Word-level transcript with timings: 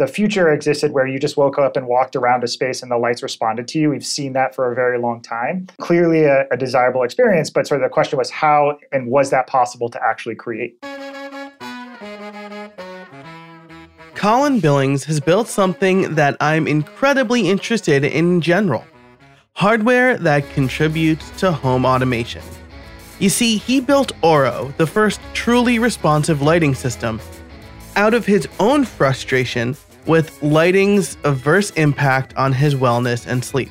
the 0.00 0.06
future 0.06 0.50
existed 0.50 0.92
where 0.92 1.06
you 1.06 1.18
just 1.18 1.36
woke 1.36 1.58
up 1.58 1.76
and 1.76 1.86
walked 1.86 2.16
around 2.16 2.42
a 2.42 2.48
space 2.48 2.80
and 2.80 2.90
the 2.90 2.96
lights 2.96 3.22
responded 3.22 3.68
to 3.68 3.78
you. 3.78 3.90
We've 3.90 4.04
seen 4.04 4.32
that 4.32 4.54
for 4.54 4.72
a 4.72 4.74
very 4.74 4.98
long 4.98 5.20
time. 5.20 5.66
Clearly 5.78 6.24
a, 6.24 6.46
a 6.50 6.56
desirable 6.56 7.02
experience, 7.02 7.50
but 7.50 7.66
sort 7.66 7.82
of 7.82 7.84
the 7.86 7.92
question 7.92 8.18
was 8.18 8.30
how 8.30 8.78
and 8.92 9.08
was 9.08 9.28
that 9.28 9.46
possible 9.46 9.90
to 9.90 10.02
actually 10.02 10.36
create? 10.36 10.80
Colin 14.14 14.58
Billings 14.60 15.04
has 15.04 15.20
built 15.20 15.48
something 15.48 16.14
that 16.14 16.34
I'm 16.40 16.66
incredibly 16.66 17.50
interested 17.50 18.02
in 18.02 18.12
in 18.12 18.40
general 18.40 18.86
hardware 19.52 20.16
that 20.16 20.48
contributes 20.54 21.28
to 21.40 21.52
home 21.52 21.84
automation. 21.84 22.42
You 23.18 23.28
see, 23.28 23.58
he 23.58 23.82
built 23.82 24.12
Orro, 24.22 24.74
the 24.78 24.86
first 24.86 25.20
truly 25.34 25.78
responsive 25.78 26.40
lighting 26.40 26.74
system, 26.74 27.20
out 27.96 28.14
of 28.14 28.24
his 28.24 28.48
own 28.58 28.86
frustration 28.86 29.76
with 30.06 30.42
lighting's 30.42 31.16
adverse 31.24 31.70
impact 31.70 32.36
on 32.36 32.52
his 32.52 32.74
wellness 32.74 33.26
and 33.26 33.44
sleep. 33.44 33.70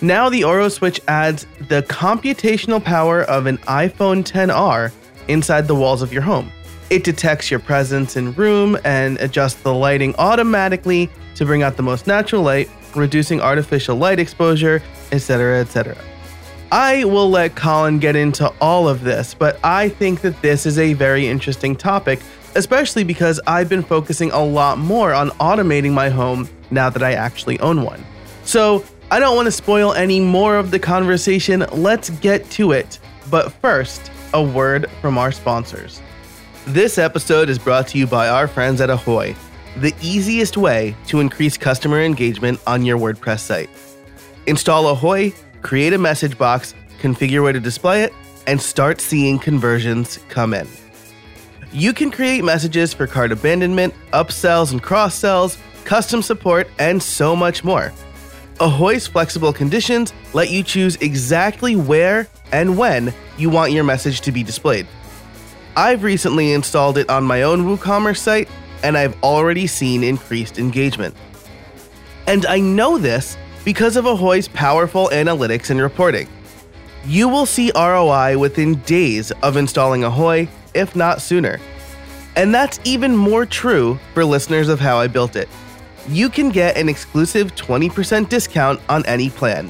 Now, 0.00 0.28
the 0.28 0.42
Orro 0.42 0.70
Switch 0.70 1.00
adds 1.06 1.46
the 1.68 1.82
computational 1.84 2.82
power 2.82 3.22
of 3.22 3.46
an 3.46 3.58
iPhone 3.58 4.24
XR 4.24 4.90
inside 5.28 5.68
the 5.68 5.74
walls 5.74 6.02
of 6.02 6.12
your 6.12 6.22
home. 6.22 6.50
It 6.90 7.04
detects 7.04 7.50
your 7.50 7.60
presence 7.60 8.16
in 8.16 8.34
room 8.34 8.76
and 8.84 9.18
adjusts 9.20 9.62
the 9.62 9.72
lighting 9.72 10.14
automatically 10.18 11.08
to 11.36 11.46
bring 11.46 11.62
out 11.62 11.76
the 11.76 11.82
most 11.82 12.06
natural 12.06 12.42
light, 12.42 12.68
reducing 12.94 13.40
artificial 13.40 13.96
light 13.96 14.18
exposure, 14.18 14.82
etc., 15.12 15.60
etc. 15.60 15.96
I 16.72 17.04
will 17.04 17.30
let 17.30 17.54
Colin 17.54 17.98
get 17.98 18.16
into 18.16 18.52
all 18.60 18.88
of 18.88 19.04
this, 19.04 19.34
but 19.34 19.58
I 19.62 19.88
think 19.88 20.22
that 20.22 20.40
this 20.42 20.66
is 20.66 20.78
a 20.78 20.94
very 20.94 21.28
interesting 21.28 21.76
topic, 21.76 22.20
especially 22.54 23.04
because 23.04 23.40
I've 23.46 23.68
been 23.68 23.82
focusing 23.82 24.30
a 24.30 24.44
lot 24.44 24.78
more 24.78 25.12
on 25.12 25.30
automating 25.32 25.92
my 25.92 26.08
home 26.08 26.48
now 26.70 26.90
that 26.90 27.02
I 27.02 27.12
actually 27.12 27.58
own 27.60 27.82
one. 27.82 28.04
So, 28.44 28.84
I 29.10 29.20
don't 29.20 29.36
want 29.36 29.44
to 29.44 29.52
spoil 29.52 29.92
any 29.92 30.20
more 30.20 30.56
of 30.56 30.70
the 30.70 30.78
conversation. 30.78 31.66
Let's 31.70 32.08
get 32.08 32.48
to 32.52 32.72
it. 32.72 32.98
But 33.30 33.52
first, 33.52 34.10
a 34.32 34.42
word 34.42 34.90
from 35.02 35.18
our 35.18 35.30
sponsors. 35.32 36.00
This 36.66 36.96
episode 36.96 37.50
is 37.50 37.58
brought 37.58 37.88
to 37.88 37.98
you 37.98 38.06
by 38.06 38.28
our 38.28 38.48
friends 38.48 38.80
at 38.80 38.88
Ahoy, 38.88 39.36
the 39.76 39.94
easiest 40.00 40.56
way 40.56 40.96
to 41.08 41.20
increase 41.20 41.58
customer 41.58 42.00
engagement 42.00 42.58
on 42.66 42.84
your 42.84 42.98
WordPress 42.98 43.40
site. 43.40 43.68
Install 44.46 44.88
Ahoy, 44.88 45.34
create 45.60 45.92
a 45.92 45.98
message 45.98 46.38
box, 46.38 46.74
configure 47.00 47.42
where 47.42 47.52
to 47.52 47.60
display 47.60 48.04
it, 48.04 48.14
and 48.46 48.62
start 48.62 49.00
seeing 49.00 49.38
conversions 49.38 50.18
come 50.28 50.54
in. 50.54 50.66
You 51.72 51.94
can 51.94 52.10
create 52.10 52.44
messages 52.44 52.92
for 52.92 53.06
cart 53.06 53.32
abandonment, 53.32 53.94
upsells 54.12 54.72
and 54.72 54.82
cross 54.82 55.14
sells, 55.14 55.56
custom 55.84 56.20
support, 56.20 56.68
and 56.78 57.02
so 57.02 57.34
much 57.34 57.64
more. 57.64 57.92
Ahoy's 58.60 59.06
flexible 59.06 59.54
conditions 59.54 60.12
let 60.34 60.50
you 60.50 60.62
choose 60.62 60.96
exactly 60.96 61.74
where 61.74 62.28
and 62.52 62.76
when 62.76 63.14
you 63.38 63.48
want 63.48 63.72
your 63.72 63.84
message 63.84 64.20
to 64.20 64.32
be 64.32 64.42
displayed. 64.42 64.86
I've 65.74 66.02
recently 66.02 66.52
installed 66.52 66.98
it 66.98 67.08
on 67.08 67.24
my 67.24 67.42
own 67.42 67.64
WooCommerce 67.64 68.18
site, 68.18 68.50
and 68.82 68.98
I've 68.98 69.20
already 69.22 69.66
seen 69.66 70.04
increased 70.04 70.58
engagement. 70.58 71.16
And 72.26 72.44
I 72.44 72.60
know 72.60 72.98
this 72.98 73.38
because 73.64 73.96
of 73.96 74.04
Ahoy's 74.04 74.48
powerful 74.48 75.08
analytics 75.08 75.70
and 75.70 75.80
reporting. 75.80 76.28
You 77.06 77.28
will 77.28 77.46
see 77.46 77.72
ROI 77.74 78.36
within 78.38 78.74
days 78.82 79.30
of 79.42 79.56
installing 79.56 80.04
Ahoy, 80.04 80.48
if 80.74 80.96
not 80.96 81.22
sooner. 81.22 81.60
And 82.36 82.54
that's 82.54 82.80
even 82.84 83.14
more 83.16 83.44
true 83.44 83.98
for 84.14 84.24
listeners 84.24 84.68
of 84.68 84.80
How 84.80 84.98
I 84.98 85.06
Built 85.06 85.36
It. 85.36 85.48
You 86.08 86.28
can 86.28 86.48
get 86.48 86.76
an 86.76 86.88
exclusive 86.88 87.54
20% 87.54 88.28
discount 88.28 88.80
on 88.88 89.04
any 89.06 89.30
plan. 89.30 89.68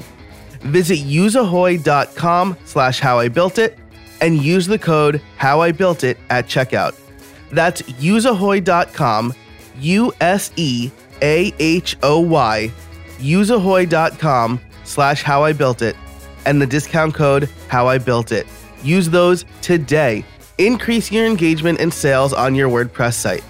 Visit 0.61 0.99
useahoy.com 0.99 2.57
slash 2.65 3.01
howibuiltit 3.01 3.77
and 4.21 4.41
use 4.41 4.65
the 4.65 4.79
code 4.79 5.21
HowIBuiltIt 5.37 6.17
at 6.29 6.47
checkout. 6.47 6.97
That's 7.51 7.81
useahoy.com, 7.81 9.33
U 9.79 10.13
S 10.21 10.51
E 10.55 10.89
A 11.21 11.53
H 11.59 11.97
O 12.01 12.19
Y, 12.21 12.71
useahoy.com 13.19 14.59
slash 14.85 15.23
howibuiltit, 15.23 15.95
and 16.45 16.61
the 16.61 16.65
discount 16.65 17.13
code 17.13 17.49
HowIBuiltIt. 17.67 18.47
Use 18.83 19.09
those 19.09 19.45
today. 19.61 20.25
Increase 20.59 21.11
your 21.11 21.25
engagement 21.25 21.79
and 21.79 21.91
sales 21.91 22.31
on 22.31 22.53
your 22.53 22.69
WordPress 22.69 23.13
site. 23.13 23.43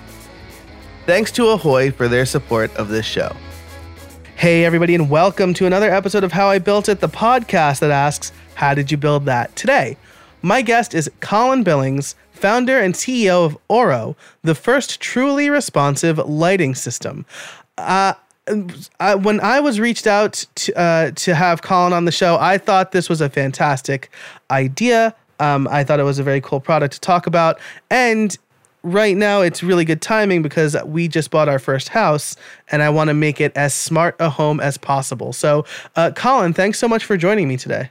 Thanks 1.06 1.34
to 1.34 1.50
Ahoy 1.50 1.92
for 1.92 2.08
their 2.08 2.26
support 2.26 2.74
of 2.78 2.88
this 2.88 3.06
show. 3.06 3.36
Hey, 4.36 4.64
everybody, 4.64 4.96
and 4.96 5.10
welcome 5.10 5.54
to 5.56 5.66
another 5.66 5.92
episode 5.92 6.24
of 6.24 6.32
How 6.32 6.48
I 6.48 6.60
Built 6.60 6.88
It, 6.88 7.02
the 7.02 7.10
podcast 7.10 7.82
that 7.82 7.92
asks, 7.92 8.32
How 8.56 8.74
did 8.74 8.90
you 8.90 8.96
build 8.96 9.26
that? 9.26 9.54
Today, 9.58 9.98
my 10.42 10.62
guest 10.62 10.94
is 10.94 11.12
Colin 11.20 11.64
Billings, 11.64 12.16
founder 12.32 12.80
and 12.80 12.94
CEO 12.94 13.46
of 13.46 13.58
Orro, 13.70 14.16
the 14.42 14.56
first 14.56 15.02
truly 15.02 15.50
responsive 15.50 16.18
lighting 16.20 16.74
system. 16.74 17.26
Uh, 17.78 18.14
I, 19.02 19.16
when 19.16 19.42
I 19.42 19.60
was 19.60 19.78
reached 19.78 20.08
out 20.08 20.46
to, 20.56 20.80
uh, 20.80 21.12
to 21.12 21.36
have 21.36 21.62
Colin 21.62 21.92
on 21.92 22.06
the 22.06 22.12
show, 22.14 22.38
I 22.40 22.58
thought 22.58 22.94
this 22.94 23.10
was 23.10 23.20
a 23.20 23.30
fantastic 23.30 24.10
idea. 24.50 25.16
Um, 25.44 25.68
I 25.70 25.84
thought 25.84 26.00
it 26.00 26.04
was 26.04 26.20
a 26.20 26.24
very 26.24 26.40
cool 26.40 26.62
product 26.62 26.94
to 26.94 27.00
talk 27.02 27.28
about. 27.28 27.60
And 27.90 28.38
right 28.82 29.18
now, 29.18 29.42
it's 29.42 29.62
really 29.62 29.84
good 29.84 30.02
timing 30.02 30.42
because 30.42 30.76
we 30.86 31.08
just 31.08 31.32
bought 31.32 31.50
our 31.50 31.60
first 31.60 31.90
house 31.90 32.38
and 32.70 32.82
I 32.82 32.90
want 32.90 33.10
to 33.10 33.14
make 33.14 33.42
it 33.42 33.52
as 33.56 33.74
smart 33.74 34.16
a 34.20 34.30
home 34.30 34.62
as 34.62 34.78
possible. 34.78 35.34
So, 35.34 35.66
uh, 35.96 36.12
Colin, 36.16 36.54
thanks 36.54 36.80
so 36.80 36.88
much 36.88 37.04
for 37.04 37.18
joining 37.18 37.48
me 37.48 37.58
today. 37.58 37.90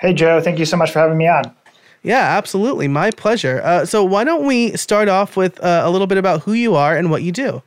Hey, 0.00 0.12
Joe. 0.12 0.40
Thank 0.40 0.58
you 0.58 0.64
so 0.64 0.76
much 0.76 0.90
for 0.90 0.98
having 0.98 1.18
me 1.18 1.28
on. 1.28 1.54
Yeah, 2.02 2.36
absolutely. 2.36 2.88
My 2.88 3.10
pleasure. 3.10 3.60
Uh, 3.62 3.84
so, 3.84 4.04
why 4.04 4.24
don't 4.24 4.46
we 4.46 4.76
start 4.76 5.08
off 5.08 5.36
with 5.36 5.62
uh, 5.62 5.82
a 5.84 5.90
little 5.90 6.06
bit 6.06 6.18
about 6.18 6.42
who 6.42 6.52
you 6.52 6.74
are 6.74 6.96
and 6.96 7.10
what 7.10 7.22
you 7.22 7.32
do? 7.32 7.62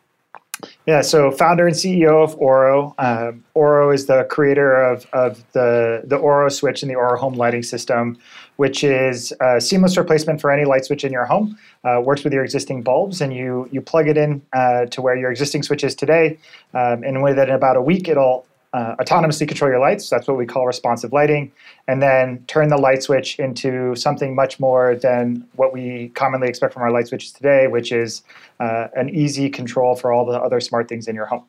Yeah, 0.85 1.01
so 1.01 1.31
founder 1.31 1.67
and 1.67 1.75
CEO 1.75 2.23
of 2.23 2.37
Orro. 2.39 2.93
Um, 2.97 3.43
Orro 3.55 3.93
is 3.93 4.05
the 4.05 4.25
creator 4.25 4.75
of, 4.75 5.05
of 5.13 5.43
the, 5.53 6.01
the 6.05 6.17
Orro 6.17 6.51
switch 6.51 6.81
and 6.81 6.89
the 6.89 6.95
Orro 6.95 7.17
home 7.17 7.33
lighting 7.33 7.63
system, 7.63 8.17
which 8.61 8.83
is 8.83 9.33
a 9.41 9.59
seamless 9.59 9.97
replacement 9.97 10.39
for 10.39 10.51
any 10.51 10.65
light 10.65 10.85
switch 10.85 11.03
in 11.03 11.11
your 11.11 11.25
home. 11.25 11.57
Uh, 11.83 11.99
works 11.99 12.23
with 12.23 12.31
your 12.31 12.43
existing 12.43 12.83
bulbs, 12.83 13.19
and 13.19 13.33
you 13.33 13.67
you 13.71 13.81
plug 13.81 14.07
it 14.07 14.17
in 14.17 14.39
uh, 14.53 14.85
to 14.85 15.01
where 15.01 15.15
your 15.15 15.31
existing 15.31 15.63
switch 15.63 15.83
is 15.83 15.95
today. 15.95 16.37
Um, 16.75 17.03
and 17.03 17.23
within 17.23 17.49
about 17.49 17.75
a 17.75 17.81
week, 17.81 18.07
it'll 18.07 18.45
uh, 18.73 18.95
autonomously 18.97 19.47
control 19.47 19.71
your 19.71 19.79
lights. 19.79 20.11
That's 20.11 20.27
what 20.27 20.37
we 20.37 20.45
call 20.45 20.67
responsive 20.67 21.11
lighting. 21.11 21.51
And 21.87 22.03
then 22.03 22.43
turn 22.45 22.69
the 22.69 22.77
light 22.77 23.01
switch 23.01 23.39
into 23.39 23.95
something 23.95 24.35
much 24.35 24.59
more 24.59 24.93
than 24.93 25.43
what 25.55 25.73
we 25.73 26.09
commonly 26.09 26.47
expect 26.47 26.75
from 26.75 26.83
our 26.83 26.91
light 26.91 27.07
switches 27.07 27.31
today, 27.31 27.65
which 27.65 27.91
is 27.91 28.21
uh, 28.59 28.89
an 28.95 29.09
easy 29.09 29.49
control 29.49 29.95
for 29.95 30.13
all 30.13 30.23
the 30.23 30.39
other 30.39 30.59
smart 30.59 30.87
things 30.87 31.07
in 31.07 31.15
your 31.15 31.25
home. 31.25 31.45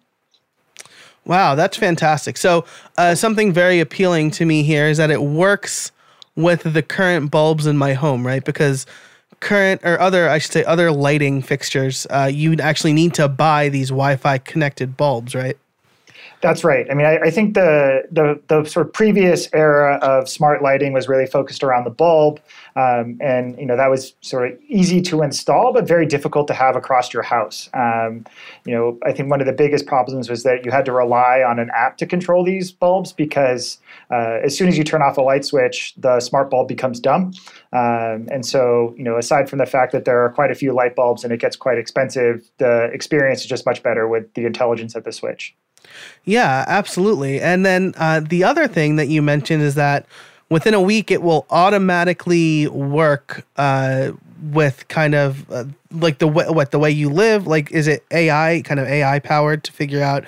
Wow, 1.26 1.56
that's 1.56 1.76
fantastic. 1.76 2.38
So, 2.38 2.64
uh, 2.96 3.14
something 3.14 3.52
very 3.52 3.80
appealing 3.80 4.30
to 4.38 4.46
me 4.46 4.62
here 4.62 4.86
is 4.86 4.96
that 4.96 5.10
it 5.10 5.22
works 5.22 5.92
with 6.36 6.72
the 6.72 6.82
current 6.82 7.30
bulbs 7.30 7.66
in 7.66 7.76
my 7.76 7.94
home, 7.94 8.26
right? 8.26 8.44
Because 8.44 8.86
current 9.40 9.80
or 9.84 10.00
other, 10.00 10.28
I 10.28 10.38
should 10.38 10.52
say, 10.52 10.64
other 10.64 10.90
lighting 10.90 11.42
fixtures, 11.42 12.06
uh, 12.10 12.30
you'd 12.32 12.60
actually 12.60 12.92
need 12.92 13.14
to 13.14 13.28
buy 13.28 13.68
these 13.68 13.88
Wi 13.88 14.16
Fi 14.16 14.38
connected 14.38 14.96
bulbs, 14.96 15.34
right? 15.34 15.56
That's 16.42 16.64
right. 16.64 16.90
I 16.90 16.94
mean, 16.94 17.06
I, 17.06 17.18
I, 17.18 17.30
think 17.30 17.54
the, 17.54 18.02
the 18.10 18.40
the 18.48 18.64
sort 18.64 18.88
of 18.88 18.92
previous 18.92 19.48
era 19.54 19.94
of 20.02 20.28
smart 20.28 20.60
lighting 20.60 20.92
was 20.92 21.06
really 21.06 21.24
focused 21.24 21.62
around 21.62 21.84
the 21.84 21.90
bulb, 21.90 22.40
um, 22.74 23.16
and 23.20 23.56
you 23.60 23.64
know 23.64 23.76
that 23.76 23.88
was 23.88 24.14
sort 24.22 24.50
of 24.50 24.58
easy 24.66 25.00
to 25.02 25.22
install, 25.22 25.72
but 25.72 25.86
very 25.86 26.04
difficult 26.04 26.48
to 26.48 26.54
have 26.54 26.74
across 26.74 27.12
your 27.14 27.22
house. 27.22 27.70
Um, 27.74 28.26
you 28.66 28.74
know, 28.74 28.98
I 29.06 29.12
think 29.12 29.30
one 29.30 29.40
of 29.40 29.46
the 29.46 29.52
biggest 29.52 29.86
problems 29.86 30.28
was 30.28 30.42
that 30.42 30.64
you 30.64 30.72
had 30.72 30.84
to 30.86 30.92
rely 30.92 31.44
on 31.46 31.60
an 31.60 31.70
app 31.76 31.96
to 31.98 32.06
control 32.06 32.44
these 32.44 32.72
bulbs 32.72 33.12
because 33.12 33.78
uh, 34.10 34.40
as 34.42 34.58
soon 34.58 34.66
as 34.66 34.76
you 34.76 34.82
turn 34.82 35.00
off 35.00 35.16
a 35.18 35.22
light 35.22 35.44
switch, 35.44 35.94
the 35.96 36.18
smart 36.18 36.50
bulb 36.50 36.66
becomes 36.66 36.98
dumb. 36.98 37.32
Um, 37.72 38.26
and 38.32 38.44
so, 38.44 38.96
you 38.98 39.04
know, 39.04 39.16
aside 39.16 39.48
from 39.48 39.60
the 39.60 39.66
fact 39.66 39.92
that 39.92 40.06
there 40.06 40.24
are 40.24 40.30
quite 40.30 40.50
a 40.50 40.56
few 40.56 40.72
light 40.72 40.96
bulbs 40.96 41.22
and 41.22 41.32
it 41.32 41.38
gets 41.38 41.54
quite 41.54 41.78
expensive, 41.78 42.50
the 42.58 42.90
experience 42.92 43.42
is 43.42 43.46
just 43.46 43.64
much 43.64 43.80
better 43.84 44.08
with 44.08 44.34
the 44.34 44.44
intelligence 44.44 44.96
of 44.96 45.04
the 45.04 45.12
switch. 45.12 45.54
Yeah, 46.24 46.64
absolutely. 46.68 47.40
And 47.40 47.64
then 47.64 47.94
uh, 47.96 48.20
the 48.20 48.44
other 48.44 48.68
thing 48.68 48.96
that 48.96 49.08
you 49.08 49.22
mentioned 49.22 49.62
is 49.62 49.74
that 49.74 50.06
within 50.48 50.74
a 50.74 50.80
week 50.80 51.10
it 51.10 51.22
will 51.22 51.46
automatically 51.50 52.68
work 52.68 53.46
uh, 53.56 54.12
with 54.50 54.86
kind 54.88 55.14
of 55.14 55.50
uh, 55.50 55.64
like 55.90 56.18
the 56.18 56.28
way, 56.28 56.48
what 56.48 56.70
the 56.70 56.78
way 56.78 56.90
you 56.90 57.08
live. 57.08 57.46
Like, 57.46 57.70
is 57.72 57.86
it 57.86 58.04
AI 58.10 58.62
kind 58.64 58.80
of 58.80 58.86
AI 58.86 59.18
powered 59.18 59.64
to 59.64 59.72
figure 59.72 60.02
out 60.02 60.24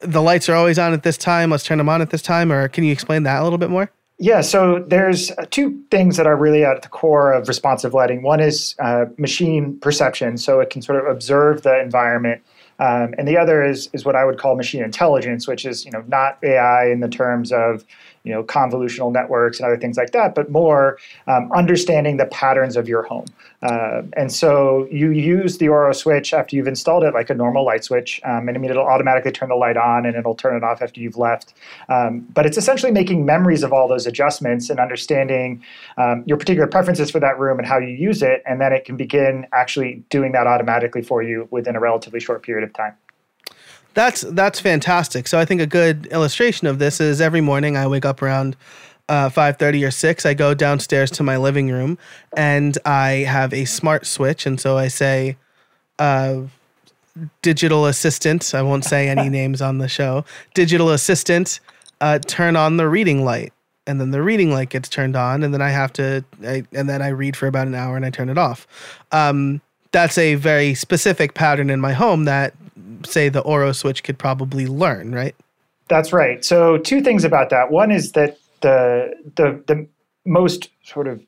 the 0.00 0.22
lights 0.22 0.48
are 0.48 0.54
always 0.54 0.78
on 0.78 0.92
at 0.92 1.02
this 1.02 1.18
time? 1.18 1.50
Let's 1.50 1.64
turn 1.64 1.78
them 1.78 1.88
on 1.88 2.00
at 2.02 2.10
this 2.10 2.22
time. 2.22 2.52
Or 2.52 2.68
can 2.68 2.84
you 2.84 2.92
explain 2.92 3.24
that 3.24 3.40
a 3.40 3.44
little 3.44 3.58
bit 3.58 3.70
more? 3.70 3.90
Yeah, 4.20 4.40
so 4.40 4.80
there's 4.80 5.30
uh, 5.32 5.46
two 5.50 5.80
things 5.92 6.16
that 6.16 6.26
are 6.26 6.36
really 6.36 6.64
at 6.64 6.82
the 6.82 6.88
core 6.88 7.32
of 7.32 7.46
responsive 7.46 7.94
lighting. 7.94 8.22
One 8.22 8.40
is 8.40 8.74
uh, 8.80 9.06
machine 9.16 9.78
perception, 9.78 10.38
so 10.38 10.58
it 10.58 10.70
can 10.70 10.82
sort 10.82 10.98
of 10.98 11.06
observe 11.06 11.62
the 11.62 11.80
environment 11.80 12.42
Um, 12.78 13.14
and 13.18 13.26
the 13.26 13.36
other 13.36 13.64
is 13.64 13.88
is 13.92 14.04
what 14.04 14.14
I 14.16 14.24
would 14.24 14.38
call 14.38 14.56
machine 14.56 14.82
intelligence, 14.82 15.48
which 15.48 15.64
is 15.64 15.84
you 15.84 15.90
know 15.90 16.04
not 16.06 16.38
AI 16.42 16.90
in 16.90 17.00
the 17.00 17.08
terms 17.08 17.52
of 17.52 17.84
you 18.24 18.32
know 18.32 18.42
convolutional 18.44 19.12
networks 19.12 19.58
and 19.58 19.66
other 19.66 19.76
things 19.76 19.96
like 19.96 20.12
that, 20.12 20.34
but 20.34 20.50
more 20.50 20.98
um, 21.26 21.50
understanding 21.52 22.18
the 22.18 22.26
patterns 22.26 22.76
of 22.76 22.88
your 22.88 23.02
home. 23.02 23.26
Uh, 23.62 24.02
and 24.16 24.30
so 24.30 24.86
you 24.90 25.10
use 25.10 25.58
the 25.58 25.66
Orro 25.66 25.94
switch 25.94 26.32
after 26.32 26.54
you've 26.54 26.68
installed 26.68 27.04
it 27.04 27.14
like 27.14 27.30
a 27.30 27.34
normal 27.34 27.64
light 27.64 27.84
switch, 27.84 28.20
um, 28.24 28.48
and 28.48 28.56
I 28.56 28.60
mean 28.60 28.70
it'll 28.70 28.86
automatically 28.86 29.32
turn 29.32 29.48
the 29.48 29.56
light 29.56 29.76
on 29.76 30.06
and 30.06 30.14
it'll 30.14 30.34
turn 30.34 30.56
it 30.56 30.62
off 30.62 30.82
after 30.82 31.00
you've 31.00 31.16
left. 31.16 31.54
Um, 31.88 32.20
but 32.34 32.46
it's 32.46 32.58
essentially 32.58 32.92
making 32.92 33.24
memories 33.24 33.62
of 33.62 33.72
all 33.72 33.88
those 33.88 34.06
adjustments 34.06 34.70
and 34.70 34.78
understanding 34.78 35.62
um, 35.96 36.22
your 36.26 36.36
particular 36.36 36.68
preferences 36.68 37.10
for 37.10 37.20
that 37.20 37.38
room 37.38 37.58
and 37.58 37.66
how 37.66 37.78
you 37.78 37.88
use 37.88 38.22
it, 38.22 38.42
and 38.46 38.60
then 38.60 38.72
it 38.72 38.84
can 38.84 38.96
begin 38.96 39.46
actually 39.52 40.04
doing 40.10 40.32
that 40.32 40.46
automatically 40.46 41.02
for 41.02 41.22
you 41.22 41.48
within 41.50 41.74
a 41.74 41.80
relatively 41.80 42.20
short 42.20 42.42
period 42.42 42.62
of 42.62 42.67
time. 42.74 42.94
That's 43.94 44.20
that's 44.20 44.60
fantastic. 44.60 45.26
So 45.26 45.38
I 45.38 45.44
think 45.44 45.60
a 45.60 45.66
good 45.66 46.06
illustration 46.06 46.66
of 46.66 46.78
this 46.78 47.00
is 47.00 47.20
every 47.20 47.40
morning 47.40 47.76
I 47.76 47.86
wake 47.86 48.04
up 48.04 48.22
around 48.22 48.56
uh, 49.08 49.30
5.30 49.30 49.88
or 49.88 49.90
6 49.90 50.26
i 50.26 50.34
go 50.34 50.52
downstairs 50.52 51.10
to 51.10 51.22
my 51.22 51.38
living 51.38 51.70
room 51.70 51.96
and 52.36 52.76
i 52.84 53.24
have 53.26 53.54
a 53.54 53.64
smart 53.64 54.06
switch. 54.06 54.46
And 54.46 54.60
so 54.60 54.76
i 54.76 54.88
say 54.88 55.36
uh, 55.98 56.42
digital 57.42 57.86
assistant. 57.86 58.54
I 58.54 58.62
won't 58.62 58.84
say 58.84 59.08
any 59.08 59.28
names 59.40 59.60
on 59.60 59.78
the 59.78 59.88
show. 59.88 60.24
Digital 60.54 60.90
assistant 60.90 61.60
uh, 62.00 62.20
turn 62.20 62.54
on 62.54 62.76
the 62.76 62.88
reading 62.88 63.24
light. 63.24 63.52
And 63.86 64.00
then 64.00 64.10
the 64.10 64.22
reading 64.22 64.52
light 64.52 64.68
gets 64.68 64.88
turned 64.88 65.16
on 65.16 65.42
and 65.42 65.52
then 65.54 65.62
i 65.62 65.70
have 65.70 65.92
to 65.94 66.22
I, 66.46 66.62
and 66.72 66.88
then 66.88 67.00
i 67.00 67.08
read 67.08 67.36
for 67.36 67.46
about 67.46 67.66
an 67.66 67.74
hour 67.74 67.96
and 67.96 68.04
i 68.04 68.10
turn 68.10 68.28
it 68.28 68.38
off. 68.38 68.66
Um, 69.12 69.60
that's 69.92 70.18
a 70.18 70.34
very 70.34 70.74
specific 70.74 71.34
pattern 71.34 71.70
in 71.70 71.80
my 71.80 71.92
home 71.92 72.24
that 72.24 72.54
say 73.04 73.28
the 73.28 73.42
Orro 73.42 73.74
switch 73.74 74.02
could 74.02 74.18
probably 74.18 74.66
learn 74.66 75.14
right 75.14 75.34
that's 75.88 76.12
right 76.12 76.44
so 76.44 76.78
two 76.78 77.00
things 77.00 77.24
about 77.24 77.50
that 77.50 77.70
one 77.70 77.90
is 77.90 78.12
that 78.12 78.38
the 78.60 79.14
the 79.36 79.62
the 79.66 79.86
most 80.26 80.68
sort 80.82 81.06
of 81.06 81.22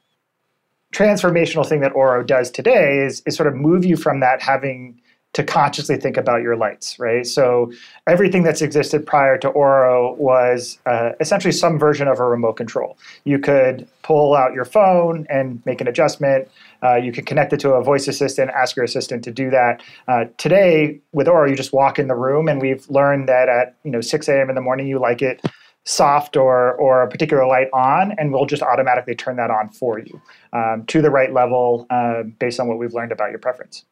transformational 0.93 1.67
thing 1.67 1.81
that 1.81 1.93
Orro 1.93 2.27
does 2.27 2.51
today 2.51 2.99
is 2.99 3.23
is 3.27 3.37
sort 3.37 3.47
of 3.47 3.55
move 3.55 3.85
you 3.85 3.97
from 3.97 4.21
that 4.21 4.43
having 4.43 5.01
to 5.33 5.45
consciously 5.45 5.97
think 5.97 6.17
about 6.17 6.43
your 6.43 6.57
lights, 6.57 6.99
right? 6.99 7.25
So 7.25 7.71
everything 8.09 8.43
that's 8.43 8.63
existed 8.63 9.07
prior 9.07 9.39
to 9.39 9.51
Orro 9.51 10.17
was 10.17 10.79
uh, 10.87 11.11
essentially 11.21 11.53
some 11.53 11.79
version 11.79 12.09
of 12.09 12.19
a 12.19 12.25
remote 12.25 12.55
control. 12.55 12.99
You 13.25 13.39
could 13.39 13.87
pull 14.03 14.35
out 14.35 14.55
your 14.55 14.65
phone 14.65 15.27
and 15.31 15.65
make 15.65 15.81
an 15.81 15.87
adjustment. 15.87 16.49
Uh, 16.83 16.97
you 16.97 17.13
can 17.13 17.25
connect 17.25 17.53
it 17.53 17.61
to 17.61 17.73
a 17.73 17.83
voice 17.83 18.09
assistant, 18.09 18.51
ask 18.51 18.77
your 18.77 18.85
assistant 18.85 19.25
to 19.25 19.31
do 19.31 19.51
that. 19.51 19.83
Uh, 20.09 20.25
today 20.39 21.01
with 21.13 21.27
Orro, 21.27 21.49
you 21.49 21.57
just 21.57 21.73
walk 21.73 21.99
in 21.99 22.09
the 22.09 22.15
room, 22.15 22.49
and 22.49 22.61
we've 22.61 22.89
learned 22.89 23.29
that 23.29 23.49
at 23.49 23.77
you 23.85 23.91
know 23.91 24.01
6 24.01 24.29
a.m. 24.29 24.49
in 24.49 24.55
the 24.55 24.61
morning, 24.61 24.87
you 24.87 24.99
like 24.99 25.23
it 25.23 25.45
soft 25.85 26.37
or 26.37 26.75
or 26.75 27.03
a 27.03 27.09
particular 27.09 27.47
light 27.47 27.69
on, 27.73 28.13
and 28.19 28.33
we'll 28.33 28.47
just 28.47 28.63
automatically 28.63 29.15
turn 29.15 29.37
that 29.37 29.51
on 29.51 29.69
for 29.71 29.99
you 29.99 30.21
um, 30.53 30.85
to 30.87 31.03
the 31.03 31.11
right 31.11 31.33
level 31.33 31.87
uh, 31.91 32.23
based 32.39 32.61
on 32.61 32.69
what 32.69 32.79
we've 32.79 32.95
learned 32.95 33.13
about 33.13 33.31
your 33.31 33.39
preference. 33.39 33.85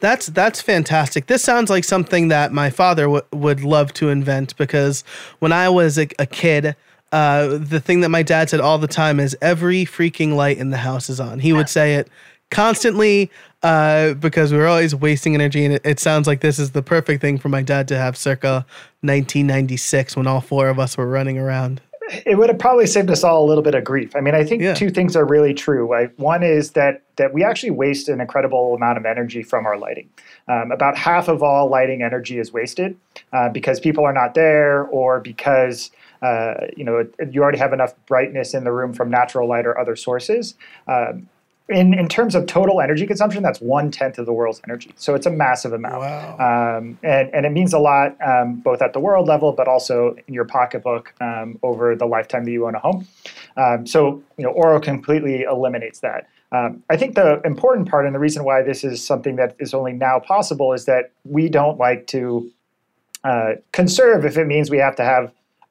That's 0.00 0.26
that's 0.26 0.60
fantastic. 0.60 1.26
This 1.26 1.42
sounds 1.42 1.68
like 1.68 1.84
something 1.84 2.28
that 2.28 2.52
my 2.52 2.70
father 2.70 3.04
w- 3.04 3.22
would 3.32 3.62
love 3.62 3.92
to 3.94 4.08
invent 4.08 4.56
because 4.56 5.04
when 5.40 5.52
I 5.52 5.68
was 5.68 5.98
a, 5.98 6.08
a 6.18 6.26
kid, 6.26 6.74
uh, 7.12 7.58
the 7.58 7.80
thing 7.80 8.00
that 8.00 8.08
my 8.08 8.22
dad 8.22 8.50
said 8.50 8.60
all 8.60 8.78
the 8.78 8.88
time 8.88 9.18
is 9.18 9.36
every 9.40 9.84
freaking 9.84 10.34
light 10.34 10.58
in 10.58 10.70
the 10.70 10.78
house 10.78 11.10
is 11.10 11.20
on. 11.20 11.40
He 11.40 11.52
would 11.52 11.68
say 11.68 11.94
it 11.94 12.08
constantly 12.50 13.30
uh, 13.62 14.14
because 14.14 14.52
we 14.52 14.58
were 14.58 14.66
always 14.66 14.94
wasting 14.94 15.34
energy. 15.34 15.64
And 15.64 15.74
it, 15.74 15.82
it, 15.84 16.00
sounds 16.00 16.26
like 16.26 16.40
this 16.40 16.58
is 16.58 16.72
the 16.72 16.82
perfect 16.82 17.20
thing 17.20 17.38
for 17.38 17.48
my 17.48 17.62
dad 17.62 17.88
to 17.88 17.96
have 17.96 18.16
circa 18.16 18.66
1996 19.02 20.16
when 20.16 20.26
all 20.26 20.40
four 20.40 20.68
of 20.68 20.78
us 20.78 20.96
were 20.96 21.06
running 21.06 21.38
around. 21.38 21.80
It 22.26 22.36
would 22.36 22.48
have 22.48 22.58
probably 22.58 22.88
saved 22.88 23.08
us 23.10 23.22
all 23.22 23.44
a 23.44 23.46
little 23.46 23.62
bit 23.62 23.76
of 23.76 23.84
grief. 23.84 24.16
I 24.16 24.20
mean, 24.20 24.34
I 24.34 24.42
think 24.42 24.62
yeah. 24.62 24.74
two 24.74 24.90
things 24.90 25.14
are 25.14 25.24
really 25.24 25.54
true. 25.54 25.86
Right? 25.86 26.16
One 26.18 26.42
is 26.42 26.72
that 26.72 27.02
that 27.16 27.32
we 27.32 27.44
actually 27.44 27.70
waste 27.70 28.08
an 28.08 28.20
incredible 28.20 28.74
amount 28.74 28.98
of 28.98 29.06
energy 29.06 29.44
from 29.44 29.64
our 29.64 29.78
lighting. 29.78 30.08
Um, 30.48 30.72
about 30.72 30.98
half 30.98 31.28
of 31.28 31.40
all 31.44 31.68
lighting 31.68 32.02
energy 32.02 32.38
is 32.38 32.52
wasted 32.52 32.96
uh, 33.32 33.50
because 33.50 33.78
people 33.78 34.04
are 34.04 34.12
not 34.12 34.34
there, 34.34 34.86
or 34.86 35.20
because 35.20 35.92
uh, 36.22 36.66
you 36.76 36.84
know 36.84 37.06
you 37.30 37.42
already 37.42 37.58
have 37.58 37.72
enough 37.72 37.94
brightness 38.06 38.54
in 38.54 38.64
the 38.64 38.72
room 38.72 38.92
from 38.92 39.10
natural 39.10 39.48
light 39.48 39.66
or 39.66 39.78
other 39.78 39.96
sources. 39.96 40.54
Um, 40.86 41.28
in, 41.70 41.94
in 41.94 42.08
terms 42.08 42.34
of 42.34 42.46
total 42.46 42.80
energy 42.80 43.06
consumption, 43.06 43.42
that's 43.42 43.60
one 43.60 43.90
tenth 43.90 44.18
of 44.18 44.26
the 44.26 44.32
world's 44.32 44.60
energy. 44.66 44.92
So 44.96 45.14
it's 45.14 45.26
a 45.26 45.30
massive 45.30 45.72
amount. 45.72 46.00
Wow. 46.00 46.78
Um, 46.78 46.98
and, 47.02 47.32
and 47.32 47.46
it 47.46 47.50
means 47.50 47.72
a 47.72 47.78
lot 47.78 48.16
um, 48.26 48.56
both 48.56 48.82
at 48.82 48.92
the 48.92 49.00
world 49.00 49.28
level, 49.28 49.52
but 49.52 49.68
also 49.68 50.16
in 50.26 50.34
your 50.34 50.44
pocketbook 50.44 51.14
um, 51.20 51.58
over 51.62 51.94
the 51.94 52.06
lifetime 52.06 52.44
that 52.44 52.50
you 52.50 52.66
own 52.66 52.74
a 52.74 52.80
home. 52.80 53.06
Um, 53.56 53.86
so, 53.86 54.22
you 54.36 54.44
know, 54.44 54.52
Orro 54.52 54.82
completely 54.82 55.42
eliminates 55.42 56.00
that. 56.00 56.28
Um, 56.52 56.82
I 56.90 56.96
think 56.96 57.14
the 57.14 57.40
important 57.44 57.88
part 57.88 58.04
and 58.04 58.14
the 58.14 58.18
reason 58.18 58.42
why 58.42 58.62
this 58.62 58.82
is 58.82 59.04
something 59.04 59.36
that 59.36 59.54
is 59.60 59.72
only 59.72 59.92
now 59.92 60.18
possible 60.18 60.72
is 60.72 60.86
that 60.86 61.12
we 61.24 61.48
don't 61.48 61.78
like 61.78 62.08
to 62.08 62.50
uh, 63.22 63.52
conserve 63.70 64.24
if 64.24 64.36
it 64.36 64.46
means 64.46 64.70
we 64.70 64.78
have 64.78 64.96
to 64.96 65.04
have 65.04 65.30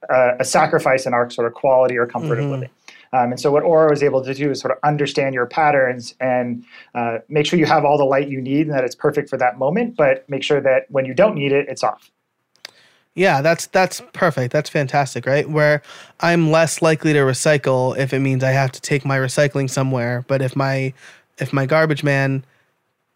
uh, 0.10 0.34
a 0.40 0.46
sacrifice 0.46 1.06
in 1.06 1.14
our 1.14 1.30
sort 1.30 1.48
of 1.48 1.54
quality 1.54 1.98
or 1.98 2.06
comfort 2.06 2.36
mm-hmm. 2.36 2.46
of 2.46 2.52
living. 2.52 2.70
Um, 3.12 3.32
and 3.32 3.40
so 3.40 3.52
what 3.52 3.64
Orro 3.64 3.92
is 3.92 4.04
able 4.04 4.24
to 4.24 4.34
do 4.34 4.52
is 4.52 4.60
sort 4.60 4.72
of 4.72 4.78
understand 4.84 5.34
your 5.34 5.48
patterns 5.48 6.14
and 6.20 6.64
uh, 6.94 7.20
make 7.28 7.46
sure 7.48 7.58
you 7.58 7.66
have 7.66 7.84
all 7.84 7.98
the 7.98 8.04
light 8.04 8.30
you 8.30 8.40
need 8.40 8.68
and 8.68 8.76
that 8.76 8.84
it's 8.84 8.96
perfect 8.96 9.30
for 9.30 9.38
that 9.38 9.58
moment, 9.58 9.96
but 9.98 10.30
make 10.30 10.44
sure 10.44 10.62
that 10.62 10.86
when 10.90 11.06
you 11.06 11.14
don't 11.14 11.36
need 11.36 11.52
it, 11.52 11.68
it's 11.68 11.84
off. 11.84 12.12
Yeah, 13.16 13.42
that's 13.42 13.66
that's 13.68 14.02
perfect. 14.14 14.54
That's 14.54 14.70
fantastic, 14.70 15.26
right? 15.26 15.50
Where 15.50 15.82
I'm 16.20 16.52
less 16.52 16.82
likely 16.82 17.12
to 17.14 17.20
recycle 17.20 17.98
if 17.98 18.14
it 18.14 18.20
means 18.20 18.44
I 18.44 18.52
have 18.52 18.72
to 18.74 18.82
take 18.82 19.04
my 19.04 19.18
recycling 19.18 19.70
somewhere, 19.70 20.24
but 20.28 20.42
if 20.42 20.56
my 20.56 20.94
if 21.40 21.52
my 21.52 21.66
garbage 21.66 22.04
man 22.04 22.46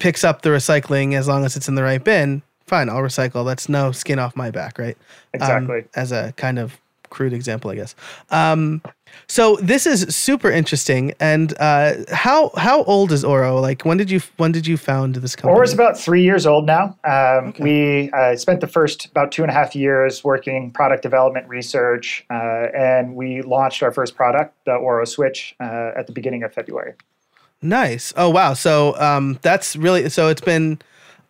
picks 0.00 0.24
up 0.24 0.42
the 0.42 0.50
recycling 0.50 1.14
as 1.14 1.28
long 1.28 1.44
as 1.44 1.56
it's 1.56 1.68
in 1.68 1.76
the 1.76 1.82
right 1.82 2.02
bin, 2.02 2.42
fine, 2.66 2.88
I'll 2.88 3.02
recycle. 3.02 3.44
That's 3.44 3.68
no 3.68 3.92
skin 3.92 4.18
off 4.18 4.36
my 4.36 4.50
back, 4.50 4.78
right? 4.78 4.96
Exactly. 5.32 5.80
Um, 5.80 5.88
as 5.94 6.12
a 6.12 6.32
kind 6.36 6.58
of 6.58 6.78
crude 7.10 7.32
example, 7.32 7.70
I 7.70 7.76
guess. 7.76 7.94
Um, 8.30 8.82
so 9.28 9.56
this 9.56 9.86
is 9.86 10.14
super 10.14 10.50
interesting. 10.50 11.14
And 11.20 11.54
uh, 11.58 11.94
how 12.12 12.50
how 12.56 12.82
old 12.84 13.12
is 13.12 13.24
Orro? 13.24 13.60
Like 13.60 13.84
when 13.84 13.96
did 13.96 14.10
you 14.10 14.20
when 14.36 14.52
did 14.52 14.66
you 14.66 14.76
found 14.76 15.14
this 15.16 15.36
company? 15.36 15.58
Orro's 15.58 15.72
about 15.72 15.98
three 15.98 16.22
years 16.22 16.46
old 16.46 16.66
now. 16.66 16.96
Um, 17.04 17.48
okay. 17.48 17.62
We 17.62 18.10
uh, 18.12 18.36
spent 18.36 18.60
the 18.60 18.66
first 18.66 19.06
about 19.06 19.32
two 19.32 19.42
and 19.42 19.50
a 19.50 19.54
half 19.54 19.74
years 19.74 20.24
working 20.24 20.72
product 20.72 21.02
development 21.02 21.48
research, 21.48 22.26
uh, 22.30 22.66
and 22.74 23.14
we 23.14 23.42
launched 23.42 23.82
our 23.82 23.92
first 23.92 24.16
product, 24.16 24.54
the 24.64 24.72
Orro 24.72 25.06
Switch, 25.06 25.54
uh, 25.60 25.92
at 25.96 26.06
the 26.06 26.12
beginning 26.12 26.42
of 26.42 26.52
February. 26.52 26.94
Nice. 27.62 28.12
Oh 28.16 28.28
wow. 28.28 28.52
So 28.54 28.98
um, 29.00 29.38
that's 29.42 29.76
really 29.76 30.08
so. 30.10 30.28
It's 30.28 30.40
been 30.42 30.80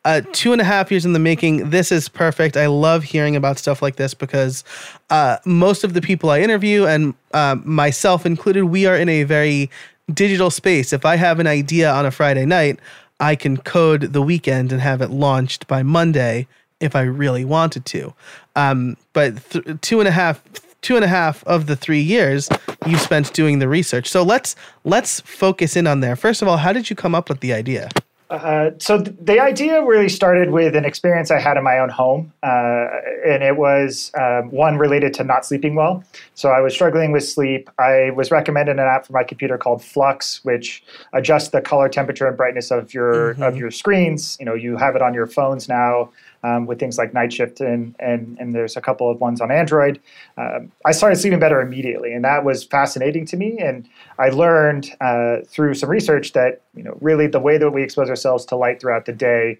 uh, 0.04 0.20
two 0.32 0.52
and 0.52 0.60
a 0.60 0.64
half 0.64 0.90
years 0.90 1.04
in 1.04 1.12
the 1.12 1.18
making. 1.18 1.70
This 1.70 1.90
is 1.90 2.08
perfect. 2.08 2.56
I 2.56 2.66
love 2.66 3.04
hearing 3.04 3.36
about 3.36 3.58
stuff 3.58 3.82
like 3.82 3.96
this 3.96 4.14
because 4.14 4.64
uh, 5.10 5.38
most 5.44 5.84
of 5.84 5.94
the 5.94 6.00
people 6.00 6.30
I 6.30 6.40
interview, 6.40 6.86
and 6.86 7.14
uh, 7.32 7.56
myself 7.64 8.26
included, 8.26 8.64
we 8.64 8.86
are 8.86 8.96
in 8.96 9.08
a 9.08 9.22
very 9.24 9.70
digital 10.12 10.50
space. 10.50 10.92
If 10.92 11.04
I 11.04 11.16
have 11.16 11.40
an 11.40 11.46
idea 11.46 11.90
on 11.90 12.04
a 12.04 12.10
Friday 12.10 12.44
night, 12.44 12.78
I 13.20 13.36
can 13.36 13.56
code 13.56 14.12
the 14.12 14.22
weekend 14.22 14.72
and 14.72 14.80
have 14.80 15.00
it 15.00 15.10
launched 15.10 15.66
by 15.66 15.82
Monday 15.82 16.46
if 16.80 16.94
I 16.94 17.02
really 17.02 17.44
wanted 17.44 17.86
to. 17.86 18.12
Um, 18.56 18.96
but 19.12 19.50
th- 19.50 19.64
two 19.80 20.00
and 20.00 20.08
a 20.08 20.12
half 20.12 20.42
two 20.82 20.96
and 20.96 21.04
a 21.04 21.08
half 21.08 21.42
of 21.44 21.66
the 21.66 21.74
three 21.74 22.00
years 22.00 22.50
you 22.86 22.98
spent 22.98 23.32
doing 23.32 23.58
the 23.58 23.68
research. 23.68 24.08
So 24.08 24.22
let's 24.22 24.54
let's 24.84 25.20
focus 25.20 25.76
in 25.76 25.86
on 25.86 26.00
there. 26.00 26.14
First 26.14 26.42
of 26.42 26.48
all, 26.48 26.58
how 26.58 26.72
did 26.74 26.90
you 26.90 26.96
come 26.96 27.14
up 27.14 27.30
with 27.30 27.40
the 27.40 27.54
idea? 27.54 27.88
Uh, 28.34 28.70
so 28.78 29.02
th- 29.02 29.16
the 29.20 29.40
idea 29.40 29.84
really 29.84 30.08
started 30.08 30.50
with 30.50 30.74
an 30.74 30.84
experience 30.84 31.30
I 31.30 31.38
had 31.38 31.56
in 31.56 31.64
my 31.64 31.78
own 31.78 31.88
home, 31.88 32.32
uh, 32.42 32.86
and 33.26 33.42
it 33.42 33.56
was 33.56 34.10
um, 34.18 34.50
one 34.50 34.76
related 34.76 35.14
to 35.14 35.24
not 35.24 35.46
sleeping 35.46 35.74
well. 35.74 36.02
So 36.34 36.48
I 36.50 36.60
was 36.60 36.74
struggling 36.74 37.12
with 37.12 37.24
sleep. 37.24 37.70
I 37.78 38.10
was 38.10 38.30
recommended 38.30 38.72
an 38.72 38.80
app 38.80 39.06
for 39.06 39.12
my 39.12 39.24
computer 39.24 39.56
called 39.56 39.82
Flux, 39.82 40.44
which 40.44 40.82
adjusts 41.12 41.48
the 41.48 41.60
color, 41.60 41.88
temperature, 41.88 42.26
and 42.26 42.36
brightness 42.36 42.70
of 42.70 42.92
your 42.92 43.34
mm-hmm. 43.34 43.42
of 43.42 43.56
your 43.56 43.70
screens. 43.70 44.36
You 44.40 44.46
know, 44.46 44.54
you 44.54 44.76
have 44.76 44.96
it 44.96 45.02
on 45.02 45.14
your 45.14 45.26
phones 45.26 45.68
now 45.68 46.10
um, 46.44 46.66
with 46.66 46.78
things 46.78 46.98
like 46.98 47.14
Night 47.14 47.32
Shift, 47.32 47.60
and, 47.60 47.94
and, 47.98 48.36
and 48.38 48.54
there's 48.54 48.76
a 48.76 48.80
couple 48.80 49.10
of 49.10 49.20
ones 49.20 49.40
on 49.40 49.50
Android. 49.50 49.98
Um, 50.36 50.70
I 50.84 50.92
started 50.92 51.16
sleeping 51.16 51.38
better 51.38 51.60
immediately, 51.60 52.12
and 52.12 52.22
that 52.24 52.44
was 52.44 52.62
fascinating 52.62 53.24
to 53.26 53.36
me. 53.36 53.58
And 53.58 53.88
I 54.18 54.28
learned 54.28 54.90
uh, 55.00 55.38
through 55.48 55.74
some 55.74 55.88
research 55.88 56.34
that 56.34 56.60
you 56.74 56.84
know 56.84 56.96
really 57.00 57.26
the 57.26 57.40
way 57.40 57.56
that 57.56 57.70
we 57.70 57.82
expose 57.82 58.10
ourselves 58.10 58.44
to 58.46 58.56
light 58.56 58.80
throughout 58.80 59.06
the 59.06 59.12
day 59.12 59.58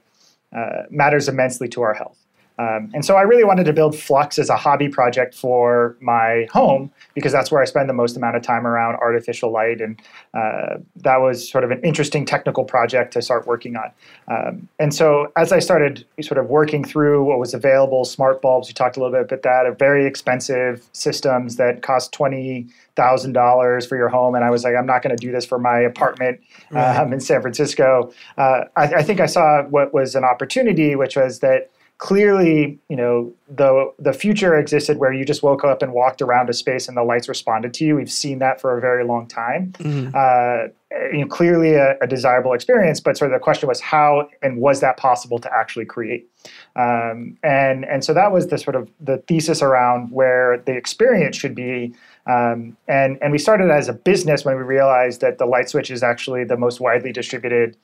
uh, 0.54 0.82
matters 0.90 1.26
immensely 1.26 1.68
to 1.70 1.82
our 1.82 1.94
health. 1.94 2.23
Um, 2.58 2.90
and 2.94 3.04
so 3.04 3.16
I 3.16 3.22
really 3.22 3.44
wanted 3.44 3.64
to 3.64 3.72
build 3.72 3.96
Flux 3.96 4.38
as 4.38 4.48
a 4.48 4.56
hobby 4.56 4.88
project 4.88 5.34
for 5.34 5.96
my 6.00 6.46
home 6.52 6.92
because 7.14 7.32
that's 7.32 7.50
where 7.50 7.60
I 7.60 7.64
spend 7.64 7.88
the 7.88 7.94
most 7.94 8.16
amount 8.16 8.36
of 8.36 8.42
time 8.42 8.66
around 8.66 8.94
artificial 8.96 9.50
light. 9.50 9.80
And 9.80 10.00
uh, 10.34 10.76
that 10.96 11.16
was 11.16 11.48
sort 11.48 11.64
of 11.64 11.70
an 11.70 11.80
interesting 11.82 12.24
technical 12.24 12.64
project 12.64 13.12
to 13.14 13.22
start 13.22 13.46
working 13.46 13.76
on. 13.76 13.90
Um, 14.28 14.68
and 14.78 14.94
so 14.94 15.32
as 15.36 15.52
I 15.52 15.58
started 15.58 16.04
sort 16.20 16.38
of 16.38 16.46
working 16.46 16.84
through 16.84 17.24
what 17.24 17.38
was 17.38 17.54
available, 17.54 18.04
smart 18.04 18.40
bulbs, 18.40 18.68
we 18.68 18.74
talked 18.74 18.96
a 18.96 19.00
little 19.00 19.12
bit 19.12 19.22
about 19.22 19.42
that, 19.42 19.66
are 19.66 19.74
very 19.74 20.06
expensive 20.06 20.88
systems 20.92 21.56
that 21.56 21.82
cost 21.82 22.12
20 22.12 22.68
thousand 22.96 23.32
dollars 23.32 23.86
for 23.86 23.96
your 23.96 24.08
home, 24.08 24.34
and 24.34 24.44
I 24.44 24.50
was 24.50 24.64
like, 24.64 24.74
I'm 24.76 24.86
not 24.86 25.02
going 25.02 25.16
to 25.16 25.20
do 25.20 25.32
this 25.32 25.44
for 25.44 25.58
my 25.58 25.80
apartment 25.80 26.40
right. 26.70 26.96
um, 26.96 27.12
in 27.12 27.20
San 27.20 27.40
Francisco. 27.40 28.12
Uh, 28.38 28.64
I, 28.76 28.84
I, 28.94 29.02
think 29.02 29.20
I 29.20 29.26
saw 29.26 29.62
what 29.64 29.92
was 29.92 30.14
an 30.14 30.24
opportunity, 30.24 30.94
which 30.94 31.16
was 31.16 31.40
that 31.40 31.70
clearly, 31.98 32.78
you 32.88 32.96
know, 32.96 33.32
the 33.48 33.92
the 33.98 34.12
future 34.12 34.58
existed 34.58 34.98
where 34.98 35.12
you 35.12 35.24
just 35.24 35.42
woke 35.42 35.64
up 35.64 35.82
and 35.82 35.92
walked 35.92 36.20
around 36.20 36.48
a 36.48 36.52
space 36.52 36.88
and 36.88 36.96
the 36.96 37.02
lights 37.02 37.28
responded 37.28 37.72
to 37.74 37.84
you. 37.84 37.96
We've 37.96 38.10
seen 38.10 38.40
that 38.40 38.60
for 38.60 38.76
a 38.76 38.80
very 38.80 39.04
long 39.04 39.26
time. 39.26 39.72
Mm-hmm. 39.78 40.10
Uh, 40.14 40.68
you 41.12 41.20
know, 41.20 41.26
clearly 41.26 41.74
a, 41.74 41.96
a, 42.00 42.06
desirable 42.06 42.52
experience, 42.52 43.00
but 43.00 43.16
sort 43.16 43.32
of 43.32 43.38
the 43.38 43.42
question 43.42 43.68
was 43.68 43.80
how 43.80 44.28
and 44.42 44.58
was 44.58 44.80
that 44.80 44.96
possible 44.96 45.38
to 45.40 45.52
actually 45.52 45.84
create? 45.84 46.28
Um, 46.76 47.36
and 47.42 47.84
and 47.84 48.04
so 48.04 48.14
that 48.14 48.32
was 48.32 48.48
the 48.48 48.58
sort 48.58 48.76
of 48.76 48.90
the 49.00 49.18
thesis 49.18 49.62
around 49.62 50.10
where 50.10 50.58
the 50.58 50.72
experience 50.72 51.36
should 51.36 51.54
be. 51.54 51.94
Um, 52.26 52.76
and 52.88 53.18
and 53.22 53.32
we 53.32 53.38
started 53.38 53.70
as 53.70 53.88
a 53.88 53.92
business 53.92 54.44
when 54.44 54.56
we 54.56 54.62
realized 54.62 55.20
that 55.20 55.38
the 55.38 55.46
light 55.46 55.68
switch 55.68 55.90
is 55.90 56.02
actually 56.02 56.44
the 56.44 56.56
most 56.56 56.80
widely 56.80 57.12
distributed 57.12 57.76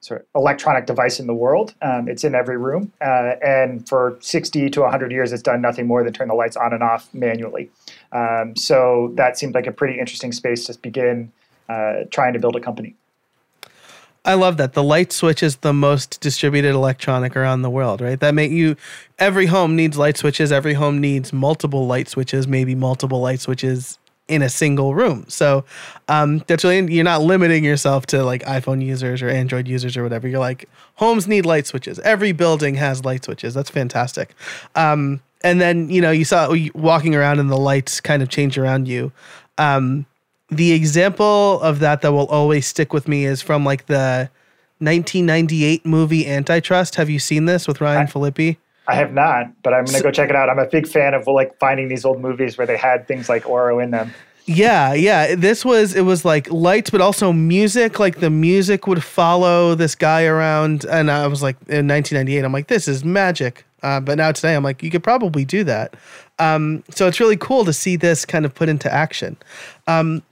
sort 0.00 0.20
of 0.20 0.26
electronic 0.34 0.86
device 0.86 1.20
in 1.20 1.26
the 1.26 1.34
world. 1.34 1.74
Um, 1.82 2.08
it's 2.08 2.24
in 2.24 2.34
every 2.34 2.56
room, 2.56 2.92
uh, 3.00 3.34
and 3.42 3.86
for 3.88 4.16
60 4.20 4.70
to 4.70 4.80
100 4.80 5.12
years, 5.12 5.32
it's 5.32 5.42
done 5.42 5.60
nothing 5.60 5.86
more 5.86 6.02
than 6.02 6.12
turn 6.12 6.28
the 6.28 6.34
lights 6.34 6.56
on 6.56 6.72
and 6.72 6.82
off 6.82 7.12
manually. 7.12 7.70
Um, 8.12 8.56
so 8.56 9.12
that 9.16 9.38
seemed 9.38 9.54
like 9.54 9.66
a 9.66 9.72
pretty 9.72 9.98
interesting 9.98 10.32
space 10.32 10.64
to 10.66 10.78
begin 10.78 11.32
uh, 11.68 12.04
trying 12.10 12.32
to 12.32 12.38
build 12.38 12.56
a 12.56 12.60
company. 12.60 12.96
I 14.24 14.34
love 14.34 14.58
that 14.58 14.74
the 14.74 14.82
light 14.82 15.12
switch 15.12 15.42
is 15.42 15.56
the 15.56 15.72
most 15.72 16.20
distributed 16.20 16.74
electronic 16.74 17.36
around 17.36 17.62
the 17.62 17.70
world, 17.70 18.02
right? 18.02 18.20
That 18.20 18.34
make 18.34 18.50
you 18.50 18.76
every 19.18 19.46
home 19.46 19.76
needs 19.76 19.96
light 19.96 20.18
switches. 20.18 20.52
Every 20.52 20.74
home 20.74 21.00
needs 21.00 21.32
multiple 21.32 21.86
light 21.86 22.06
switches, 22.08 22.46
maybe 22.46 22.74
multiple 22.74 23.20
light 23.20 23.40
switches 23.40 23.98
in 24.30 24.42
a 24.42 24.48
single 24.48 24.94
room. 24.94 25.24
So 25.28 25.64
um, 26.08 26.38
that's 26.46 26.62
really 26.64 26.94
you're 26.94 27.04
not 27.04 27.20
limiting 27.20 27.64
yourself 27.64 28.06
to 28.06 28.22
like 28.22 28.42
iPhone 28.44 28.82
users 28.82 29.20
or 29.22 29.28
Android 29.28 29.66
users 29.66 29.96
or 29.96 30.02
whatever. 30.04 30.28
You're 30.28 30.38
like 30.38 30.68
homes 30.94 31.26
need 31.26 31.44
light 31.44 31.66
switches. 31.66 31.98
Every 31.98 32.32
building 32.32 32.76
has 32.76 33.04
light 33.04 33.24
switches. 33.24 33.54
That's 33.54 33.70
fantastic. 33.70 34.34
Um, 34.76 35.20
and 35.42 35.60
then 35.60 35.90
you 35.90 36.00
know 36.00 36.12
you 36.12 36.24
saw 36.24 36.54
walking 36.74 37.14
around 37.14 37.40
and 37.40 37.50
the 37.50 37.58
lights 37.58 38.00
kind 38.00 38.22
of 38.22 38.28
change 38.28 38.56
around 38.56 38.86
you. 38.86 39.12
Um, 39.58 40.06
the 40.48 40.72
example 40.72 41.60
of 41.60 41.80
that 41.80 42.02
that 42.02 42.12
will 42.12 42.26
always 42.26 42.66
stick 42.66 42.92
with 42.92 43.08
me 43.08 43.24
is 43.24 43.42
from 43.42 43.64
like 43.64 43.86
the 43.86 44.30
1998 44.78 45.84
movie 45.84 46.26
Antitrust. 46.26 46.94
Have 46.94 47.10
you 47.10 47.18
seen 47.18 47.44
this 47.44 47.68
with 47.68 47.80
Ryan 47.80 48.08
I? 48.14 48.56
I 48.86 48.94
have 48.94 49.12
not, 49.12 49.62
but 49.62 49.72
I'm 49.72 49.84
going 49.84 49.94
to 49.94 49.98
so, 49.98 50.02
go 50.02 50.10
check 50.10 50.30
it 50.30 50.36
out. 50.36 50.48
I'm 50.48 50.58
a 50.58 50.66
big 50.66 50.86
fan 50.86 51.14
of 51.14 51.26
like 51.26 51.56
finding 51.58 51.88
these 51.88 52.04
old 52.04 52.20
movies 52.20 52.58
where 52.58 52.66
they 52.66 52.76
had 52.76 53.06
things 53.06 53.28
like 53.28 53.44
Orro 53.44 53.82
in 53.82 53.90
them. 53.90 54.12
Yeah, 54.46 54.94
yeah. 54.94 55.36
This 55.36 55.64
was 55.64 55.94
it 55.94 56.02
was 56.02 56.24
like 56.24 56.50
lights, 56.50 56.90
but 56.90 57.00
also 57.00 57.32
music. 57.32 58.00
Like 58.00 58.18
the 58.18 58.30
music 58.30 58.86
would 58.86 59.04
follow 59.04 59.74
this 59.76 59.94
guy 59.94 60.24
around, 60.24 60.84
and 60.86 61.10
I 61.10 61.26
was 61.28 61.42
like, 61.42 61.56
in 61.68 61.86
1998, 61.86 62.44
I'm 62.44 62.52
like, 62.52 62.66
this 62.66 62.88
is 62.88 63.04
magic. 63.04 63.64
Uh, 63.82 64.00
but 64.00 64.18
now 64.18 64.32
today, 64.32 64.54
I'm 64.54 64.64
like, 64.64 64.82
you 64.82 64.90
could 64.90 65.02
probably 65.02 65.44
do 65.44 65.64
that. 65.64 65.94
Um, 66.38 66.82
so 66.90 67.06
it's 67.06 67.20
really 67.20 67.36
cool 67.36 67.64
to 67.64 67.72
see 67.72 67.96
this 67.96 68.24
kind 68.24 68.44
of 68.44 68.54
put 68.54 68.68
into 68.68 68.92
action. 68.92 69.36
Um, 69.86 70.22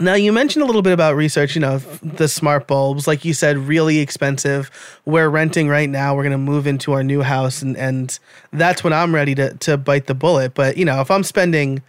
now 0.00 0.14
you 0.14 0.32
mentioned 0.32 0.62
a 0.62 0.66
little 0.66 0.82
bit 0.82 0.92
about 0.92 1.14
research, 1.14 1.54
you 1.54 1.60
know, 1.60 1.78
the 2.02 2.26
smart 2.26 2.66
bulbs, 2.66 3.06
like 3.06 3.24
you 3.24 3.32
said, 3.32 3.56
really 3.56 3.98
expensive. 3.98 4.70
We're 5.04 5.28
renting 5.28 5.68
right 5.68 5.88
now. 5.88 6.16
We're 6.16 6.24
going 6.24 6.32
to 6.32 6.38
move 6.38 6.66
into 6.66 6.92
our 6.92 7.04
new 7.04 7.22
house 7.22 7.62
and 7.62 7.76
and 7.76 8.18
that's 8.52 8.82
when 8.82 8.92
I'm 8.92 9.14
ready 9.14 9.34
to 9.36 9.54
to 9.54 9.76
bite 9.76 10.06
the 10.06 10.14
bullet. 10.14 10.54
But, 10.54 10.76
you 10.76 10.84
know, 10.84 11.00
if 11.00 11.10
I'm 11.10 11.22
spending 11.22 11.82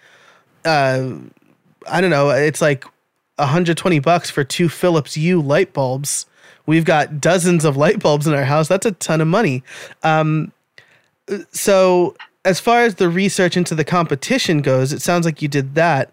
uh 0.65 1.13
I 1.87 2.01
don't 2.01 2.11
know, 2.11 2.29
it's 2.29 2.61
like 2.61 2.85
120 3.37 3.99
bucks 3.99 4.29
for 4.29 4.43
two 4.43 4.69
Philips 4.69 5.15
Hue 5.15 5.41
light 5.41 5.73
bulbs. 5.73 6.27
We've 6.67 6.85
got 6.85 7.19
dozens 7.19 7.65
of 7.65 7.75
light 7.75 7.99
bulbs 7.99 8.27
in 8.27 8.33
our 8.33 8.45
house. 8.45 8.67
That's 8.67 8.85
a 8.85 8.91
ton 8.91 9.19
of 9.19 9.27
money. 9.27 9.63
Um 10.03 10.51
so 11.51 12.15
as 12.43 12.59
far 12.59 12.81
as 12.81 12.95
the 12.95 13.09
research 13.09 13.57
into 13.57 13.73
the 13.73 13.83
competition 13.83 14.61
goes, 14.61 14.93
it 14.93 15.01
sounds 15.01 15.25
like 15.25 15.41
you 15.41 15.47
did 15.47 15.73
that 15.73 16.11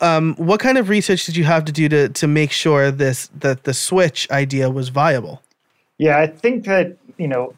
um, 0.00 0.34
what 0.36 0.60
kind 0.60 0.78
of 0.78 0.88
research 0.88 1.26
did 1.26 1.36
you 1.36 1.44
have 1.44 1.64
to 1.64 1.72
do 1.72 1.88
to 1.88 2.08
to 2.08 2.26
make 2.26 2.52
sure 2.52 2.90
this 2.90 3.28
that 3.38 3.64
the 3.64 3.74
switch 3.74 4.30
idea 4.30 4.70
was 4.70 4.88
viable? 4.90 5.42
Yeah, 5.98 6.18
I 6.18 6.26
think 6.26 6.64
that 6.66 6.96
you 7.16 7.26
know, 7.26 7.52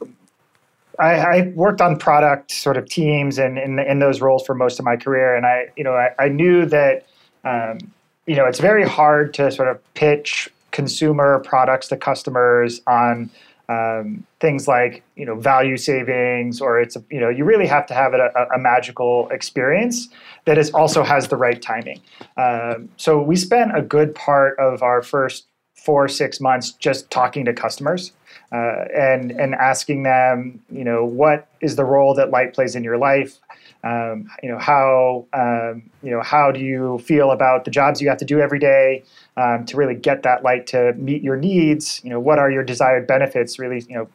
I, 0.98 1.14
I 1.14 1.52
worked 1.54 1.80
on 1.80 1.98
product 1.98 2.50
sort 2.50 2.76
of 2.76 2.88
teams 2.88 3.38
and 3.38 3.58
in, 3.58 3.78
in 3.78 3.98
those 3.98 4.20
roles 4.20 4.44
for 4.46 4.54
most 4.54 4.78
of 4.78 4.84
my 4.84 4.96
career, 4.96 5.36
and 5.36 5.44
I 5.44 5.68
you 5.76 5.84
know 5.84 5.92
I, 5.92 6.10
I 6.18 6.28
knew 6.28 6.66
that 6.66 7.06
um, 7.44 7.78
you 8.26 8.36
know 8.36 8.46
it's 8.46 8.60
very 8.60 8.88
hard 8.88 9.34
to 9.34 9.50
sort 9.50 9.68
of 9.68 9.94
pitch 9.94 10.48
consumer 10.70 11.40
products 11.40 11.88
to 11.88 11.96
customers 11.96 12.80
on 12.86 13.28
um, 13.70 14.26
things 14.40 14.66
like 14.66 15.04
you 15.14 15.24
know 15.24 15.36
value 15.36 15.76
savings 15.76 16.60
or 16.60 16.80
it's 16.80 16.96
a, 16.96 17.04
you 17.08 17.20
know 17.20 17.28
you 17.28 17.44
really 17.44 17.68
have 17.68 17.86
to 17.86 17.94
have 17.94 18.12
a, 18.14 18.48
a, 18.54 18.58
magical 18.58 19.28
experience 19.30 20.08
that 20.44 20.58
is 20.58 20.70
also 20.72 21.04
has 21.04 21.28
the 21.28 21.36
right 21.36 21.62
timing. 21.62 22.00
Um, 22.36 22.88
so 22.96 23.22
we 23.22 23.36
spent 23.36 23.76
a 23.76 23.82
good 23.82 24.12
part 24.14 24.58
of 24.58 24.82
our 24.82 25.02
first 25.02 25.46
four 25.76 26.08
six 26.08 26.40
months 26.40 26.72
just 26.72 27.10
talking 27.10 27.44
to 27.44 27.52
customers 27.52 28.12
uh, 28.52 28.86
and 28.92 29.30
and 29.30 29.54
asking 29.54 30.02
them 30.02 30.60
you 30.70 30.82
know 30.82 31.04
what 31.04 31.46
is 31.60 31.76
the 31.76 31.84
role 31.84 32.12
that 32.14 32.30
light 32.30 32.52
plays 32.52 32.74
in 32.74 32.82
your 32.82 32.98
life 32.98 33.38
um, 33.82 34.30
you 34.42 34.50
know 34.50 34.58
how 34.58 35.26
um, 35.32 35.82
you 36.02 36.10
know 36.10 36.20
how 36.20 36.50
do 36.50 36.60
you 36.60 36.98
feel 36.98 37.30
about 37.30 37.64
the 37.64 37.70
jobs 37.70 38.00
you 38.00 38.08
have 38.08 38.18
to 38.18 38.24
do 38.24 38.40
every 38.40 38.58
day 38.58 39.02
um, 39.36 39.64
to 39.66 39.76
really 39.76 39.94
get 39.94 40.22
that 40.22 40.42
light 40.42 40.66
to 40.68 40.92
meet 40.94 41.22
your 41.22 41.36
needs. 41.36 42.00
You 42.04 42.10
know, 42.10 42.20
what 42.20 42.38
are 42.38 42.50
your 42.50 42.62
desired 42.62 43.06
benefits? 43.06 43.58
Really, 43.58 43.84
you 43.88 43.94
know, 43.94 44.08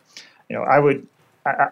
you 0.49 0.55
know, 0.55 0.63
I 0.63 0.79
would 0.79 1.07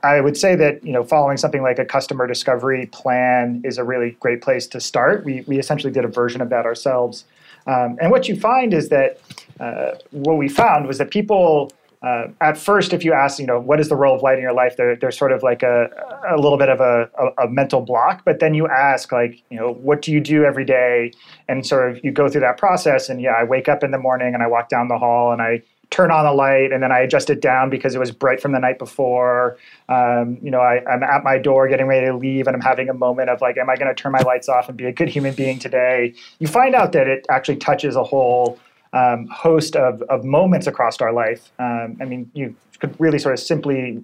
I, 0.03 0.21
would 0.21 0.38
say 0.38 0.55
that 0.55 0.83
you 0.83 0.91
know 0.91 1.03
following 1.03 1.38
something 1.38 1.63
like 1.63 1.79
a 1.79 1.85
customer 1.85 2.27
discovery 2.27 2.85
plan 2.88 3.62
is 3.63 3.79
a 3.79 3.83
really 3.83 4.12
great 4.19 4.41
place 4.41 4.67
to 4.67 4.79
start. 4.79 5.25
We 5.25 5.41
we 5.47 5.57
essentially 5.57 5.91
did 5.91 6.05
a 6.05 6.07
version 6.07 6.41
of 6.41 6.50
that 6.50 6.65
ourselves, 6.65 7.25
um, 7.65 7.97
and 8.00 8.12
what 8.12 8.27
you 8.27 8.39
find 8.39 8.73
is 8.73 8.89
that 8.89 9.19
uh, 9.59 9.95
what 10.12 10.35
we 10.35 10.47
found 10.47 10.88
was 10.88 11.00
that 11.00 11.09
people 11.09 11.71
uh, 12.03 12.27
at 12.41 12.57
first, 12.57 12.91
if 12.91 13.05
you 13.05 13.13
ask, 13.13 13.39
you 13.39 13.45
know, 13.45 13.57
what 13.57 13.79
is 13.79 13.88
the 13.88 13.95
role 13.95 14.13
of 14.13 14.22
light 14.22 14.36
in 14.36 14.41
your 14.41 14.53
life, 14.53 14.75
there, 14.75 14.93
there's 14.93 15.17
sort 15.17 15.31
of 15.31 15.41
like 15.41 15.63
a, 15.63 15.88
a 16.29 16.36
little 16.36 16.57
bit 16.57 16.67
of 16.67 16.81
a, 16.81 17.10
a, 17.17 17.45
a, 17.45 17.50
mental 17.50 17.79
block. 17.79 18.24
But 18.25 18.41
then 18.41 18.53
you 18.53 18.67
ask, 18.67 19.13
like, 19.13 19.41
you 19.50 19.57
know, 19.57 19.72
what 19.72 20.01
do 20.01 20.12
you 20.12 20.19
do 20.19 20.43
every 20.43 20.65
day? 20.65 21.13
And 21.48 21.65
sort 21.65 21.89
of 21.89 22.03
you 22.03 22.12
go 22.12 22.27
through 22.27 22.41
that 22.41 22.57
process. 22.57 23.07
And 23.07 23.22
yeah, 23.22 23.31
I 23.31 23.45
wake 23.45 23.69
up 23.69 23.86
in 23.86 23.91
the 23.91 23.98
morning 23.98 24.33
and 24.33 24.43
I 24.43 24.48
walk 24.48 24.67
down 24.67 24.89
the 24.89 24.98
hall 24.98 25.31
and 25.31 25.41
I 25.41 25.63
turn 25.91 26.12
on 26.12 26.25
the 26.25 26.33
light 26.33 26.74
and 26.74 26.83
then 26.83 26.91
I 26.91 27.00
adjust 27.00 27.29
it 27.29 27.39
down 27.39 27.69
because 27.69 27.95
it 27.95 28.00
was 28.00 28.12
bright 28.12 28.41
from 28.41 28.51
the 28.51 28.60
night 28.60 28.79
before. 28.79 29.57
Um, 29.88 30.39
you 30.41 30.51
know, 30.51 30.60
I, 30.60 30.83
am 30.91 31.03
at 31.03 31.24
my 31.24 31.38
door 31.38 31.69
getting 31.69 31.86
ready 31.86 32.07
to 32.07 32.17
leave 32.17 32.48
and 32.48 32.55
I'm 32.55 32.62
having 32.62 32.89
a 32.89 32.93
moment 32.93 33.29
of 33.29 33.39
like, 33.39 33.57
am 33.57 33.69
I 33.69 33.77
going 33.77 33.88
to 33.88 33.93
turn 33.93 34.12
my 34.12 34.22
lights 34.24 34.50
off 34.50 34.67
and 34.67 34.77
be 34.77 34.86
a 34.86 34.91
good 34.91 35.07
human 35.07 35.36
being 35.36 35.57
today? 35.57 36.13
You 36.39 36.48
find 36.48 36.75
out 36.75 36.91
that 36.93 37.07
it 37.07 37.25
actually 37.29 37.57
touches 37.57 37.95
a 37.95 38.03
whole 38.03 38.60
um, 38.93 39.27
host 39.27 39.75
of, 39.75 40.01
of 40.03 40.23
moments 40.23 40.67
across 40.67 41.01
our 41.01 41.12
life. 41.12 41.51
Um, 41.59 41.97
I 42.00 42.05
mean, 42.05 42.29
you 42.33 42.55
could 42.79 42.95
really 43.00 43.19
sort 43.19 43.33
of 43.33 43.39
simply 43.39 44.03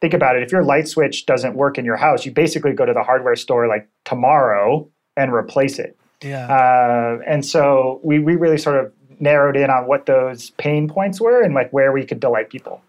think 0.00 0.14
about 0.14 0.36
it. 0.36 0.42
If 0.42 0.52
your 0.52 0.64
light 0.64 0.88
switch 0.88 1.26
doesn't 1.26 1.54
work 1.54 1.78
in 1.78 1.84
your 1.84 1.96
house, 1.96 2.24
you 2.24 2.32
basically 2.32 2.72
go 2.72 2.86
to 2.86 2.92
the 2.92 3.02
hardware 3.02 3.36
store 3.36 3.66
like 3.66 3.88
tomorrow 4.04 4.88
and 5.16 5.32
replace 5.32 5.78
it. 5.78 5.96
Yeah. 6.22 6.46
Uh, 6.46 7.18
and 7.26 7.44
so 7.44 8.00
we, 8.02 8.18
we 8.18 8.36
really 8.36 8.58
sort 8.58 8.82
of 8.82 8.92
narrowed 9.20 9.56
in 9.56 9.70
on 9.70 9.86
what 9.86 10.06
those 10.06 10.50
pain 10.50 10.88
points 10.88 11.20
were 11.20 11.42
and 11.42 11.54
like 11.54 11.70
where 11.72 11.92
we 11.92 12.04
could 12.04 12.20
delight 12.20 12.50
people. 12.50 12.82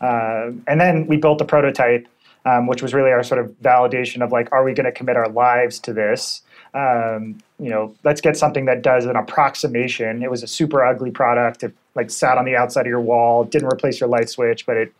Uh, 0.00 0.50
and 0.66 0.80
then 0.80 1.06
we 1.06 1.16
built 1.16 1.40
a 1.40 1.44
prototype, 1.44 2.08
um, 2.44 2.66
which 2.66 2.82
was 2.82 2.94
really 2.94 3.10
our 3.10 3.22
sort 3.22 3.40
of 3.40 3.50
validation 3.62 4.22
of 4.22 4.32
like, 4.32 4.48
are 4.52 4.64
we 4.64 4.72
going 4.72 4.86
to 4.86 4.92
commit 4.92 5.16
our 5.16 5.28
lives 5.28 5.78
to 5.80 5.92
this? 5.92 6.42
Um, 6.74 7.38
you 7.58 7.70
know, 7.70 7.94
let's 8.04 8.20
get 8.20 8.36
something 8.36 8.64
that 8.66 8.82
does 8.82 9.06
an 9.06 9.16
approximation. 9.16 10.22
It 10.22 10.30
was 10.30 10.42
a 10.42 10.46
super 10.46 10.84
ugly 10.84 11.10
product. 11.10 11.62
It 11.62 11.74
like 11.94 12.10
sat 12.10 12.38
on 12.38 12.44
the 12.44 12.56
outside 12.56 12.82
of 12.82 12.86
your 12.86 13.00
wall, 13.00 13.44
didn't 13.44 13.72
replace 13.72 14.00
your 14.00 14.08
light 14.08 14.28
switch, 14.28 14.66
but 14.66 14.76
it 14.76 14.92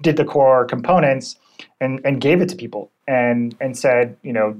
did 0.00 0.16
the 0.16 0.24
core 0.24 0.64
components 0.64 1.36
and, 1.80 2.00
and 2.04 2.20
gave 2.20 2.40
it 2.40 2.48
to 2.48 2.56
people 2.56 2.90
and, 3.06 3.54
and 3.60 3.76
said, 3.76 4.16
you 4.22 4.32
know, 4.32 4.58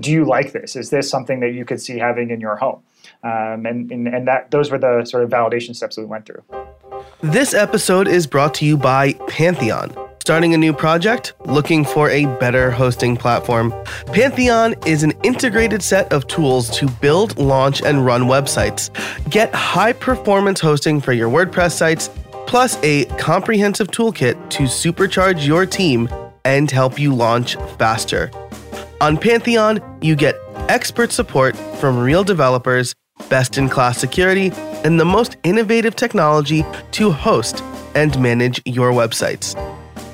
do 0.00 0.10
you 0.10 0.24
like 0.24 0.52
this? 0.52 0.74
Is 0.74 0.90
this 0.90 1.08
something 1.08 1.40
that 1.40 1.52
you 1.52 1.64
could 1.64 1.80
see 1.80 1.98
having 1.98 2.30
in 2.30 2.40
your 2.40 2.56
home? 2.56 2.82
Um, 3.22 3.66
and, 3.66 3.90
and, 3.92 4.08
and 4.08 4.26
that 4.26 4.50
those 4.50 4.70
were 4.70 4.78
the 4.78 5.04
sort 5.04 5.22
of 5.22 5.30
validation 5.30 5.76
steps 5.76 5.96
that 5.96 6.02
we 6.02 6.06
went 6.06 6.26
through. 6.26 6.42
This 7.20 7.54
episode 7.54 8.08
is 8.08 8.26
brought 8.26 8.54
to 8.54 8.64
you 8.64 8.76
by 8.76 9.12
Pantheon 9.28 10.07
Starting 10.28 10.52
a 10.52 10.58
new 10.58 10.74
project? 10.74 11.32
Looking 11.46 11.86
for 11.86 12.10
a 12.10 12.26
better 12.36 12.70
hosting 12.70 13.16
platform? 13.16 13.72
Pantheon 14.08 14.74
is 14.84 15.02
an 15.02 15.12
integrated 15.22 15.82
set 15.82 16.12
of 16.12 16.26
tools 16.26 16.68
to 16.76 16.86
build, 17.00 17.38
launch, 17.38 17.80
and 17.80 18.04
run 18.04 18.24
websites. 18.24 18.90
Get 19.30 19.54
high 19.54 19.94
performance 19.94 20.60
hosting 20.60 21.00
for 21.00 21.14
your 21.14 21.30
WordPress 21.30 21.72
sites, 21.72 22.10
plus 22.46 22.76
a 22.82 23.06
comprehensive 23.16 23.88
toolkit 23.88 24.50
to 24.50 24.64
supercharge 24.64 25.46
your 25.46 25.64
team 25.64 26.10
and 26.44 26.70
help 26.70 26.98
you 26.98 27.14
launch 27.14 27.56
faster. 27.78 28.30
On 29.00 29.16
Pantheon, 29.16 29.80
you 30.02 30.14
get 30.14 30.36
expert 30.68 31.10
support 31.10 31.56
from 31.80 31.98
real 31.98 32.22
developers, 32.22 32.94
best 33.30 33.56
in 33.56 33.70
class 33.70 33.96
security, 33.96 34.52
and 34.84 35.00
the 35.00 35.06
most 35.06 35.38
innovative 35.42 35.96
technology 35.96 36.66
to 36.90 37.12
host 37.12 37.64
and 37.94 38.20
manage 38.20 38.60
your 38.66 38.92
websites. 38.92 39.56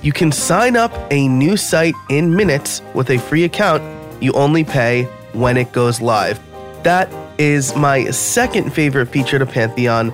You 0.04 0.12
can 0.12 0.32
sign 0.32 0.76
up 0.76 0.92
a 1.10 1.26
new 1.28 1.56
site 1.56 1.94
in 2.10 2.36
minutes 2.36 2.82
with 2.92 3.08
a 3.08 3.16
free 3.16 3.44
account. 3.44 3.82
You 4.22 4.32
only 4.34 4.62
pay 4.62 5.04
when 5.32 5.56
it 5.56 5.72
goes 5.72 6.02
live. 6.02 6.38
That 6.82 7.10
is 7.38 7.74
my 7.74 8.10
second 8.10 8.74
favorite 8.74 9.06
feature 9.06 9.38
to 9.38 9.46
Pantheon, 9.46 10.12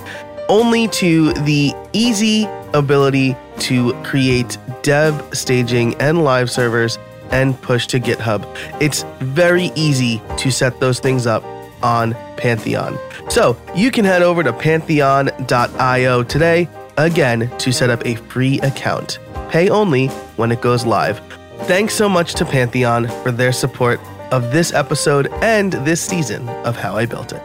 only 0.48 0.86
to 0.88 1.32
the 1.32 1.74
easy 1.92 2.46
ability 2.72 3.36
to 3.58 3.92
create 4.04 4.56
dev, 4.82 5.28
staging, 5.32 5.96
and 5.96 6.22
live 6.22 6.52
servers 6.52 6.96
and 7.32 7.60
push 7.60 7.88
to 7.88 7.98
GitHub. 7.98 8.46
It's 8.80 9.02
very 9.18 9.72
easy 9.74 10.22
to 10.36 10.52
set 10.52 10.78
those 10.78 11.00
things 11.00 11.26
up 11.26 11.42
on 11.82 12.14
Pantheon. 12.36 12.96
So 13.28 13.56
you 13.74 13.90
can 13.90 14.04
head 14.04 14.22
over 14.22 14.44
to 14.44 14.52
pantheon.io 14.52 16.22
today, 16.22 16.68
again, 16.96 17.50
to 17.58 17.72
set 17.72 17.90
up 17.90 18.06
a 18.06 18.14
free 18.14 18.60
account. 18.60 19.18
Pay 19.50 19.68
only 19.68 20.06
when 20.36 20.52
it 20.52 20.60
goes 20.60 20.86
live. 20.86 21.20
Thanks 21.62 21.92
so 21.92 22.08
much 22.08 22.34
to 22.34 22.44
Pantheon 22.44 23.08
for 23.22 23.32
their 23.32 23.50
support 23.50 24.00
of 24.30 24.52
this 24.52 24.72
episode 24.72 25.26
and 25.42 25.72
this 25.72 26.00
season 26.00 26.48
of 26.64 26.76
How 26.76 26.96
I 26.96 27.04
Built 27.04 27.32
It. 27.32 27.42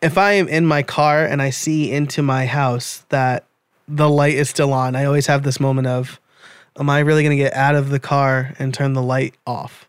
If 0.00 0.16
I 0.16 0.34
am 0.34 0.46
in 0.46 0.64
my 0.64 0.84
car 0.84 1.26
and 1.26 1.42
I 1.42 1.50
see 1.50 1.90
into 1.90 2.22
my 2.22 2.46
house 2.46 3.04
that 3.08 3.44
the 3.88 4.08
light 4.08 4.34
is 4.34 4.48
still 4.48 4.72
on, 4.72 4.94
I 4.94 5.04
always 5.04 5.26
have 5.26 5.42
this 5.42 5.58
moment 5.58 5.88
of, 5.88 6.20
am 6.78 6.88
I 6.88 7.00
really 7.00 7.24
going 7.24 7.36
to 7.36 7.42
get 7.42 7.54
out 7.54 7.74
of 7.74 7.90
the 7.90 7.98
car 7.98 8.54
and 8.60 8.72
turn 8.72 8.92
the 8.92 9.02
light 9.02 9.34
off? 9.48 9.88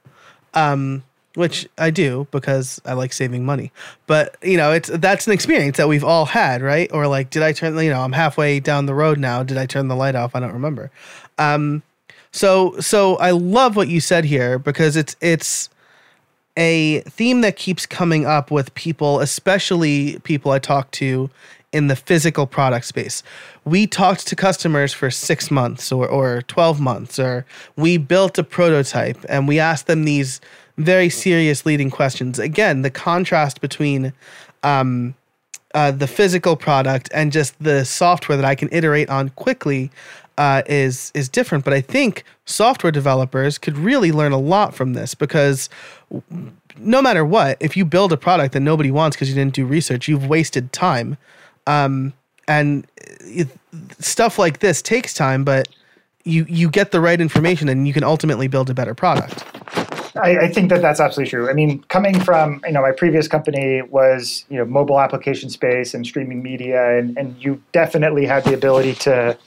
Um, 0.55 1.03
which 1.37 1.69
I 1.77 1.91
do 1.91 2.25
because 2.31 2.81
I 2.83 2.93
like 2.93 3.13
saving 3.13 3.45
money. 3.45 3.71
But 4.07 4.35
you 4.41 4.57
know, 4.57 4.71
it's 4.71 4.89
that's 4.89 5.27
an 5.27 5.33
experience 5.33 5.77
that 5.77 5.87
we've 5.87 6.03
all 6.03 6.25
had, 6.25 6.63
right? 6.63 6.89
Or 6.91 7.05
like, 7.05 7.29
did 7.29 7.43
I 7.43 7.51
turn? 7.51 7.77
You 7.77 7.91
know, 7.91 8.01
I'm 8.01 8.13
halfway 8.13 8.59
down 8.59 8.87
the 8.87 8.95
road 8.95 9.19
now. 9.19 9.43
Did 9.43 9.55
I 9.55 9.67
turn 9.67 9.87
the 9.87 9.95
light 9.95 10.15
off? 10.15 10.35
I 10.35 10.39
don't 10.39 10.53
remember. 10.53 10.89
Um, 11.37 11.83
so 12.31 12.79
so 12.79 13.17
I 13.17 13.31
love 13.31 13.75
what 13.75 13.87
you 13.87 14.01
said 14.01 14.25
here 14.25 14.57
because 14.57 14.95
it's 14.95 15.15
it's 15.21 15.69
a 16.57 17.01
theme 17.01 17.41
that 17.41 17.55
keeps 17.55 17.85
coming 17.85 18.25
up 18.25 18.49
with 18.49 18.73
people, 18.73 19.19
especially 19.19 20.17
people 20.23 20.51
I 20.51 20.57
talk 20.57 20.89
to 20.93 21.29
in 21.71 21.85
the 21.85 21.95
physical 21.95 22.47
product 22.47 22.87
space. 22.87 23.21
We 23.63 23.85
talked 23.85 24.25
to 24.25 24.35
customers 24.35 24.91
for 24.91 25.11
six 25.11 25.51
months 25.51 25.91
or, 25.91 26.07
or 26.07 26.41
12 26.43 26.81
months, 26.81 27.19
or 27.19 27.45
we 27.75 27.97
built 27.97 28.39
a 28.39 28.43
prototype 28.43 29.23
and 29.29 29.47
we 29.47 29.59
asked 29.59 29.85
them 29.85 30.05
these 30.05 30.41
very 30.77 31.09
serious 31.09 31.65
leading 31.65 31.89
questions. 31.89 32.39
Again, 32.39 32.81
the 32.81 32.91
contrast 32.91 33.61
between 33.61 34.13
um, 34.63 35.15
uh, 35.73 35.91
the 35.91 36.07
physical 36.07 36.55
product 36.55 37.09
and 37.13 37.31
just 37.31 37.61
the 37.61 37.83
software 37.83 38.37
that 38.37 38.45
I 38.45 38.55
can 38.55 38.69
iterate 38.71 39.09
on 39.09 39.29
quickly 39.29 39.91
uh, 40.37 40.61
is 40.67 41.11
is 41.15 41.29
different. 41.29 41.63
But 41.63 41.73
I 41.73 41.81
think 41.81 42.23
software 42.45 42.91
developers 42.91 43.57
could 43.57 43.77
really 43.77 44.11
learn 44.11 44.31
a 44.31 44.37
lot 44.37 44.73
from 44.75 44.93
this 44.93 45.15
because 45.15 45.69
no 46.79 47.01
matter 47.01 47.25
what, 47.25 47.57
if 47.59 47.75
you 47.75 47.85
build 47.85 48.13
a 48.13 48.17
product 48.17 48.53
that 48.53 48.59
nobody 48.59 48.91
wants 48.91 49.15
because 49.15 49.29
you 49.29 49.35
didn't 49.35 49.55
do 49.55 49.65
research, 49.65 50.07
you've 50.07 50.27
wasted 50.27 50.71
time. 50.71 51.17
Um, 51.65 52.13
and 52.47 52.87
it, 53.21 53.49
stuff 53.99 54.39
like 54.39 54.59
this 54.59 54.81
takes 54.81 55.13
time, 55.13 55.43
but 55.43 55.67
you 56.23 56.45
you 56.47 56.69
get 56.69 56.91
the 56.91 57.01
right 57.01 57.19
information 57.19 57.67
and 57.67 57.87
you 57.87 57.93
can 57.93 58.03
ultimately 58.03 58.47
build 58.47 58.69
a 58.69 58.73
better 58.73 58.93
product. 58.93 59.43
I, 60.21 60.45
I, 60.45 60.47
think 60.51 60.69
that 60.69 60.81
that's 60.81 60.99
absolutely 60.99 61.29
true. 61.29 61.49
I 61.49 61.53
mean, 61.53 61.83
coming 61.83 62.19
from 62.19 62.61
you 62.65 62.73
know 62.73 62.81
my 62.81 62.91
previous 62.91 63.27
company 63.27 63.81
was 63.81 64.45
you 64.49 64.57
know 64.57 64.65
mobile 64.65 64.99
application 64.99 65.49
space 65.49 65.93
and 65.93 66.05
streaming 66.05 66.43
media, 66.43 66.97
and 66.97 67.17
and 67.17 67.35
you 67.43 67.61
definitely 67.71 68.25
had 68.25 68.43
the 68.43 68.53
ability 68.53 68.95
to 68.95 69.37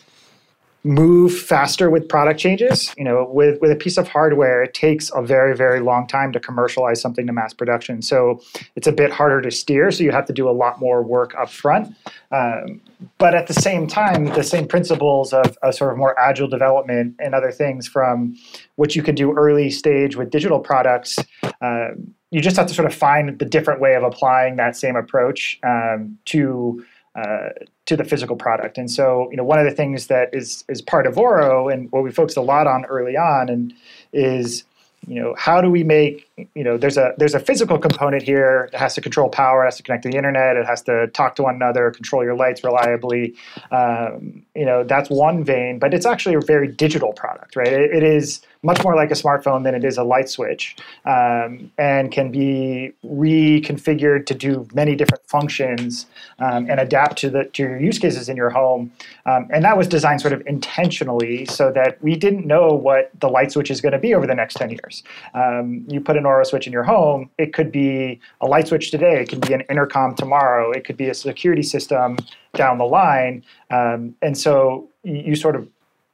move 0.82 1.38
faster 1.38 1.90
with 1.90 2.08
product 2.08 2.40
changes. 2.40 2.94
You 2.96 3.04
know, 3.04 3.28
with 3.30 3.60
with 3.60 3.70
a 3.70 3.76
piece 3.76 3.98
of 3.98 4.08
hardware, 4.08 4.62
it 4.62 4.74
takes 4.74 5.10
a 5.14 5.22
very 5.22 5.54
very 5.54 5.80
long 5.80 6.06
time 6.06 6.32
to 6.32 6.40
commercialize 6.40 7.00
something 7.00 7.26
to 7.26 7.32
mass 7.32 7.52
production. 7.52 8.02
So 8.02 8.40
it's 8.76 8.86
a 8.86 8.92
bit 8.92 9.10
harder 9.10 9.40
to 9.42 9.50
steer. 9.50 9.90
So 9.90 10.02
you 10.02 10.12
have 10.12 10.26
to 10.26 10.32
do 10.32 10.48
a 10.48 10.52
lot 10.52 10.80
more 10.80 11.02
work 11.02 11.34
up 11.34 11.50
front. 11.50 11.94
Um, 12.30 12.80
but 13.18 13.34
at 13.34 13.46
the 13.46 13.54
same 13.54 13.86
time, 13.86 14.26
the 14.26 14.44
same 14.44 14.68
principles 14.68 15.32
of, 15.32 15.56
of 15.62 15.74
sort 15.74 15.92
of 15.92 15.98
more 15.98 16.18
agile 16.18 16.48
development 16.48 17.16
and 17.18 17.34
other 17.34 17.50
things 17.50 17.88
from 17.88 18.36
what 18.76 18.96
you 18.96 19.02
can 19.02 19.14
do 19.14 19.32
early 19.36 19.70
stage 19.70 20.16
with 20.16 20.30
digital 20.30 20.60
products. 20.60 21.18
Um, 21.60 22.14
you 22.30 22.40
just 22.40 22.56
have 22.56 22.66
to 22.66 22.74
sort 22.74 22.86
of 22.86 22.94
find 22.94 23.38
the 23.38 23.44
different 23.44 23.80
way 23.80 23.94
of 23.94 24.02
applying 24.02 24.56
that 24.56 24.76
same 24.76 24.96
approach 24.96 25.58
um, 25.62 26.18
to 26.26 26.84
uh, 27.16 27.48
to 27.86 27.96
the 27.96 28.04
physical 28.04 28.36
product. 28.36 28.78
And 28.78 28.88
so, 28.88 29.28
you 29.32 29.36
know, 29.36 29.42
one 29.42 29.58
of 29.58 29.64
the 29.64 29.72
things 29.72 30.06
that 30.06 30.32
is 30.32 30.64
is 30.68 30.80
part 30.80 31.06
of 31.06 31.16
Orro 31.16 31.72
and 31.72 31.90
what 31.90 32.04
we 32.04 32.10
focused 32.12 32.36
a 32.36 32.42
lot 32.42 32.66
on 32.66 32.84
early 32.84 33.16
on 33.16 33.48
and 33.48 33.74
is 34.12 34.64
you 35.06 35.20
know 35.20 35.34
how 35.36 35.60
do 35.60 35.70
we 35.70 35.82
make 35.82 36.30
you 36.54 36.62
know 36.62 36.76
there's 36.76 36.98
a 36.98 37.14
there's 37.16 37.34
a 37.34 37.40
physical 37.40 37.78
component 37.78 38.22
here 38.22 38.68
it 38.72 38.78
has 38.78 38.94
to 38.94 39.00
control 39.00 39.28
power 39.28 39.62
it 39.62 39.66
has 39.66 39.76
to 39.76 39.82
connect 39.82 40.02
to 40.02 40.10
the 40.10 40.16
internet 40.16 40.56
it 40.56 40.66
has 40.66 40.82
to 40.82 41.06
talk 41.08 41.36
to 41.36 41.42
one 41.42 41.54
another 41.54 41.90
control 41.90 42.22
your 42.22 42.36
lights 42.36 42.62
reliably 42.62 43.34
um, 43.70 44.44
you 44.54 44.64
know 44.64 44.84
that's 44.84 45.08
one 45.08 45.42
vein 45.42 45.78
but 45.78 45.94
it's 45.94 46.06
actually 46.06 46.34
a 46.34 46.40
very 46.40 46.68
digital 46.68 47.12
product 47.14 47.56
right 47.56 47.72
it, 47.72 47.94
it 47.94 48.02
is 48.02 48.42
much 48.62 48.82
more 48.84 48.94
like 48.94 49.10
a 49.10 49.14
smartphone 49.14 49.64
than 49.64 49.74
it 49.74 49.84
is 49.84 49.96
a 49.96 50.04
light 50.04 50.28
switch 50.28 50.76
um, 51.06 51.70
and 51.78 52.12
can 52.12 52.30
be 52.30 52.92
reconfigured 53.04 54.26
to 54.26 54.34
do 54.34 54.68
many 54.74 54.94
different 54.94 55.26
functions 55.26 56.06
um, 56.40 56.68
and 56.68 56.78
adapt 56.78 57.16
to 57.16 57.30
the 57.30 57.44
to 57.44 57.62
your 57.62 57.80
use 57.80 57.98
cases 57.98 58.28
in 58.28 58.36
your 58.36 58.50
home. 58.50 58.92
Um, 59.24 59.48
and 59.50 59.64
that 59.64 59.78
was 59.78 59.88
designed 59.88 60.20
sort 60.20 60.34
of 60.34 60.42
intentionally 60.46 61.46
so 61.46 61.72
that 61.72 62.02
we 62.02 62.16
didn't 62.16 62.46
know 62.46 62.68
what 62.68 63.10
the 63.20 63.28
light 63.28 63.52
switch 63.52 63.70
is 63.70 63.80
going 63.80 63.92
to 63.92 63.98
be 63.98 64.14
over 64.14 64.26
the 64.26 64.34
next 64.34 64.54
10 64.54 64.70
years. 64.70 65.02
Um, 65.34 65.84
you 65.88 66.00
put 66.00 66.16
an 66.16 66.24
Orro 66.24 66.44
switch 66.44 66.66
in 66.66 66.72
your 66.72 66.84
home 66.84 67.30
it 67.38 67.54
could 67.54 67.72
be 67.72 68.20
a 68.40 68.46
light 68.46 68.68
switch 68.68 68.90
today 68.90 69.22
it 69.22 69.28
could 69.28 69.46
be 69.46 69.54
an 69.54 69.62
intercom 69.62 70.14
tomorrow 70.14 70.70
it 70.70 70.84
could 70.84 70.96
be 70.96 71.08
a 71.08 71.14
security 71.14 71.62
system 71.62 72.16
down 72.54 72.78
the 72.78 72.84
line. 72.84 73.44
Um, 73.70 74.16
and 74.22 74.36
so 74.36 74.88
you 75.02 75.34
sort 75.36 75.56
of 75.56 75.68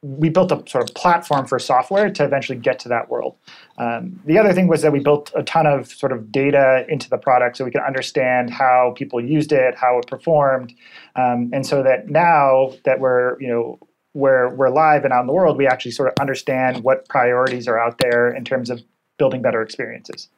we 0.06 0.28
built 0.28 0.52
a 0.52 0.62
sort 0.68 0.88
of 0.88 0.94
platform 0.94 1.46
for 1.46 1.58
software 1.58 2.08
to 2.10 2.24
eventually 2.24 2.56
get 2.56 2.78
to 2.78 2.88
that 2.88 3.10
world. 3.10 3.34
Um, 3.78 4.20
the 4.24 4.38
other 4.38 4.52
thing 4.52 4.68
was 4.68 4.82
that 4.82 4.92
we 4.92 5.00
built 5.00 5.32
a 5.34 5.42
ton 5.42 5.66
of 5.66 5.88
sort 5.88 6.12
of 6.12 6.30
data 6.30 6.86
into 6.88 7.10
the 7.10 7.18
product 7.18 7.56
so 7.56 7.64
we 7.64 7.72
could 7.72 7.82
understand 7.82 8.50
how 8.50 8.94
people 8.96 9.20
used 9.20 9.52
it, 9.52 9.74
how 9.74 9.98
it 9.98 10.06
performed, 10.06 10.72
um, 11.16 11.50
and 11.52 11.66
so 11.66 11.82
that 11.82 12.08
now 12.08 12.72
that 12.84 13.00
we're 13.00 13.40
you 13.40 13.48
know 13.48 13.78
we're 14.14 14.54
we're 14.54 14.70
live 14.70 15.04
and 15.04 15.12
out 15.12 15.22
in 15.22 15.26
the 15.26 15.32
world, 15.32 15.56
we 15.58 15.66
actually 15.66 15.90
sort 15.90 16.08
of 16.08 16.14
understand 16.20 16.84
what 16.84 17.08
priorities 17.08 17.66
are 17.66 17.78
out 17.78 17.98
there 17.98 18.32
in 18.32 18.44
terms 18.44 18.70
of 18.70 18.82
building 19.18 19.42
better 19.42 19.60
experiences. 19.60 20.28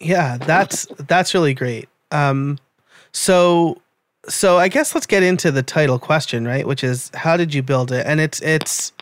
Yeah, 0.00 0.36
that's 0.38 0.86
that's 1.06 1.32
really 1.32 1.54
great. 1.54 1.88
Um, 2.10 2.58
so 3.12 3.80
so 4.28 4.58
I 4.58 4.68
guess 4.68 4.94
let's 4.94 5.06
get 5.06 5.22
into 5.22 5.50
the 5.50 5.62
title 5.62 5.98
question, 5.98 6.46
right? 6.46 6.66
Which 6.66 6.84
is 6.84 7.10
how 7.14 7.36
did 7.36 7.54
you 7.54 7.62
build 7.62 7.92
it? 7.92 8.06
And 8.06 8.20
it's 8.20 8.40
it's 8.42 8.92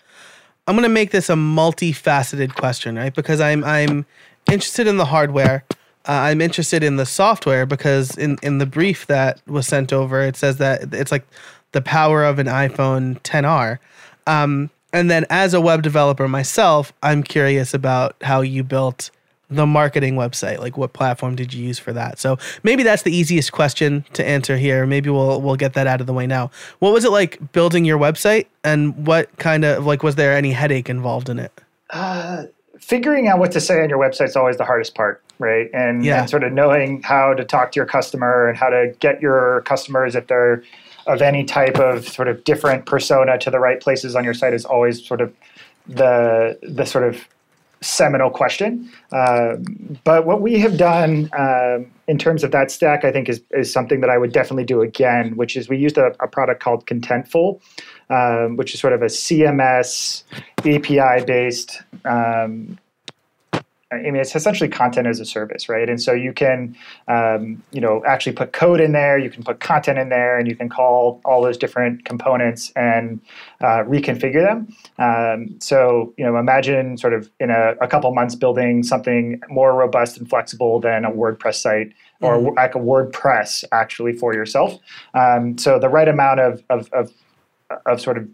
I'm 0.66 0.76
gonna 0.76 0.88
make 0.88 1.10
this 1.10 1.28
a 1.28 1.34
multifaceted 1.34 2.54
question, 2.54 2.96
right? 2.96 3.14
Because 3.14 3.40
I'm 3.40 3.64
I'm 3.64 4.06
interested 4.50 4.86
in 4.86 4.96
the 4.96 5.06
hardware. 5.06 5.64
Uh, 6.06 6.12
I'm 6.12 6.40
interested 6.40 6.82
in 6.82 6.96
the 6.96 7.06
software 7.06 7.66
because 7.66 8.16
in 8.16 8.38
in 8.42 8.58
the 8.58 8.66
brief 8.66 9.06
that 9.06 9.40
was 9.46 9.66
sent 9.66 9.92
over, 9.92 10.22
it 10.22 10.36
says 10.36 10.58
that 10.58 10.94
it's 10.94 11.12
like 11.12 11.26
the 11.72 11.82
power 11.82 12.24
of 12.24 12.38
an 12.38 12.46
iPhone 12.46 13.20
XR. 13.22 13.78
Um, 14.26 14.70
and 14.92 15.10
then 15.10 15.26
as 15.28 15.52
a 15.52 15.60
web 15.60 15.82
developer 15.82 16.28
myself, 16.28 16.92
I'm 17.02 17.22
curious 17.22 17.74
about 17.74 18.16
how 18.22 18.40
you 18.40 18.62
built 18.62 19.10
the 19.50 19.66
marketing 19.66 20.14
website 20.14 20.58
like 20.58 20.76
what 20.76 20.92
platform 20.92 21.34
did 21.34 21.54
you 21.54 21.64
use 21.64 21.78
for 21.78 21.92
that? 21.92 22.18
So 22.18 22.38
maybe 22.62 22.82
that's 22.82 23.02
the 23.02 23.14
easiest 23.14 23.52
question 23.52 24.04
to 24.12 24.24
answer 24.24 24.56
here. 24.56 24.86
Maybe 24.86 25.10
we'll 25.10 25.40
we'll 25.40 25.56
get 25.56 25.74
that 25.74 25.86
out 25.86 26.00
of 26.00 26.06
the 26.06 26.12
way 26.12 26.26
now. 26.26 26.50
What 26.78 26.92
was 26.92 27.04
it 27.04 27.10
like 27.10 27.52
building 27.52 27.84
your 27.84 27.98
website 27.98 28.46
and 28.64 29.06
what 29.06 29.36
kind 29.38 29.64
of 29.64 29.86
like 29.86 30.02
was 30.02 30.16
there 30.16 30.36
any 30.36 30.52
headache 30.52 30.88
involved 30.88 31.28
in 31.28 31.38
it? 31.38 31.52
Uh, 31.90 32.44
figuring 32.80 33.28
out 33.28 33.38
what 33.38 33.52
to 33.52 33.60
say 33.60 33.82
on 33.82 33.88
your 33.88 33.98
website 33.98 34.28
is 34.28 34.36
always 34.36 34.56
the 34.56 34.64
hardest 34.64 34.94
part 34.94 35.22
right? 35.38 35.70
And, 35.72 36.04
yeah. 36.04 36.20
and 36.20 36.30
sort 36.30 36.44
of 36.44 36.52
knowing 36.52 37.02
how 37.02 37.34
to 37.34 37.44
talk 37.44 37.72
to 37.72 37.76
your 37.76 37.86
customer 37.86 38.48
and 38.48 38.58
how 38.58 38.70
to 38.70 38.94
get 38.98 39.22
your 39.22 39.62
customers 39.62 40.14
if 40.14 40.26
they're 40.26 40.62
of 41.06 41.22
any 41.22 41.44
type 41.44 41.78
of 41.78 42.06
sort 42.06 42.28
of 42.28 42.44
different 42.44 42.84
persona 42.86 43.38
to 43.38 43.50
the 43.50 43.58
right 43.58 43.80
places 43.80 44.14
on 44.14 44.24
your 44.24 44.34
site 44.34 44.52
is 44.52 44.64
always 44.64 45.04
sort 45.06 45.22
of 45.22 45.32
the 45.86 46.58
the 46.62 46.84
sort 46.84 47.02
of 47.02 47.26
seminal 47.80 48.30
question. 48.30 48.90
Uh, 49.12 49.56
but 50.04 50.26
what 50.26 50.40
we 50.40 50.58
have 50.58 50.76
done 50.76 51.30
um, 51.38 51.90
in 52.06 52.18
terms 52.18 52.42
of 52.42 52.50
that 52.50 52.70
stack, 52.70 53.04
I 53.04 53.12
think, 53.12 53.28
is, 53.28 53.40
is 53.52 53.72
something 53.72 54.00
that 54.00 54.10
I 54.10 54.18
would 54.18 54.32
definitely 54.32 54.64
do 54.64 54.80
again, 54.80 55.36
which 55.36 55.56
is 55.56 55.68
we 55.68 55.76
used 55.78 55.98
a, 55.98 56.12
a 56.20 56.28
product 56.28 56.62
called 56.62 56.86
Contentful, 56.86 57.60
um, 58.10 58.56
which 58.56 58.74
is 58.74 58.80
sort 58.80 58.92
of 58.92 59.02
a 59.02 59.06
CMS 59.06 60.24
API 60.60 61.24
based 61.24 61.82
um, 62.04 62.78
I 63.90 63.96
mean, 63.96 64.16
it's 64.16 64.36
essentially 64.36 64.68
content 64.68 65.06
as 65.06 65.18
a 65.18 65.24
service, 65.24 65.66
right? 65.66 65.88
And 65.88 66.00
so 66.00 66.12
you 66.12 66.34
can, 66.34 66.76
um, 67.08 67.62
you 67.72 67.80
know, 67.80 68.02
actually 68.06 68.32
put 68.32 68.52
code 68.52 68.80
in 68.80 68.92
there. 68.92 69.16
You 69.16 69.30
can 69.30 69.42
put 69.42 69.60
content 69.60 69.98
in 69.98 70.10
there, 70.10 70.38
and 70.38 70.46
you 70.46 70.54
can 70.54 70.68
call 70.68 71.22
all 71.24 71.40
those 71.42 71.56
different 71.56 72.04
components 72.04 72.70
and 72.76 73.18
uh, 73.62 73.84
reconfigure 73.84 74.44
them. 74.44 74.68
Um, 74.98 75.58
so, 75.60 76.12
you 76.18 76.24
know, 76.24 76.36
imagine 76.36 76.98
sort 76.98 77.14
of 77.14 77.30
in 77.40 77.50
a, 77.50 77.76
a, 77.80 77.88
couple 77.88 78.12
months 78.12 78.34
building 78.34 78.82
something 78.82 79.40
more 79.48 79.74
robust 79.74 80.18
and 80.18 80.28
flexible 80.28 80.80
than 80.80 81.06
a 81.06 81.10
WordPress 81.10 81.54
site 81.54 81.94
or 82.20 82.36
mm-hmm. 82.36 82.56
like 82.56 82.74
a 82.74 82.78
WordPress 82.78 83.64
actually 83.72 84.12
for 84.12 84.34
yourself. 84.34 84.78
Um, 85.14 85.56
so 85.56 85.78
the 85.78 85.88
right 85.88 86.08
amount 86.08 86.40
of, 86.40 86.62
of, 86.68 86.92
of 86.92 87.10
of 87.86 88.00
sort 88.00 88.16
of 88.16 88.28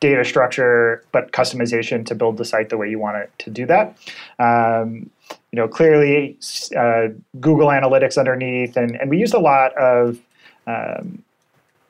data 0.00 0.24
structure, 0.24 1.02
but 1.12 1.32
customization 1.32 2.04
to 2.06 2.14
build 2.14 2.36
the 2.36 2.44
site 2.44 2.68
the 2.68 2.76
way 2.76 2.88
you 2.88 2.98
want 2.98 3.16
it 3.16 3.30
to 3.38 3.50
do 3.50 3.66
that. 3.66 3.96
Um, 4.38 5.10
you 5.52 5.56
know, 5.56 5.68
clearly 5.68 6.36
uh, 6.76 7.08
Google 7.40 7.68
Analytics 7.68 8.18
underneath, 8.18 8.76
and, 8.76 8.94
and 9.00 9.08
we 9.08 9.18
used 9.18 9.34
a 9.34 9.38
lot 9.38 9.74
of, 9.76 10.18
um, 10.66 11.22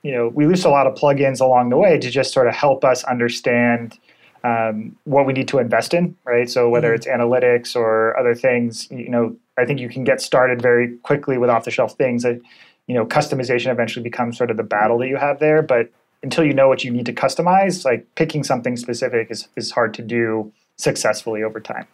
you 0.02 0.12
know, 0.12 0.28
we 0.28 0.44
used 0.46 0.64
a 0.64 0.68
lot 0.68 0.86
of 0.86 0.94
plugins 0.94 1.40
along 1.40 1.70
the 1.70 1.76
way 1.76 1.98
to 1.98 2.10
just 2.10 2.32
sort 2.32 2.46
of 2.46 2.54
help 2.54 2.84
us 2.84 3.02
understand 3.04 3.98
um, 4.44 4.96
what 5.04 5.26
we 5.26 5.32
need 5.32 5.48
to 5.48 5.58
invest 5.58 5.92
in, 5.92 6.16
right? 6.24 6.48
So 6.48 6.68
whether 6.68 6.88
mm-hmm. 6.88 6.94
it's 6.94 7.06
analytics 7.06 7.74
or 7.74 8.16
other 8.16 8.34
things, 8.34 8.88
you 8.90 9.08
know, 9.08 9.36
I 9.58 9.64
think 9.64 9.80
you 9.80 9.88
can 9.88 10.04
get 10.04 10.20
started 10.20 10.62
very 10.62 10.96
quickly 10.98 11.38
with 11.38 11.50
off-the-shelf 11.50 11.96
things. 11.96 12.22
That, 12.22 12.40
you 12.86 12.94
know, 12.94 13.04
customization 13.04 13.72
eventually 13.72 14.04
becomes 14.04 14.38
sort 14.38 14.52
of 14.52 14.56
the 14.56 14.62
battle 14.62 14.98
that 14.98 15.08
you 15.08 15.16
have 15.16 15.40
there, 15.40 15.62
but 15.62 15.90
until 16.22 16.44
you 16.44 16.52
know 16.52 16.68
what 16.68 16.84
you 16.84 16.90
need 16.90 17.06
to 17.06 17.12
customize, 17.12 17.84
like 17.84 18.06
picking 18.14 18.42
something 18.42 18.76
specific 18.76 19.30
is, 19.30 19.48
is 19.56 19.70
hard 19.70 19.94
to 19.94 20.02
do 20.02 20.52
successfully 20.76 21.42
over 21.42 21.60
time. 21.60 21.86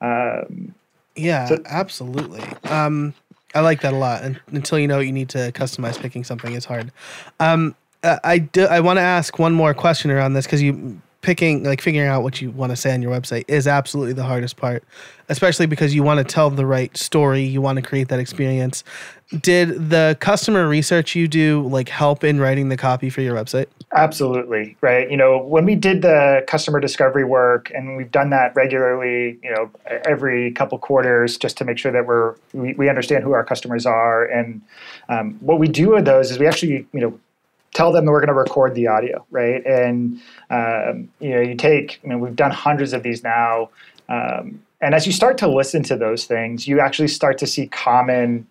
Um, 0.00 0.74
yeah, 1.14 1.46
so, 1.46 1.62
absolutely. 1.66 2.42
Um, 2.64 3.14
I 3.54 3.60
like 3.60 3.82
that 3.82 3.92
a 3.92 3.96
lot. 3.96 4.22
And 4.22 4.40
until 4.48 4.78
you 4.78 4.88
know 4.88 4.96
what 4.96 5.06
you 5.06 5.12
need 5.12 5.28
to 5.30 5.52
customize, 5.52 5.98
picking 5.98 6.24
something 6.24 6.54
is 6.54 6.64
hard. 6.64 6.90
Um, 7.38 7.74
I 8.02 8.38
do, 8.38 8.64
I 8.64 8.80
want 8.80 8.96
to 8.96 9.02
ask 9.02 9.38
one 9.38 9.52
more 9.52 9.74
question 9.74 10.10
around 10.10 10.32
this 10.32 10.46
because 10.46 10.60
you 10.60 11.00
picking 11.22 11.62
like 11.62 11.80
figuring 11.80 12.08
out 12.08 12.22
what 12.22 12.40
you 12.40 12.50
want 12.50 12.70
to 12.70 12.76
say 12.76 12.92
on 12.92 13.00
your 13.00 13.12
website 13.12 13.44
is 13.48 13.66
absolutely 13.66 14.12
the 14.12 14.24
hardest 14.24 14.56
part 14.56 14.84
especially 15.32 15.64
because 15.64 15.94
you 15.94 16.02
want 16.02 16.18
to 16.18 16.24
tell 16.24 16.50
the 16.50 16.66
right 16.66 16.94
story 16.96 17.42
you 17.42 17.62
want 17.62 17.76
to 17.76 17.82
create 17.82 18.08
that 18.08 18.18
experience. 18.18 18.84
Did 19.40 19.88
the 19.88 20.14
customer 20.20 20.68
research 20.68 21.14
you 21.14 21.26
do 21.26 21.66
like 21.68 21.88
help 21.88 22.22
in 22.22 22.38
writing 22.38 22.68
the 22.68 22.76
copy 22.76 23.08
for 23.08 23.22
your 23.22 23.34
website? 23.34 23.66
Absolutely 23.94 24.76
right? 24.82 25.10
You 25.10 25.16
know 25.16 25.38
when 25.38 25.64
we 25.64 25.74
did 25.74 26.02
the 26.02 26.44
customer 26.46 26.80
discovery 26.80 27.24
work 27.24 27.70
and 27.74 27.96
we've 27.96 28.10
done 28.10 28.28
that 28.30 28.54
regularly 28.54 29.38
you 29.42 29.50
know 29.50 29.70
every 30.04 30.52
couple 30.52 30.78
quarters 30.78 31.38
just 31.38 31.56
to 31.58 31.64
make 31.64 31.78
sure 31.78 31.92
that 31.92 32.06
we're 32.06 32.34
we, 32.52 32.74
we 32.74 32.88
understand 32.90 33.24
who 33.24 33.32
our 33.32 33.44
customers 33.44 33.86
are 33.86 34.26
and 34.26 34.60
um, 35.08 35.34
what 35.40 35.58
we 35.58 35.66
do 35.66 35.90
with 35.90 36.04
those 36.04 36.30
is 36.30 36.38
we 36.38 36.46
actually 36.46 36.86
you 36.92 37.00
know 37.00 37.18
tell 37.72 37.92
them 37.92 38.04
that 38.04 38.10
we're 38.10 38.20
going 38.20 38.28
to 38.28 38.34
record 38.34 38.74
the 38.74 38.86
audio, 38.86 39.24
right? 39.30 39.64
And 39.66 40.20
um, 40.50 41.08
you 41.20 41.30
know, 41.30 41.40
you 41.40 41.54
take, 41.54 42.00
I 42.04 42.08
mean, 42.08 42.20
we've 42.20 42.36
done 42.36 42.50
hundreds 42.50 42.92
of 42.92 43.02
these 43.02 43.22
now, 43.22 43.70
um, 44.08 44.62
and 44.80 44.94
as 44.94 45.06
you 45.06 45.12
start 45.12 45.38
to 45.38 45.48
listen 45.48 45.82
to 45.84 45.96
those 45.96 46.24
things, 46.24 46.66
you 46.66 46.80
actually 46.80 47.08
start 47.08 47.38
to 47.38 47.46
see 47.46 47.68
common 47.68 48.46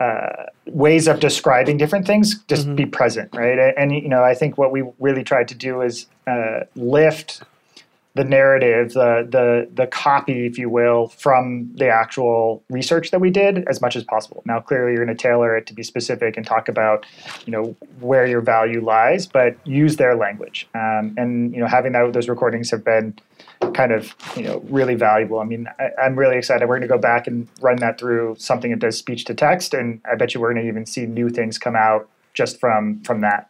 uh, 0.00 0.46
ways 0.66 1.06
of 1.06 1.20
describing 1.20 1.76
different 1.76 2.06
things. 2.06 2.42
Just 2.48 2.66
mm-hmm. 2.66 2.74
be 2.74 2.86
present, 2.86 3.28
right? 3.34 3.58
And, 3.58 3.78
and, 3.78 3.92
you 3.92 4.08
know, 4.08 4.24
I 4.24 4.34
think 4.34 4.58
what 4.58 4.72
we 4.72 4.82
really 4.98 5.22
tried 5.22 5.48
to 5.48 5.54
do 5.54 5.82
is 5.82 6.06
uh, 6.26 6.60
lift 6.74 7.42
the 8.14 8.24
narrative, 8.24 8.92
the 8.92 9.26
the 9.28 9.68
the 9.72 9.86
copy, 9.86 10.46
if 10.46 10.58
you 10.58 10.68
will, 10.68 11.08
from 11.08 11.70
the 11.74 11.88
actual 11.88 12.62
research 12.68 13.10
that 13.10 13.20
we 13.20 13.30
did 13.30 13.66
as 13.68 13.80
much 13.80 13.96
as 13.96 14.04
possible. 14.04 14.42
Now, 14.44 14.60
clearly, 14.60 14.92
you're 14.92 15.04
going 15.04 15.16
to 15.16 15.20
tailor 15.22 15.56
it 15.56 15.66
to 15.68 15.74
be 15.74 15.82
specific 15.82 16.36
and 16.36 16.46
talk 16.46 16.68
about, 16.68 17.06
you 17.46 17.52
know, 17.52 17.74
where 18.00 18.26
your 18.26 18.42
value 18.42 18.84
lies, 18.84 19.26
but 19.26 19.56
use 19.66 19.96
their 19.96 20.14
language. 20.14 20.68
Um, 20.74 21.14
and 21.16 21.54
you 21.54 21.60
know, 21.60 21.66
having 21.66 21.92
that 21.92 22.12
those 22.12 22.28
recordings 22.28 22.70
have 22.70 22.84
been 22.84 23.14
kind 23.72 23.92
of 23.92 24.14
you 24.36 24.42
know 24.42 24.58
really 24.68 24.94
valuable. 24.94 25.38
I 25.38 25.44
mean, 25.44 25.66
I, 25.78 26.06
am 26.06 26.16
really 26.16 26.36
excited. 26.36 26.68
We're 26.68 26.78
going 26.78 26.88
to 26.88 26.94
go 26.94 26.98
back 26.98 27.26
and 27.26 27.48
run 27.62 27.76
that 27.76 27.98
through 27.98 28.36
something 28.38 28.70
that 28.72 28.80
does 28.80 28.98
speech 28.98 29.24
to 29.26 29.34
text, 29.34 29.72
and 29.72 30.02
I 30.10 30.16
bet 30.16 30.34
you 30.34 30.40
we're 30.40 30.52
going 30.52 30.64
to 30.64 30.68
even 30.68 30.84
see 30.84 31.06
new 31.06 31.30
things 31.30 31.58
come 31.58 31.76
out 31.76 32.10
just 32.34 32.60
from 32.60 33.00
from 33.04 33.22
that. 33.22 33.48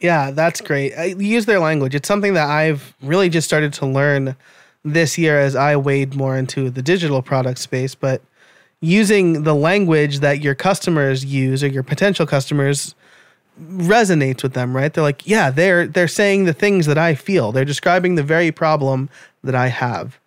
Yeah, 0.00 0.30
that's 0.30 0.60
great. 0.60 0.94
I 0.94 1.06
use 1.06 1.46
their 1.46 1.58
language. 1.58 1.94
It's 1.94 2.06
something 2.06 2.34
that 2.34 2.48
I've 2.48 2.94
really 3.02 3.28
just 3.28 3.48
started 3.48 3.72
to 3.74 3.86
learn 3.86 4.36
this 4.84 5.18
year 5.18 5.40
as 5.40 5.56
I 5.56 5.76
wade 5.76 6.14
more 6.14 6.36
into 6.36 6.70
the 6.70 6.82
digital 6.82 7.20
product 7.20 7.58
space, 7.58 7.94
but 7.94 8.22
using 8.80 9.42
the 9.42 9.54
language 9.54 10.20
that 10.20 10.40
your 10.40 10.54
customers 10.54 11.24
use 11.24 11.64
or 11.64 11.66
your 11.66 11.82
potential 11.82 12.26
customers 12.26 12.94
resonates 13.60 14.42
with 14.42 14.54
them, 14.54 14.76
right? 14.76 14.92
They're 14.94 15.02
like, 15.02 15.26
yeah, 15.26 15.50
they're 15.50 15.86
they're 15.86 16.06
saying 16.06 16.44
the 16.44 16.52
things 16.52 16.86
that 16.86 16.98
I 16.98 17.14
feel. 17.14 17.50
They're 17.50 17.64
describing 17.64 18.14
the 18.14 18.22
very 18.22 18.52
problem 18.52 19.10
that 19.42 19.56
I 19.56 19.68
have. 19.68 20.18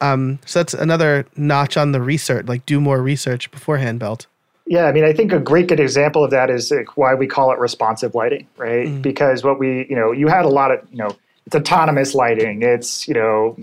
Um, 0.00 0.38
so 0.46 0.60
that's 0.60 0.74
another 0.74 1.26
notch 1.36 1.76
on 1.76 1.92
the 1.92 2.00
research, 2.00 2.46
like 2.46 2.64
do 2.64 2.80
more 2.80 3.02
research 3.02 3.50
beforehand 3.50 3.98
belt. 3.98 4.26
Yeah, 4.68 4.84
I 4.84 4.92
mean, 4.92 5.04
I 5.04 5.14
think 5.14 5.32
a 5.32 5.38
great 5.38 5.66
good 5.66 5.80
example 5.80 6.22
of 6.22 6.30
that 6.30 6.50
is 6.50 6.70
like 6.70 6.96
why 6.98 7.14
we 7.14 7.26
call 7.26 7.50
it 7.50 7.58
responsive 7.58 8.14
lighting, 8.14 8.46
right? 8.58 8.86
Mm. 8.86 9.00
Because 9.00 9.42
what 9.42 9.58
we, 9.58 9.86
you 9.88 9.96
know, 9.96 10.12
you 10.12 10.28
had 10.28 10.44
a 10.44 10.48
lot 10.48 10.70
of, 10.70 10.86
you 10.90 10.98
know, 10.98 11.16
it's 11.46 11.56
autonomous 11.56 12.14
lighting, 12.14 12.62
it's, 12.62 13.08
you 13.08 13.14
know, 13.14 13.56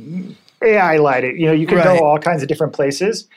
AI 0.63 0.97
lighting, 0.97 1.37
you 1.39 1.45
know, 1.45 1.53
you 1.53 1.67
can 1.67 1.77
right. 1.77 1.99
go 1.99 2.03
all 2.03 2.17
kinds 2.17 2.41
of 2.41 2.47
different 2.47 2.73
places. 2.73 3.27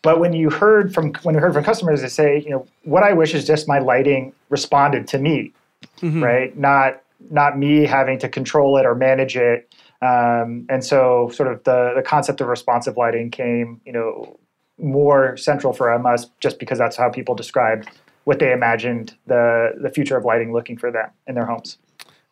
But 0.00 0.20
when 0.20 0.32
you 0.32 0.48
heard 0.48 0.94
from 0.94 1.12
when 1.22 1.34
you 1.34 1.40
heard 1.40 1.52
from 1.52 1.64
customers, 1.64 2.00
they 2.00 2.08
say, 2.08 2.40
you 2.40 2.50
know, 2.50 2.66
what 2.84 3.02
I 3.02 3.12
wish 3.12 3.34
is 3.34 3.46
just 3.46 3.68
my 3.68 3.78
lighting 3.78 4.32
responded 4.48 5.06
to 5.08 5.18
me, 5.18 5.52
mm-hmm. 6.00 6.22
right? 6.22 6.56
Not 6.56 7.02
not 7.30 7.58
me 7.58 7.84
having 7.84 8.18
to 8.20 8.28
control 8.28 8.76
it 8.78 8.86
or 8.86 8.94
manage 8.94 9.36
it. 9.36 9.72
Um, 10.00 10.66
and 10.68 10.84
so, 10.84 11.30
sort 11.34 11.52
of 11.52 11.64
the 11.64 11.92
the 11.96 12.02
concept 12.02 12.40
of 12.40 12.48
responsive 12.48 12.96
lighting 12.96 13.30
came, 13.30 13.80
you 13.84 13.92
know, 13.92 14.38
more 14.78 15.36
central 15.36 15.72
for 15.72 15.92
us 15.92 16.26
just 16.40 16.58
because 16.58 16.78
that's 16.78 16.96
how 16.96 17.08
people 17.10 17.34
described 17.34 17.88
what 18.24 18.38
they 18.38 18.52
imagined 18.52 19.14
the 19.26 19.72
the 19.80 19.90
future 19.90 20.16
of 20.16 20.24
lighting 20.24 20.52
looking 20.52 20.76
for 20.76 20.90
them 20.90 21.10
in 21.26 21.34
their 21.34 21.46
homes. 21.46 21.78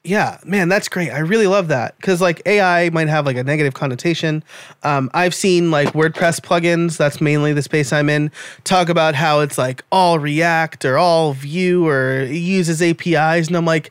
Yeah, 0.06 0.38
man, 0.44 0.68
that's 0.68 0.88
great. 0.88 1.10
I 1.10 1.18
really 1.18 1.48
love 1.48 1.66
that 1.68 1.96
because 1.96 2.20
like 2.20 2.40
AI 2.46 2.90
might 2.90 3.08
have 3.08 3.26
like 3.26 3.36
a 3.36 3.42
negative 3.42 3.74
connotation. 3.74 4.44
Um, 4.84 5.10
I've 5.14 5.34
seen 5.34 5.72
like 5.72 5.94
WordPress 5.94 6.40
plugins. 6.40 6.96
That's 6.96 7.20
mainly 7.20 7.52
the 7.52 7.62
space 7.62 7.92
I'm 7.92 8.08
in. 8.08 8.30
Talk 8.62 8.88
about 8.88 9.16
how 9.16 9.40
it's 9.40 9.58
like 9.58 9.82
all 9.90 10.20
React 10.20 10.84
or 10.84 10.96
all 10.96 11.32
Vue 11.32 11.88
or 11.88 12.22
uses 12.24 12.80
APIs, 12.80 13.48
and 13.48 13.56
I'm 13.56 13.64
like, 13.64 13.90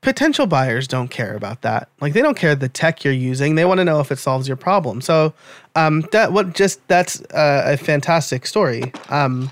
potential 0.00 0.46
buyers 0.46 0.86
don't 0.86 1.08
care 1.08 1.34
about 1.34 1.62
that. 1.62 1.88
Like 2.00 2.12
they 2.12 2.22
don't 2.22 2.36
care 2.36 2.54
the 2.54 2.68
tech 2.68 3.04
you're 3.04 3.12
using. 3.12 3.54
They 3.54 3.64
want 3.64 3.78
to 3.78 3.84
know 3.84 4.00
if 4.00 4.12
it 4.12 4.18
solves 4.18 4.46
your 4.46 4.56
problem. 4.56 5.00
So 5.00 5.34
um, 5.74 6.02
that 6.12 6.32
what 6.32 6.54
just 6.54 6.86
that's 6.88 7.20
a, 7.34 7.72
a 7.72 7.76
fantastic 7.76 8.46
story 8.46 8.92
um, 9.08 9.50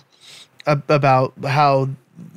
about 0.66 1.33
how 1.44 1.88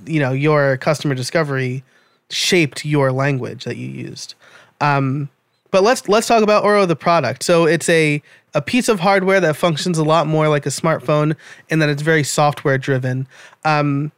you 0.06 0.20
know 0.20 0.32
your 0.32 0.78
customer 0.78 1.16
discovery 1.16 1.84
shaped 2.30 2.86
your 2.86 3.12
language 3.12 3.64
that 3.66 3.78
you 3.78 3.88
used. 3.88 4.36
Um, 4.82 5.30
but 5.72 5.84
let's 5.84 6.08
let's 6.08 6.28
talk 6.28 6.44
about 6.44 6.64
Orro 6.64 6.88
the 6.88 6.96
product. 6.96 7.44
So 7.44 7.66
it's 7.66 7.90
a 7.90 8.22
a 8.54 8.62
piece 8.62 8.90
of 8.90 9.00
hardware 9.00 9.40
that 9.40 9.56
functions 9.56 9.98
a 9.98 10.04
lot 10.04 10.26
more 10.26 10.48
like 10.48 10.66
a 10.66 10.70
smartphone 10.70 11.36
in 11.70 11.80
that 11.80 11.90
it's 11.90 12.02
very 12.02 12.24
software 12.24 12.78
driven. 12.78 13.28
Um, 13.66 14.12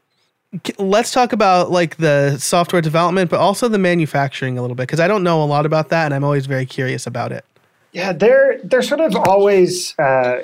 let's 0.77 1.11
talk 1.11 1.31
about 1.31 1.71
like 1.71 1.97
the 1.97 2.37
software 2.37 2.81
development 2.81 3.29
but 3.29 3.39
also 3.39 3.67
the 3.67 3.77
manufacturing 3.77 4.57
a 4.57 4.61
little 4.61 4.75
bit 4.75 4.83
because 4.83 4.99
i 4.99 5.07
don't 5.07 5.23
know 5.23 5.43
a 5.43 5.45
lot 5.45 5.65
about 5.65 5.89
that 5.89 6.05
and 6.05 6.13
i'm 6.13 6.23
always 6.23 6.47
very 6.47 6.65
curious 6.65 7.05
about 7.05 7.31
it 7.31 7.45
yeah 7.91 8.11
they're 8.11 8.59
they're 8.63 8.81
sort 8.81 8.99
of 8.99 9.15
always 9.15 9.97
uh, 9.99 10.41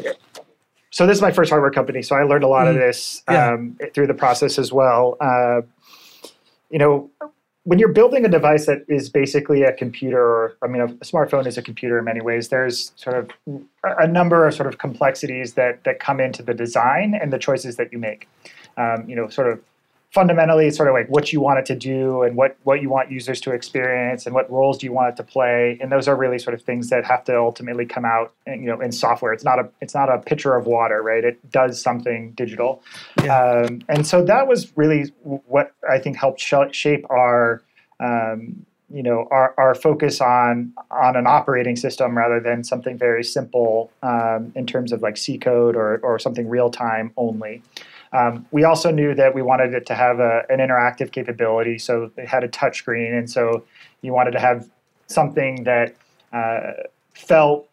so 0.91 1.07
this 1.07 1.17
is 1.17 1.21
my 1.21 1.31
first 1.31 1.49
hardware 1.49 1.71
company 1.71 2.03
so 2.03 2.15
i 2.15 2.21
learned 2.21 2.43
a 2.43 2.47
lot 2.47 2.67
mm. 2.67 2.69
of 2.69 2.75
this 2.75 3.23
yeah. 3.29 3.53
um, 3.53 3.75
through 3.93 4.05
the 4.05 4.13
process 4.13 4.59
as 4.59 4.71
well 4.71 5.17
uh, 5.21 5.61
you 6.69 6.77
know 6.77 7.09
when 7.63 7.79
you're 7.79 7.91
building 7.91 8.23
a 8.23 8.29
device 8.29 8.67
that 8.67 8.85
is 8.87 9.09
basically 9.09 9.63
a 9.63 9.73
computer 9.73 10.21
or 10.21 10.55
i 10.61 10.67
mean 10.67 10.83
a, 10.83 10.85
a 10.85 11.05
smartphone 11.05 11.47
is 11.47 11.57
a 11.57 11.63
computer 11.63 11.97
in 11.97 12.05
many 12.05 12.21
ways 12.21 12.49
there's 12.49 12.91
sort 12.95 13.17
of 13.17 13.31
a 13.83 14.05
number 14.05 14.45
of 14.47 14.53
sort 14.53 14.67
of 14.67 14.77
complexities 14.77 15.55
that 15.55 15.83
that 15.83 15.99
come 15.99 16.19
into 16.19 16.43
the 16.43 16.53
design 16.53 17.17
and 17.19 17.33
the 17.33 17.39
choices 17.39 17.75
that 17.77 17.91
you 17.91 17.97
make 17.97 18.27
um, 18.77 19.03
you 19.09 19.15
know 19.15 19.27
sort 19.29 19.51
of 19.51 19.59
fundamentally 20.15 20.65
it's 20.67 20.77
sort 20.77 20.87
of 20.87 20.93
like 20.93 21.07
what 21.09 21.33
you 21.33 21.41
want 21.41 21.59
it 21.59 21.65
to 21.65 21.75
do 21.75 22.23
and 22.23 22.37
what 22.37 22.55
what 22.63 22.81
you 22.81 22.89
want 22.89 23.11
users 23.11 23.41
to 23.41 23.51
experience 23.51 24.25
and 24.25 24.33
what 24.33 24.49
roles 24.49 24.77
do 24.77 24.85
you 24.85 24.93
want 24.93 25.09
it 25.09 25.17
to 25.17 25.23
play. 25.23 25.77
And 25.81 25.91
those 25.91 26.07
are 26.07 26.15
really 26.15 26.39
sort 26.39 26.53
of 26.53 26.61
things 26.61 26.89
that 26.89 27.03
have 27.03 27.25
to 27.25 27.37
ultimately 27.37 27.85
come 27.85 28.05
out 28.05 28.33
in, 28.47 28.63
you 28.63 28.67
know 28.69 28.79
in 28.79 28.93
software. 28.93 29.33
It's 29.33 29.43
not 29.43 29.59
a 29.59 29.69
it's 29.81 29.93
not 29.93 30.09
a 30.09 30.17
pitcher 30.17 30.55
of 30.55 30.65
water 30.65 31.03
right? 31.03 31.23
It 31.23 31.51
does 31.51 31.81
something 31.81 32.31
digital. 32.31 32.81
Yeah. 33.21 33.65
um, 33.67 33.81
and 33.89 34.07
so 34.07 34.23
that 34.23 34.47
was 34.47 34.71
really 34.77 35.03
what 35.23 35.73
i 35.89 35.97
think 35.97 36.15
helped 36.15 36.39
sh- 36.39 36.53
shape 36.71 37.05
our 37.09 37.61
um, 37.99 38.65
you 38.89 39.03
know 39.03 39.27
our, 39.31 39.53
our 39.57 39.75
focus 39.75 40.21
on 40.21 40.73
on 40.91 41.15
an 41.15 41.27
operating 41.27 41.75
system 41.75 42.17
rather 42.17 42.39
than 42.39 42.63
something 42.63 42.97
very 42.97 43.23
simple 43.23 43.91
um, 44.03 44.51
in 44.55 44.65
terms 44.65 44.91
of 44.91 45.01
like 45.01 45.17
c 45.17 45.37
code 45.37 45.75
or, 45.75 45.97
or 45.97 46.19
something 46.19 46.47
real 46.47 46.69
time 46.69 47.11
only 47.17 47.61
um, 48.15 48.45
we 48.51 48.63
also 48.63 48.91
knew 48.91 49.13
that 49.15 49.35
we 49.35 49.41
wanted 49.41 49.73
it 49.73 49.85
to 49.87 49.95
have 49.95 50.19
a, 50.19 50.43
an 50.49 50.59
interactive 50.59 51.11
capability, 51.11 51.77
so 51.77 52.11
it 52.17 52.27
had 52.27 52.43
a 52.43 52.47
touchscreen, 52.47 53.17
and 53.17 53.29
so 53.29 53.65
you 54.01 54.13
wanted 54.13 54.31
to 54.31 54.39
have 54.39 54.69
something 55.07 55.65
that 55.65 55.95
uh, 56.31 56.73
felt 57.13 57.67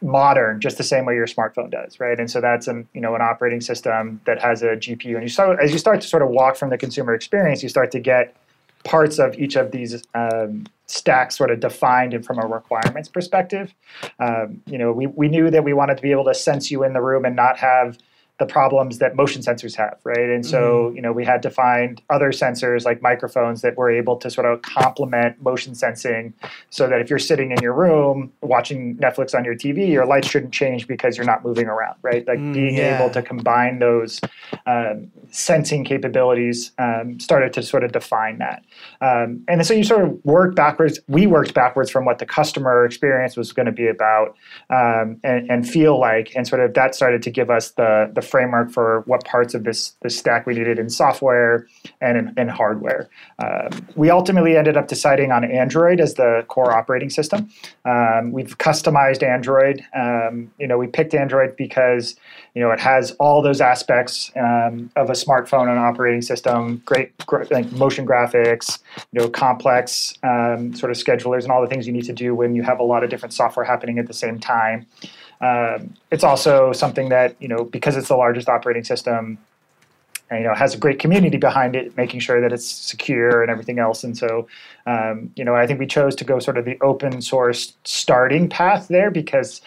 modern, 0.00 0.60
just 0.60 0.78
the 0.78 0.82
same 0.82 1.04
way 1.04 1.14
your 1.14 1.26
smartphone 1.26 1.70
does, 1.70 2.00
right? 2.00 2.18
And 2.18 2.30
so 2.30 2.40
that's 2.40 2.68
an 2.68 2.88
you 2.94 3.00
know 3.02 3.14
an 3.14 3.20
operating 3.20 3.60
system 3.60 4.20
that 4.24 4.40
has 4.40 4.62
a 4.62 4.76
GPU, 4.76 5.14
and 5.14 5.22
you 5.22 5.28
start 5.28 5.58
as 5.62 5.72
you 5.72 5.78
start 5.78 6.00
to 6.00 6.08
sort 6.08 6.22
of 6.22 6.30
walk 6.30 6.56
from 6.56 6.70
the 6.70 6.78
consumer 6.78 7.14
experience, 7.14 7.62
you 7.62 7.68
start 7.68 7.90
to 7.92 8.00
get 8.00 8.34
parts 8.84 9.18
of 9.18 9.38
each 9.38 9.56
of 9.56 9.72
these 9.72 10.02
um, 10.14 10.66
stacks 10.86 11.36
sort 11.36 11.50
of 11.50 11.60
defined 11.60 12.14
and 12.14 12.24
from 12.24 12.38
a 12.38 12.46
requirements 12.46 13.08
perspective. 13.08 13.74
Um, 14.18 14.62
you 14.66 14.78
know, 14.78 14.90
we, 14.90 15.06
we 15.06 15.28
knew 15.28 15.50
that 15.50 15.62
we 15.62 15.72
wanted 15.72 15.96
to 15.96 16.02
be 16.02 16.10
able 16.10 16.24
to 16.24 16.34
sense 16.34 16.70
you 16.70 16.82
in 16.82 16.92
the 16.92 17.00
room 17.00 17.24
and 17.24 17.36
not 17.36 17.56
have 17.58 17.96
the 18.42 18.52
problems 18.52 18.98
that 18.98 19.14
motion 19.14 19.40
sensors 19.40 19.76
have, 19.76 19.98
right? 20.02 20.28
And 20.28 20.44
so, 20.44 20.58
mm-hmm. 20.58 20.96
you 20.96 21.02
know, 21.02 21.12
we 21.12 21.24
had 21.24 21.42
to 21.42 21.50
find 21.50 22.02
other 22.10 22.32
sensors 22.32 22.84
like 22.84 23.00
microphones 23.00 23.62
that 23.62 23.76
were 23.76 23.88
able 23.88 24.16
to 24.16 24.28
sort 24.30 24.48
of 24.48 24.62
complement 24.62 25.40
motion 25.40 25.76
sensing 25.76 26.34
so 26.70 26.88
that 26.88 27.00
if 27.00 27.08
you're 27.08 27.20
sitting 27.20 27.52
in 27.52 27.58
your 27.62 27.72
room 27.72 28.32
watching 28.40 28.96
Netflix 28.96 29.32
on 29.32 29.44
your 29.44 29.54
TV, 29.54 29.88
your 29.88 30.06
lights 30.06 30.28
shouldn't 30.28 30.52
change 30.52 30.88
because 30.88 31.16
you're 31.16 31.24
not 31.24 31.44
moving 31.44 31.68
around, 31.68 31.94
right? 32.02 32.26
Like 32.26 32.40
mm, 32.40 32.52
being 32.52 32.78
yeah. 32.78 32.98
able 32.98 33.14
to 33.14 33.22
combine 33.22 33.78
those 33.78 34.20
um, 34.66 35.12
sensing 35.30 35.84
capabilities 35.84 36.72
um, 36.78 37.20
started 37.20 37.52
to 37.52 37.62
sort 37.62 37.84
of 37.84 37.92
define 37.92 38.38
that. 38.38 38.64
Um, 39.00 39.44
and 39.46 39.64
so 39.64 39.72
you 39.72 39.84
sort 39.84 40.02
of 40.02 40.18
work 40.24 40.56
backwards. 40.56 40.98
We 41.06 41.28
worked 41.28 41.54
backwards 41.54 41.92
from 41.92 42.04
what 42.06 42.18
the 42.18 42.26
customer 42.26 42.84
experience 42.84 43.36
was 43.36 43.52
going 43.52 43.66
to 43.66 43.72
be 43.72 43.86
about 43.86 44.34
um, 44.68 45.20
and, 45.22 45.48
and 45.48 45.68
feel 45.68 46.00
like, 46.00 46.32
and 46.34 46.44
sort 46.44 46.60
of 46.60 46.74
that 46.74 46.96
started 46.96 47.22
to 47.22 47.30
give 47.30 47.48
us 47.48 47.70
the, 47.70 48.10
the 48.12 48.22
framework 48.32 48.72
for 48.72 49.02
what 49.06 49.24
parts 49.24 49.52
of 49.54 49.62
this, 49.64 49.94
this 50.02 50.18
stack 50.18 50.46
we 50.46 50.54
needed 50.54 50.78
in 50.78 50.88
software 50.88 51.68
and 52.00 52.16
in, 52.16 52.34
in 52.38 52.48
hardware. 52.48 53.08
Um, 53.38 53.86
we 53.94 54.10
ultimately 54.10 54.56
ended 54.56 54.76
up 54.76 54.88
deciding 54.88 55.30
on 55.30 55.44
Android 55.44 56.00
as 56.00 56.14
the 56.14 56.44
core 56.48 56.72
operating 56.72 57.10
system. 57.10 57.50
Um, 57.84 58.32
we've 58.32 58.56
customized 58.56 59.22
Android. 59.22 59.84
Um, 59.94 60.50
you 60.58 60.66
know, 60.66 60.78
we 60.78 60.86
picked 60.86 61.14
Android 61.14 61.54
because 61.56 62.16
you 62.54 62.62
know 62.62 62.70
it 62.70 62.80
has 62.80 63.12
all 63.12 63.42
those 63.42 63.60
aspects 63.60 64.30
um, 64.36 64.90
of 64.96 65.10
a 65.10 65.12
smartphone 65.12 65.68
and 65.68 65.78
operating 65.78 66.22
system. 66.22 66.82
Great, 66.86 67.16
great 67.26 67.50
like 67.50 67.70
motion 67.72 68.06
graphics. 68.06 68.78
You 69.12 69.20
know, 69.20 69.28
complex 69.28 70.14
um, 70.22 70.74
sort 70.74 70.90
of 70.90 70.96
schedulers 70.96 71.42
and 71.42 71.52
all 71.52 71.60
the 71.60 71.68
things 71.68 71.86
you 71.86 71.92
need 71.92 72.06
to 72.06 72.12
do 72.12 72.34
when 72.34 72.54
you 72.54 72.62
have 72.62 72.80
a 72.80 72.84
lot 72.84 73.04
of 73.04 73.10
different 73.10 73.34
software 73.34 73.64
happening 73.64 73.98
at 73.98 74.06
the 74.06 74.14
same 74.14 74.40
time. 74.40 74.86
Um, 75.42 75.92
it's 76.12 76.22
also 76.22 76.72
something 76.72 77.08
that 77.08 77.34
you 77.40 77.48
know 77.48 77.64
because 77.64 77.96
it's 77.96 78.08
the 78.08 78.16
largest 78.16 78.48
operating 78.48 78.84
system, 78.84 79.38
and, 80.30 80.40
you 80.40 80.46
know 80.46 80.54
has 80.54 80.74
a 80.74 80.78
great 80.78 81.00
community 81.00 81.36
behind 81.36 81.74
it, 81.74 81.96
making 81.96 82.20
sure 82.20 82.40
that 82.40 82.52
it's 82.52 82.64
secure 82.64 83.42
and 83.42 83.50
everything 83.50 83.80
else. 83.80 84.04
And 84.04 84.16
so, 84.16 84.46
um, 84.86 85.32
you 85.34 85.44
know, 85.44 85.54
I 85.56 85.66
think 85.66 85.80
we 85.80 85.86
chose 85.86 86.14
to 86.16 86.24
go 86.24 86.38
sort 86.38 86.58
of 86.58 86.64
the 86.64 86.78
open 86.80 87.20
source 87.20 87.74
starting 87.82 88.48
path 88.48 88.86
there 88.88 89.10
because 89.10 89.60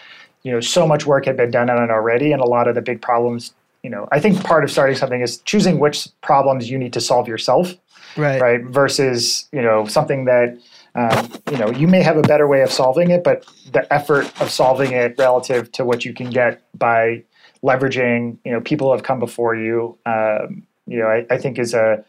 you 0.44 0.50
know 0.50 0.60
so 0.60 0.86
much 0.86 1.04
work 1.04 1.26
had 1.26 1.36
been 1.36 1.50
done 1.50 1.68
on 1.68 1.82
it 1.82 1.90
already, 1.90 2.32
and 2.32 2.40
a 2.40 2.46
lot 2.46 2.68
of 2.68 2.74
the 2.74 2.82
big 2.82 3.02
problems. 3.02 3.52
You 3.82 3.90
know, 3.90 4.08
I 4.10 4.18
think 4.18 4.42
part 4.42 4.64
of 4.64 4.70
starting 4.70 4.96
something 4.96 5.20
is 5.20 5.38
choosing 5.38 5.78
which 5.78 6.08
problems 6.22 6.70
you 6.70 6.78
need 6.78 6.94
to 6.94 7.02
solve 7.02 7.28
yourself, 7.28 7.74
right? 8.16 8.40
Right, 8.40 8.64
versus 8.64 9.46
you 9.52 9.60
know 9.60 9.86
something 9.86 10.24
that 10.24 10.58
um, 10.96 11.30
you 11.50 11.58
know, 11.58 11.70
you 11.70 11.86
may 11.86 12.02
have 12.02 12.16
a 12.16 12.22
better 12.22 12.48
way 12.48 12.62
of 12.62 12.72
solving 12.72 13.10
it, 13.10 13.22
but 13.22 13.46
the 13.70 13.92
effort 13.92 14.24
of 14.40 14.50
solving 14.50 14.92
it 14.92 15.14
relative 15.18 15.70
to 15.72 15.84
what 15.84 16.04
you 16.04 16.14
can 16.14 16.30
get 16.30 16.62
by 16.76 17.22
leveraging, 17.62 18.38
you 18.44 18.52
know, 18.52 18.60
people 18.62 18.90
have 18.92 19.02
come 19.02 19.18
before 19.18 19.54
you, 19.54 19.98
um, 20.06 20.66
you 20.86 20.98
know, 20.98 21.06
I, 21.06 21.26
I 21.28 21.36
think 21.36 21.58
is 21.58 21.74
a, 21.74 22.02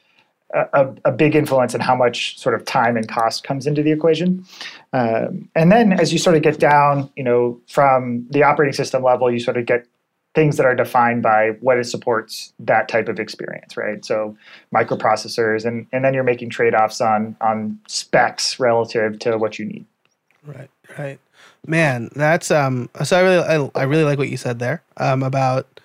a, 0.53 0.87
a, 1.03 1.11
big 1.11 1.35
influence 1.35 1.75
in 1.75 1.81
how 1.81 1.95
much 1.95 2.39
sort 2.39 2.55
of 2.55 2.63
time 2.63 2.95
and 2.95 3.09
cost 3.09 3.43
comes 3.43 3.67
into 3.67 3.83
the 3.83 3.91
equation. 3.91 4.45
Um, 4.93 5.49
and 5.55 5.69
then 5.71 5.91
as 5.99 6.13
you 6.13 6.19
sort 6.19 6.37
of 6.37 6.41
get 6.41 6.57
down, 6.57 7.09
you 7.17 7.23
know, 7.23 7.59
from 7.67 8.25
the 8.29 8.43
operating 8.43 8.73
system 8.73 9.03
level, 9.03 9.29
you 9.29 9.39
sort 9.39 9.57
of 9.57 9.65
get 9.65 9.85
things 10.35 10.57
that 10.57 10.65
are 10.65 10.75
defined 10.75 11.23
by 11.23 11.49
what 11.61 11.77
it 11.79 11.85
supports 11.85 12.53
that 12.59 12.87
type 12.87 13.07
of 13.07 13.19
experience, 13.19 13.75
right? 13.75 14.05
So 14.05 14.37
microprocessors, 14.73 15.65
and 15.65 15.87
and 15.91 16.05
then 16.05 16.13
you're 16.13 16.23
making 16.23 16.49
trade 16.49 16.75
offs 16.75 17.01
on 17.01 17.35
on 17.41 17.79
specs 17.87 18.59
relative 18.59 19.19
to 19.19 19.37
what 19.37 19.57
you 19.57 19.65
need. 19.65 19.85
Right, 20.45 20.69
right. 20.97 21.19
Man, 21.65 22.09
that's 22.15 22.51
um. 22.51 22.89
So 23.03 23.17
I 23.17 23.21
really 23.21 23.71
I, 23.75 23.81
I 23.81 23.83
really 23.83 24.03
like 24.03 24.17
what 24.17 24.29
you 24.29 24.37
said 24.37 24.59
there 24.59 24.83
um 24.97 25.23
about 25.23 25.79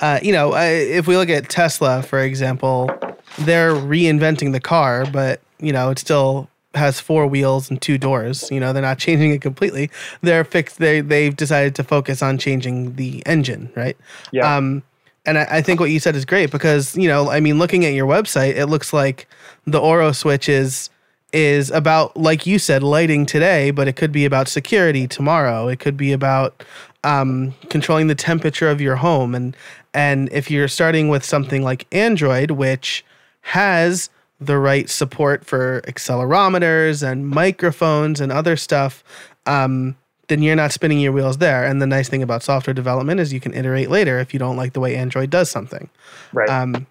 uh 0.00 0.18
you 0.22 0.32
know 0.32 0.52
I, 0.52 0.66
if 0.66 1.06
we 1.06 1.16
look 1.16 1.28
at 1.28 1.48
Tesla 1.48 2.02
for 2.02 2.20
example, 2.20 2.90
they're 3.38 3.72
reinventing 3.72 4.52
the 4.52 4.60
car, 4.60 5.06
but 5.06 5.40
you 5.60 5.72
know 5.72 5.90
it's 5.90 6.00
still 6.00 6.48
has 6.74 7.00
four 7.00 7.26
wheels 7.26 7.70
and 7.70 7.80
two 7.80 7.98
doors. 7.98 8.50
You 8.50 8.60
know, 8.60 8.72
they're 8.72 8.82
not 8.82 8.98
changing 9.06 9.32
it 9.32 9.40
completely. 9.40 9.90
They're 10.20 10.44
fixed. 10.44 10.78
They 10.78 11.00
they've 11.00 11.34
decided 11.34 11.74
to 11.76 11.84
focus 11.84 12.22
on 12.22 12.38
changing 12.38 12.96
the 12.96 13.22
engine, 13.26 13.72
right? 13.74 13.96
Yeah. 14.32 14.56
Um, 14.56 14.82
and 15.24 15.38
I, 15.38 15.46
I, 15.50 15.62
think 15.62 15.78
what 15.78 15.90
you 15.90 16.00
said 16.00 16.16
is 16.16 16.24
great 16.24 16.50
because 16.50 16.96
you 16.96 17.08
know, 17.08 17.30
I 17.30 17.40
mean, 17.40 17.58
looking 17.58 17.84
at 17.84 17.94
your 17.94 18.06
website, 18.06 18.56
it 18.56 18.66
looks 18.66 18.92
like 18.92 19.28
the 19.66 19.78
Orro 19.78 20.14
switch 20.14 20.48
is 20.48 20.90
is 21.32 21.70
about 21.70 22.16
like 22.16 22.46
you 22.46 22.58
said, 22.58 22.82
lighting 22.82 23.24
today, 23.24 23.70
but 23.70 23.88
it 23.88 23.96
could 23.96 24.12
be 24.12 24.24
about 24.24 24.48
security 24.48 25.06
tomorrow. 25.06 25.68
It 25.68 25.78
could 25.78 25.96
be 25.96 26.12
about 26.12 26.64
um, 27.04 27.54
controlling 27.70 28.08
the 28.08 28.14
temperature 28.14 28.68
of 28.68 28.80
your 28.80 28.96
home, 28.96 29.34
and 29.34 29.56
and 29.94 30.28
if 30.32 30.50
you're 30.50 30.68
starting 30.68 31.08
with 31.08 31.24
something 31.24 31.62
like 31.62 31.86
Android, 31.92 32.52
which 32.52 33.04
has 33.42 34.10
the 34.46 34.58
right 34.58 34.88
support 34.88 35.44
for 35.44 35.80
accelerometers 35.82 37.02
and 37.02 37.28
microphones 37.28 38.20
and 38.20 38.32
other 38.32 38.56
stuff, 38.56 39.02
um, 39.46 39.96
then 40.28 40.42
you're 40.42 40.56
not 40.56 40.72
spinning 40.72 41.00
your 41.00 41.12
wheels 41.12 41.38
there. 41.38 41.64
And 41.64 41.82
the 41.82 41.86
nice 41.86 42.08
thing 42.08 42.22
about 42.22 42.42
software 42.42 42.74
development 42.74 43.20
is 43.20 43.32
you 43.32 43.40
can 43.40 43.54
iterate 43.54 43.90
later 43.90 44.18
if 44.18 44.32
you 44.32 44.38
don't 44.38 44.56
like 44.56 44.72
the 44.72 44.80
way 44.80 44.96
Android 44.96 45.30
does 45.30 45.50
something. 45.50 45.88
Right. 46.32 46.48
Um, 46.48 46.86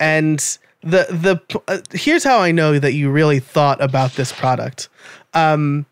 and 0.00 0.38
the 0.82 1.06
the 1.10 1.60
uh, 1.68 1.78
here's 1.92 2.24
how 2.24 2.38
I 2.38 2.52
know 2.52 2.78
that 2.78 2.92
you 2.92 3.10
really 3.10 3.40
thought 3.40 3.80
about 3.82 4.12
this 4.12 4.32
product. 4.32 4.88
Um, 5.32 5.86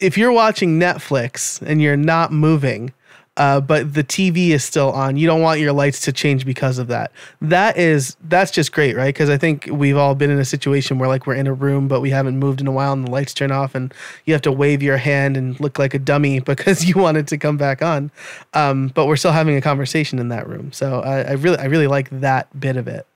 if 0.00 0.16
you're 0.16 0.32
watching 0.32 0.80
Netflix 0.80 1.60
and 1.62 1.80
you're 1.80 1.96
not 1.96 2.32
moving, 2.32 2.92
uh, 3.36 3.60
but 3.60 3.94
the 3.94 4.04
TV 4.04 4.48
is 4.48 4.64
still 4.64 4.92
on. 4.92 5.16
You 5.16 5.26
don't 5.26 5.40
want 5.40 5.60
your 5.60 5.72
lights 5.72 6.00
to 6.00 6.12
change 6.12 6.44
because 6.44 6.78
of 6.78 6.88
that. 6.88 7.12
That 7.40 7.76
is 7.78 8.16
that's 8.24 8.50
just 8.50 8.72
great, 8.72 8.96
right? 8.96 9.14
Because 9.14 9.30
I 9.30 9.38
think 9.38 9.68
we've 9.70 9.96
all 9.96 10.14
been 10.14 10.30
in 10.30 10.38
a 10.38 10.44
situation 10.44 10.98
where 10.98 11.08
like 11.08 11.26
we're 11.26 11.34
in 11.34 11.46
a 11.46 11.54
room 11.54 11.88
but 11.88 12.00
we 12.00 12.10
haven't 12.10 12.38
moved 12.38 12.60
in 12.60 12.66
a 12.66 12.72
while 12.72 12.92
and 12.92 13.06
the 13.06 13.10
lights 13.10 13.32
turn 13.32 13.52
off 13.52 13.74
and 13.74 13.94
you 14.26 14.34
have 14.34 14.42
to 14.42 14.52
wave 14.52 14.82
your 14.82 14.96
hand 14.96 15.36
and 15.36 15.58
look 15.60 15.78
like 15.78 15.94
a 15.94 15.98
dummy 15.98 16.40
because 16.50 16.84
you 16.84 16.96
wanted 16.96 17.28
to 17.28 17.38
come 17.38 17.56
back 17.56 17.82
on. 17.82 18.10
Um, 18.52 18.88
but 18.88 19.06
we're 19.06 19.16
still 19.16 19.32
having 19.32 19.56
a 19.56 19.60
conversation 19.60 20.18
in 20.18 20.28
that 20.28 20.48
room. 20.48 20.72
So 20.72 21.00
I, 21.00 21.20
I 21.22 21.32
really 21.32 21.58
I 21.58 21.66
really 21.66 21.86
like 21.86 22.10
that 22.10 22.48
bit 22.58 22.76
of 22.76 22.88
it. 22.88 23.06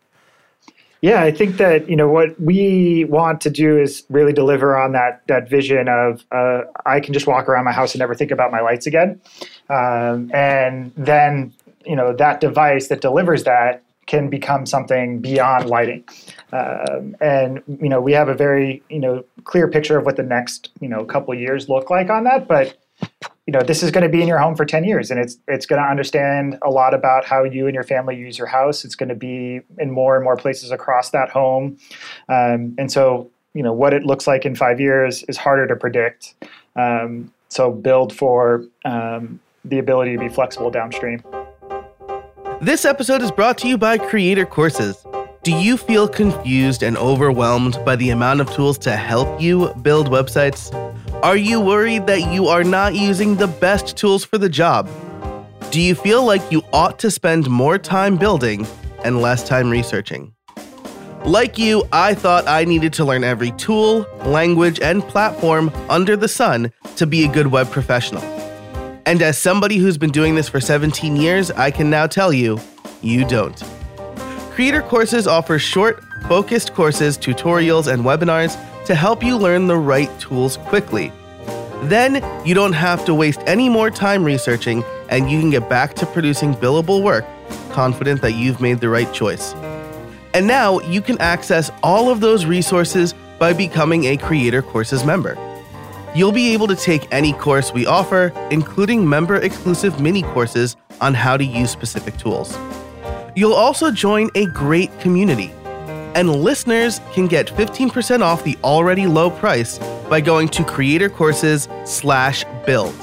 Yeah, 1.05 1.23
I 1.23 1.33
think 1.33 1.59
that 1.59 1.87
you 1.87 1.97
know 1.97 2.09
what 2.09 2.41
we 2.41 3.05
want 3.11 3.43
to 3.43 3.51
do 3.51 3.77
is 3.79 4.05
really 4.09 4.33
deliver 4.33 4.75
on 4.75 4.93
that 4.93 5.21
that 5.27 5.51
vision 5.51 5.87
of 5.87 6.25
uh, 6.33 6.63
I 6.87 7.01
can 7.01 7.13
just 7.13 7.27
walk 7.27 7.47
around 7.47 7.67
my 7.67 7.73
house 7.73 7.93
and 7.93 7.99
never 7.99 8.15
think 8.15 8.31
about 8.31 8.51
my 8.51 8.63
lights 8.63 8.87
again, 8.87 9.21
um, 9.69 10.31
and 10.33 10.93
then 10.97 11.53
you 11.85 11.95
know 11.95 12.15
that 12.15 12.41
device 12.41 12.89
that 12.89 13.03
delivers 13.03 13.45
that 13.45 13.83
can 14.07 14.31
become 14.31 14.65
something 14.65 15.21
beyond 15.21 15.69
lighting. 15.69 16.05
Um, 16.55 17.15
and 17.21 17.63
you 17.67 17.91
know 17.91 18.01
we 18.01 18.13
have 18.13 18.29
a 18.29 18.35
very 18.35 18.83
you 18.89 19.01
know 19.01 19.27
clear 19.45 19.69
picture 19.69 19.99
of 19.99 20.07
what 20.07 20.17
the 20.17 20.23
next 20.23 20.71
you 20.81 20.89
know 20.89 21.05
couple 21.05 21.35
years 21.35 21.69
look 21.69 21.91
like 21.91 22.09
on 22.09 22.25
that, 22.25 22.49
but 22.49 22.79
you 23.47 23.53
know 23.53 23.61
this 23.61 23.83
is 23.83 23.91
going 23.91 24.03
to 24.03 24.09
be 24.09 24.23
in 24.23 24.29
your 24.29 24.39
home 24.39 24.57
for 24.57 24.65
10 24.65 24.85
years 24.85 25.11
and 25.11 25.21
it's 25.21 25.37
it's 25.49 25.67
going 25.67 25.81
to 25.81 25.87
understand 25.87 26.59
a 26.63 26.71
lot 26.71 26.95
about 26.95 27.25
how 27.25 27.45
you 27.45 27.67
and 27.67 27.75
your 27.75 27.85
family 27.85 28.17
use 28.17 28.39
your 28.39 28.47
house. 28.47 28.85
It's 28.85 28.95
going 28.95 29.11
to 29.11 29.15
be 29.15 29.61
in 29.79 29.91
more 29.91 30.17
and 30.17 30.25
more 30.25 30.37
places 30.37 30.71
across 30.71 31.11
that 31.11 31.29
home. 31.29 31.77
Um, 32.29 32.75
and 32.79 32.91
so 32.91 33.31
you 33.53 33.63
know 33.63 33.73
what 33.73 33.93
it 33.93 34.05
looks 34.05 34.27
like 34.27 34.45
in 34.47 34.55
five 34.55 34.81
years 34.81 35.23
is 35.25 35.37
harder 35.37 35.67
to 35.67 35.77
predict. 35.77 36.35
Um, 36.77 37.33
so 37.49 37.71
build 37.71 38.13
for 38.13 38.65
um, 38.85 39.41
the 39.65 39.79
ability 39.79 40.13
to 40.15 40.19
be 40.19 40.29
flexible 40.29 40.71
downstream. 40.71 41.23
This 42.61 42.85
episode 42.85 43.23
is 43.23 43.31
brought 43.31 43.59
to 43.59 43.69
you 43.69 43.77
by 43.77 43.99
creator 43.99 44.47
courses. 44.47 45.05
Do 45.43 45.53
you 45.53 45.77
feel 45.77 46.09
confused 46.09 46.83
and 46.83 46.97
overwhelmed 46.97 47.79
by 47.85 47.97
the 47.97 48.09
amount 48.11 48.41
of 48.41 48.51
tools 48.53 48.79
to 48.79 48.97
help 48.97 49.41
you 49.41 49.75
build 49.83 50.09
websites? 50.09 50.73
Are 51.23 51.37
you 51.37 51.61
worried 51.61 52.07
that 52.07 52.33
you 52.33 52.49
are 52.49 52.65
not 52.65 52.95
using 52.95 53.37
the 53.37 53.47
best 53.47 53.97
tools 53.97 54.25
for 54.25 54.37
the 54.37 54.49
job? 54.49 54.89
Do 55.71 55.81
you 55.81 55.95
feel 55.95 56.25
like 56.25 56.43
you 56.53 56.63
ought 56.73 56.99
to 56.99 57.11
spend 57.11 57.49
more 57.49 57.79
time 57.79 58.17
building 58.17 58.67
and 59.05 59.23
less 59.23 59.47
time 59.47 59.71
researching? 59.71 60.35
Like 61.25 61.57
you, 61.57 61.85
I 61.93 62.15
thought 62.15 62.47
I 62.47 62.65
needed 62.65 62.93
to 62.95 63.05
learn 63.05 63.25
every 63.25 63.53
tool, 63.53 64.07
language, 64.27 64.81
and 64.81 65.03
platform 65.03 65.73
under 65.89 66.17
the 66.17 66.29
sun 66.29 66.71
to 66.97 67.07
be 67.07 67.25
a 67.25 67.29
good 67.29 67.47
web 67.47 67.71
professional. 67.71 68.23
And 69.07 69.23
as 69.23 69.39
somebody 69.39 69.79
who's 69.79 69.97
been 69.97 70.13
doing 70.13 70.35
this 70.35 70.49
for 70.49 70.61
17 70.61 71.17
years, 71.17 71.51
I 71.51 71.71
can 71.71 71.89
now 71.89 72.07
tell 72.07 72.33
you, 72.33 72.61
you 73.01 73.25
don't. 73.25 73.63
Creator 74.51 74.83
Courses 74.83 75.27
offers 75.27 75.63
short, 75.63 76.05
focused 76.29 76.75
courses, 76.75 77.17
tutorials, 77.17 77.91
and 77.91 78.05
webinars 78.05 78.57
to 78.87 78.95
help 78.95 79.23
you 79.23 79.37
learn 79.37 79.67
the 79.67 79.77
right 79.77 80.11
tools 80.21 80.57
quickly. 80.57 81.13
Then 81.85 82.25
you 82.47 82.55
don't 82.55 82.73
have 82.73 83.05
to 83.07 83.15
waste 83.15 83.41
any 83.47 83.69
more 83.69 83.91
time 83.91 84.25
researching 84.25 84.85
and 85.09 85.31
you 85.31 85.41
can 85.41 85.51
get 85.51 85.69
back 85.69 85.95
to 85.95 86.07
producing 86.07 86.55
billable 86.55 87.03
work, 87.03 87.25
confident 87.71 88.23
that 88.23 88.33
you've 88.33 88.61
made 88.61 88.81
the 88.81 88.89
right 88.89 89.13
choice. 89.13 89.55
And 90.33 90.47
now 90.47 90.81
you 90.81 91.01
can 91.01 91.21
access 91.21 91.71
all 91.83 92.11
of 92.11 92.21
those 92.21 92.47
resources 92.47 93.15
by 93.39 93.53
becoming 93.53 94.05
a 94.07 94.17
Creator 94.17 94.63
Courses 94.63 95.05
member. 95.05 95.37
You'll 96.15 96.33
be 96.33 96.53
able 96.53 96.67
to 96.69 96.77
take 96.77 97.07
any 97.13 97.33
course 97.33 97.73
we 97.73 97.87
offer, 97.87 98.33
including 98.51 99.09
member 99.09 99.37
exclusive 99.37 100.01
mini 100.01 100.23
courses 100.23 100.77
on 101.01 101.13
how 101.13 101.37
to 101.37 101.45
use 101.45 101.71
specific 101.71 102.17
tools. 102.17 102.57
You'll 103.37 103.53
also 103.53 103.91
join 103.91 104.31
a 104.35 104.47
great 104.47 104.97
community. 105.01 105.53
And 106.15 106.31
listeners 106.31 107.01
can 107.13 107.27
get 107.27 107.47
15% 107.49 108.21
off 108.21 108.45
the 108.45 108.57
already 108.63 109.07
low 109.07 109.31
price 109.31 109.79
by 110.09 110.21
going 110.21 110.49
to 110.49 110.63
creatorcourses 110.63 111.69
slash 111.87 112.45
build. 112.67 112.95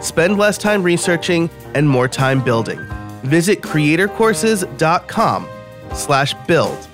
Spend 0.00 0.38
less 0.38 0.58
time 0.58 0.82
researching 0.82 1.50
and 1.74 1.88
more 1.88 2.08
time 2.08 2.42
building. 2.42 2.78
Visit 3.22 3.60
creatorcourses.com 3.62 5.48
slash 5.92 6.34
build 6.46 6.88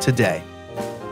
today. 0.00 0.42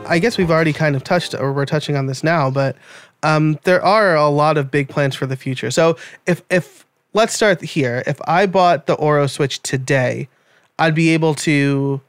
I 0.07 0.19
guess 0.19 0.37
we've 0.37 0.51
already 0.51 0.73
kind 0.73 0.95
of 0.95 1.03
touched, 1.03 1.33
or 1.35 1.53
we're 1.53 1.65
touching 1.65 1.95
on 1.95 2.07
this 2.07 2.23
now, 2.23 2.49
but 2.49 2.75
um, 3.23 3.59
there 3.63 3.83
are 3.83 4.15
a 4.15 4.29
lot 4.29 4.57
of 4.57 4.71
big 4.71 4.89
plans 4.89 5.15
for 5.15 5.25
the 5.25 5.35
future. 5.35 5.71
So 5.71 5.97
if 6.25 6.41
if 6.49 6.85
let's 7.13 7.33
start 7.33 7.61
here. 7.61 8.03
If 8.07 8.19
I 8.27 8.45
bought 8.45 8.85
the 8.85 8.95
Orro 8.95 9.29
Switch 9.29 9.61
today, 9.61 10.27
I'd 10.77 10.95
be 10.95 11.09
able 11.09 11.35
to 11.35 12.01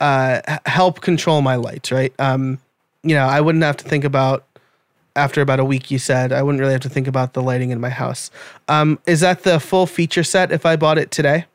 uh, 0.00 0.58
help 0.66 1.00
control 1.00 1.42
my 1.42 1.56
lights, 1.56 1.92
right? 1.92 2.12
Um, 2.18 2.58
you 3.02 3.14
know, 3.14 3.26
I 3.26 3.40
wouldn't 3.40 3.64
have 3.64 3.76
to 3.78 3.84
think 3.84 4.04
about 4.04 4.44
after 5.16 5.40
about 5.40 5.60
a 5.60 5.64
week. 5.64 5.90
You 5.90 5.98
said 5.98 6.32
I 6.32 6.42
wouldn't 6.42 6.60
really 6.60 6.72
have 6.72 6.82
to 6.82 6.88
think 6.88 7.06
about 7.06 7.32
the 7.34 7.42
lighting 7.42 7.70
in 7.70 7.80
my 7.80 7.90
house. 7.90 8.30
Um, 8.68 8.98
is 9.06 9.20
that 9.20 9.42
the 9.42 9.60
full 9.60 9.86
feature 9.86 10.24
set 10.24 10.52
if 10.52 10.66
I 10.66 10.76
bought 10.76 10.98
it 10.98 11.10
today? 11.10 11.46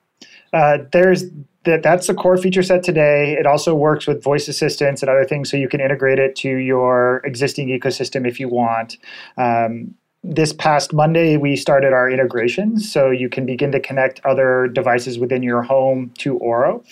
Uh, 0.54 0.80
there's 0.92 1.26
that. 1.66 1.84
That's 1.84 2.08
the 2.08 2.14
core 2.14 2.38
feature 2.38 2.64
set 2.64 2.84
today. 2.84 3.34
It 3.34 3.46
also 3.46 3.76
works 3.76 4.08
with 4.08 4.24
voice 4.24 4.48
assistants 4.48 5.02
and 5.02 5.10
other 5.10 5.26
things, 5.26 5.50
so 5.50 5.58
you 5.58 5.68
can 5.68 5.82
integrate 5.82 6.20
it 6.20 6.36
to 6.38 6.50
your 6.50 7.22
existing 7.26 7.68
ecosystem 7.70 8.28
if 8.28 8.40
you 8.40 8.48
want. 8.48 8.98
Um, 9.38 9.96
this 10.28 10.54
past 10.54 10.92
Monday, 10.92 11.38
we 11.38 11.56
started 11.56 11.94
our 11.94 12.10
integrations, 12.10 12.92
so 12.92 13.12
you 13.12 13.30
can 13.30 13.46
begin 13.46 13.72
to 13.72 13.80
connect 13.80 14.20
other 14.26 14.68
devices 14.68 15.20
within 15.20 15.44
your 15.44 15.62
home 15.62 16.12
to 16.18 16.40
Orro. 16.40 16.84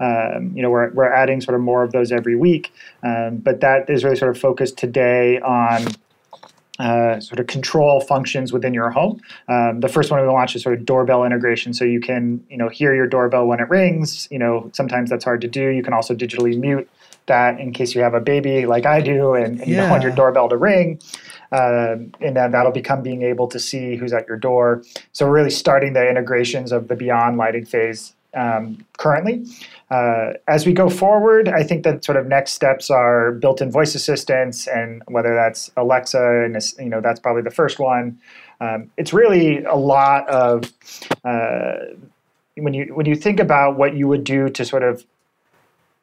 Um, 0.00 0.52
you 0.56 0.62
know, 0.62 0.70
we're, 0.70 0.90
we're 0.90 1.12
adding 1.12 1.40
sort 1.40 1.54
of 1.54 1.60
more 1.60 1.84
of 1.84 1.92
those 1.92 2.10
every 2.10 2.34
week, 2.34 2.72
um, 3.04 3.36
but 3.36 3.60
that 3.60 3.88
is 3.88 4.02
really 4.02 4.16
sort 4.16 4.34
of 4.34 4.40
focused 4.40 4.76
today 4.76 5.38
on 5.40 5.86
uh, 6.80 7.20
sort 7.20 7.38
of 7.38 7.46
control 7.46 8.00
functions 8.00 8.52
within 8.52 8.74
your 8.74 8.90
home. 8.90 9.20
Um, 9.48 9.80
the 9.80 9.88
first 9.88 10.10
one 10.10 10.20
we 10.20 10.26
launched 10.26 10.56
is 10.56 10.62
sort 10.62 10.78
of 10.78 10.84
doorbell 10.84 11.24
integration, 11.24 11.72
so 11.72 11.84
you 11.84 12.00
can 12.00 12.44
you 12.50 12.56
know 12.56 12.68
hear 12.68 12.94
your 12.94 13.06
doorbell 13.06 13.46
when 13.46 13.60
it 13.60 13.68
rings. 13.68 14.26
You 14.30 14.38
know, 14.38 14.70
sometimes 14.74 15.10
that's 15.10 15.24
hard 15.24 15.42
to 15.42 15.48
do. 15.48 15.68
You 15.68 15.82
can 15.82 15.92
also 15.92 16.14
digitally 16.14 16.58
mute 16.58 16.88
that 17.26 17.60
in 17.60 17.72
case 17.72 17.94
you 17.94 18.00
have 18.00 18.14
a 18.14 18.20
baby 18.20 18.66
like 18.66 18.86
I 18.86 19.00
do, 19.00 19.34
and, 19.34 19.60
and 19.60 19.68
you 19.68 19.76
don't 19.76 19.90
want 19.90 20.02
your 20.02 20.12
doorbell 20.12 20.48
to 20.48 20.56
ring. 20.56 20.98
Um, 21.52 22.12
and 22.20 22.36
then 22.36 22.52
that'll 22.52 22.72
become 22.72 23.02
being 23.02 23.22
able 23.22 23.48
to 23.48 23.58
see 23.58 23.96
who's 23.96 24.12
at 24.12 24.28
your 24.28 24.36
door. 24.36 24.82
So 25.12 25.26
we're 25.26 25.34
really 25.34 25.50
starting 25.50 25.94
the 25.94 26.08
integrations 26.08 26.70
of 26.70 26.88
the 26.88 26.96
beyond 26.96 27.38
lighting 27.38 27.64
phase 27.64 28.14
um, 28.34 28.84
currently. 28.98 29.44
Uh, 29.90 30.34
as 30.46 30.66
we 30.66 30.72
go 30.72 30.88
forward, 30.88 31.48
I 31.48 31.62
think 31.62 31.82
that 31.82 32.04
sort 32.04 32.16
of 32.16 32.26
next 32.26 32.52
steps 32.52 32.90
are 32.90 33.32
built-in 33.32 33.70
voice 33.70 33.94
assistants, 33.94 34.68
and 34.68 35.02
whether 35.08 35.34
that's 35.34 35.70
Alexa, 35.76 36.44
and 36.44 36.56
you 36.78 36.88
know 36.88 37.00
that's 37.00 37.18
probably 37.18 37.42
the 37.42 37.50
first 37.50 37.78
one. 37.78 38.18
Um, 38.60 38.90
it's 38.96 39.12
really 39.12 39.64
a 39.64 39.74
lot 39.74 40.28
of 40.28 40.72
uh, 41.24 41.76
when 42.56 42.74
you 42.74 42.94
when 42.94 43.06
you 43.06 43.16
think 43.16 43.40
about 43.40 43.76
what 43.76 43.96
you 43.96 44.06
would 44.06 44.24
do 44.24 44.48
to 44.50 44.64
sort 44.64 44.82
of 44.82 45.04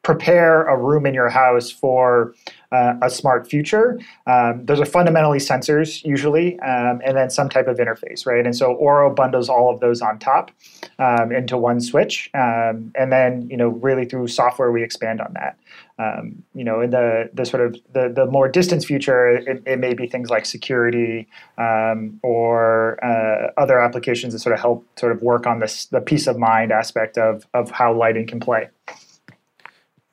prepare 0.02 0.66
a 0.66 0.76
room 0.76 1.06
in 1.06 1.14
your 1.14 1.28
house 1.28 1.70
for 1.70 2.34
uh, 2.72 2.94
a 3.02 3.10
smart 3.10 3.48
future, 3.48 3.98
um, 4.26 4.64
those 4.66 4.80
are 4.80 4.84
fundamentally 4.84 5.38
sensors 5.38 6.04
usually, 6.04 6.58
um, 6.60 7.00
and 7.04 7.16
then 7.16 7.30
some 7.30 7.48
type 7.48 7.66
of 7.66 7.78
interface, 7.78 8.26
right? 8.26 8.44
And 8.44 8.54
so 8.54 8.76
Orro 8.76 9.14
bundles 9.14 9.48
all 9.48 9.72
of 9.72 9.80
those 9.80 10.02
on 10.02 10.18
top 10.18 10.50
um, 10.98 11.32
into 11.32 11.56
one 11.56 11.80
switch, 11.80 12.30
um, 12.34 12.92
and 12.94 13.10
then 13.10 13.48
you 13.50 13.56
know 13.56 13.68
really 13.68 14.04
through 14.04 14.28
software 14.28 14.70
we 14.70 14.82
expand 14.82 15.20
on 15.20 15.32
that. 15.34 15.58
Um, 16.00 16.44
you 16.54 16.62
know, 16.62 16.80
in 16.80 16.90
the 16.90 17.30
the 17.32 17.44
sort 17.44 17.64
of 17.64 17.76
the 17.92 18.08
the 18.08 18.26
more 18.26 18.48
distance 18.48 18.84
future, 18.84 19.30
it, 19.30 19.62
it 19.66 19.78
may 19.78 19.94
be 19.94 20.06
things 20.06 20.30
like 20.30 20.46
security 20.46 21.26
um, 21.56 22.20
or 22.22 23.02
uh, 23.04 23.50
other 23.56 23.80
applications 23.80 24.32
that 24.32 24.38
sort 24.40 24.54
of 24.54 24.60
help 24.60 24.86
sort 24.98 25.12
of 25.12 25.22
work 25.22 25.46
on 25.46 25.58
this 25.58 25.86
the 25.86 26.00
peace 26.00 26.26
of 26.26 26.38
mind 26.38 26.70
aspect 26.70 27.18
of 27.18 27.46
of 27.54 27.70
how 27.70 27.92
lighting 27.92 28.26
can 28.26 28.38
play. 28.38 28.68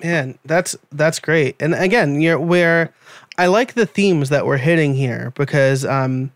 Man, 0.04 0.38
that's 0.46 0.76
that's 0.92 1.20
great. 1.20 1.56
And 1.60 1.74
again, 1.74 2.20
you're 2.22 2.40
where 2.40 2.94
I 3.38 3.48
like 3.48 3.74
the 3.74 3.86
themes 3.86 4.30
that 4.30 4.46
we're 4.46 4.58
hitting 4.58 4.94
here 4.96 5.32
because 5.36 5.86
um 5.86 6.32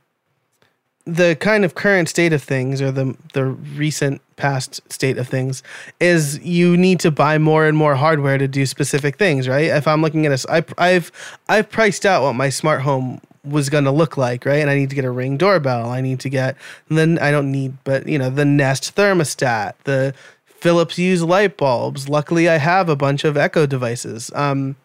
the 1.06 1.36
kind 1.40 1.66
of 1.66 1.76
current 1.76 2.08
state 2.08 2.34
of 2.34 2.42
things 2.42 2.82
or 2.82 2.92
the 2.92 3.16
the 3.34 3.46
recent 3.46 4.22
past 4.36 4.80
state 4.92 5.18
of 5.18 5.28
things 5.28 5.64
is 6.00 6.40
you 6.40 6.78
need 6.78 7.00
to 7.00 7.12
buy 7.12 7.38
more 7.38 7.66
and 7.66 7.76
more 7.76 7.96
hardware 7.96 8.38
to 8.38 8.48
do 8.48 8.66
specific 8.66 9.18
things, 9.18 9.48
right? 9.48 9.66
If 9.66 9.88
I'm 9.88 10.02
looking 10.02 10.26
at 10.26 10.46
a, 10.46 10.52
I, 10.52 10.64
I've 10.78 11.12
I've 11.48 11.70
priced 11.70 12.06
out 12.06 12.24
what 12.24 12.34
my 12.34 12.50
smart 12.50 12.82
home 12.82 13.20
was 13.44 13.70
going 13.70 13.86
to 13.86 13.92
look 13.92 14.18
like, 14.18 14.46
right? 14.46 14.60
And 14.60 14.70
I 14.70 14.76
need 14.76 14.90
to 14.90 14.96
get 14.96 15.06
a 15.06 15.12
ring 15.12 15.38
doorbell. 15.38 15.90
I 15.90 16.02
need 16.02 16.20
to 16.22 16.30
get 16.30 16.56
then 16.90 17.18
I 17.20 17.32
don't 17.32 17.52
need, 17.52 17.78
but 17.84 18.08
you 18.08 18.20
know, 18.20 18.30
the 18.30 18.46
Nest 18.46 18.96
thermostat, 18.96 19.74
the 19.86 20.14
Philips 20.62 20.96
Hue 20.98 21.18
light 21.18 21.58
bulbs. 21.58 22.10
Luckily, 22.10 22.50
I 22.50 22.58
have 22.58 22.90
a 22.90 22.96
bunch 22.96 23.24
of 23.24 23.38
Echo 23.38 23.66
devices. 23.66 24.32
Um, 24.36 24.76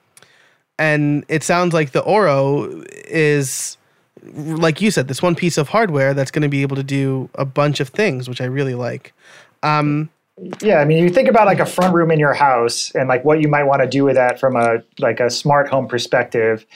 and 0.79 1.25
it 1.29 1.43
sounds 1.43 1.73
like 1.73 1.93
the 1.93 2.03
Orro 2.03 2.85
is, 3.07 3.77
like 4.35 4.81
you 4.81 4.91
said, 4.91 5.09
this 5.09 5.23
one 5.23 5.35
piece 5.35 5.59
of 5.59 5.69
hardware 5.69 6.15
that's 6.15 6.31
going 6.31 6.43
to 6.43 6.49
be 6.49 6.63
able 6.63 6.77
to 6.77 6.83
do 6.83 7.29
a 7.35 7.45
bunch 7.45 7.81
of 7.81 7.89
things, 7.89 8.29
which 8.29 8.41
I 8.41 8.47
really 8.47 8.75
like. 8.75 9.13
Um, 9.63 10.11
yeah, 10.61 10.79
I 10.79 10.85
mean, 10.85 11.03
you 11.03 11.11
think 11.11 11.29
about 11.29 11.47
like 11.47 11.61
a 11.61 11.67
front 11.67 11.95
room 11.95 12.11
in 12.11 12.19
your 12.19 12.35
house 12.35 12.91
and 12.95 13.09
like 13.09 13.25
what 13.25 13.41
you 13.41 13.49
might 13.49 13.65
want 13.65 13.83
to 13.83 13.89
do 13.89 14.05
with 14.05 14.17
that 14.17 14.41
from 14.41 14.57
a 14.57 14.83
like 14.99 15.21
a 15.21 15.31
smart 15.31 15.69
home 15.69 15.87
perspective 15.87 16.67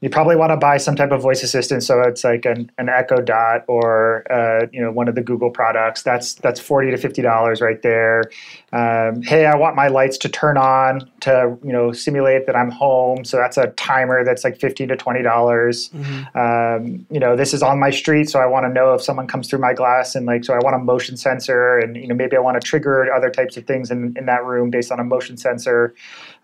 you 0.00 0.08
probably 0.08 0.36
want 0.36 0.50
to 0.50 0.56
buy 0.56 0.76
some 0.76 0.94
type 0.94 1.10
of 1.10 1.20
voice 1.20 1.42
assistant 1.42 1.82
so 1.82 2.00
it's 2.02 2.22
like 2.22 2.44
an, 2.44 2.70
an 2.78 2.88
echo 2.88 3.20
dot 3.20 3.64
or 3.66 4.30
uh, 4.30 4.66
you 4.72 4.80
know 4.80 4.92
one 4.92 5.08
of 5.08 5.14
the 5.14 5.22
google 5.22 5.50
products. 5.50 6.02
That's 6.02 6.34
that's 6.34 6.60
40 6.60 6.92
to 6.92 6.96
50 6.96 7.22
dollars 7.22 7.60
right 7.60 7.82
there 7.82 8.24
um, 8.72 9.22
hey 9.22 9.46
i 9.46 9.56
want 9.56 9.74
my 9.74 9.88
lights 9.88 10.18
to 10.18 10.28
turn 10.28 10.56
on 10.56 11.10
to 11.20 11.56
you 11.64 11.72
know 11.72 11.92
simulate 11.92 12.46
that 12.46 12.56
i'm 12.56 12.70
home. 12.70 13.24
So 13.24 13.36
that's 13.36 13.56
a 13.56 13.68
timer 13.68 14.24
that's 14.24 14.44
like 14.44 14.60
15 14.60 14.88
to 14.88 14.96
20 14.96 15.22
dollars. 15.22 15.88
Mm-hmm. 15.90 16.38
um, 16.38 17.06
you 17.10 17.18
know 17.18 17.36
this 17.36 17.54
is 17.54 17.62
on 17.62 17.78
my 17.78 17.90
street 17.90 18.28
so 18.28 18.38
i 18.38 18.46
want 18.46 18.64
to 18.64 18.68
know 18.68 18.94
if 18.94 19.02
someone 19.02 19.26
comes 19.26 19.48
through 19.48 19.58
my 19.60 19.72
glass 19.72 20.14
and 20.14 20.26
like 20.26 20.44
so 20.44 20.54
i 20.54 20.58
want 20.58 20.76
a 20.76 20.78
motion 20.78 21.16
sensor 21.16 21.78
and 21.78 21.96
you 21.96 22.06
know 22.06 22.14
maybe 22.14 22.36
i 22.36 22.40
want 22.40 22.60
to 22.60 22.66
trigger 22.66 23.12
other 23.12 23.30
types 23.30 23.56
of 23.56 23.66
things 23.66 23.90
in, 23.90 24.14
in 24.16 24.26
that 24.26 24.44
room 24.44 24.70
based 24.70 24.92
on 24.92 25.00
a 25.00 25.04
motion 25.04 25.36
sensor. 25.36 25.94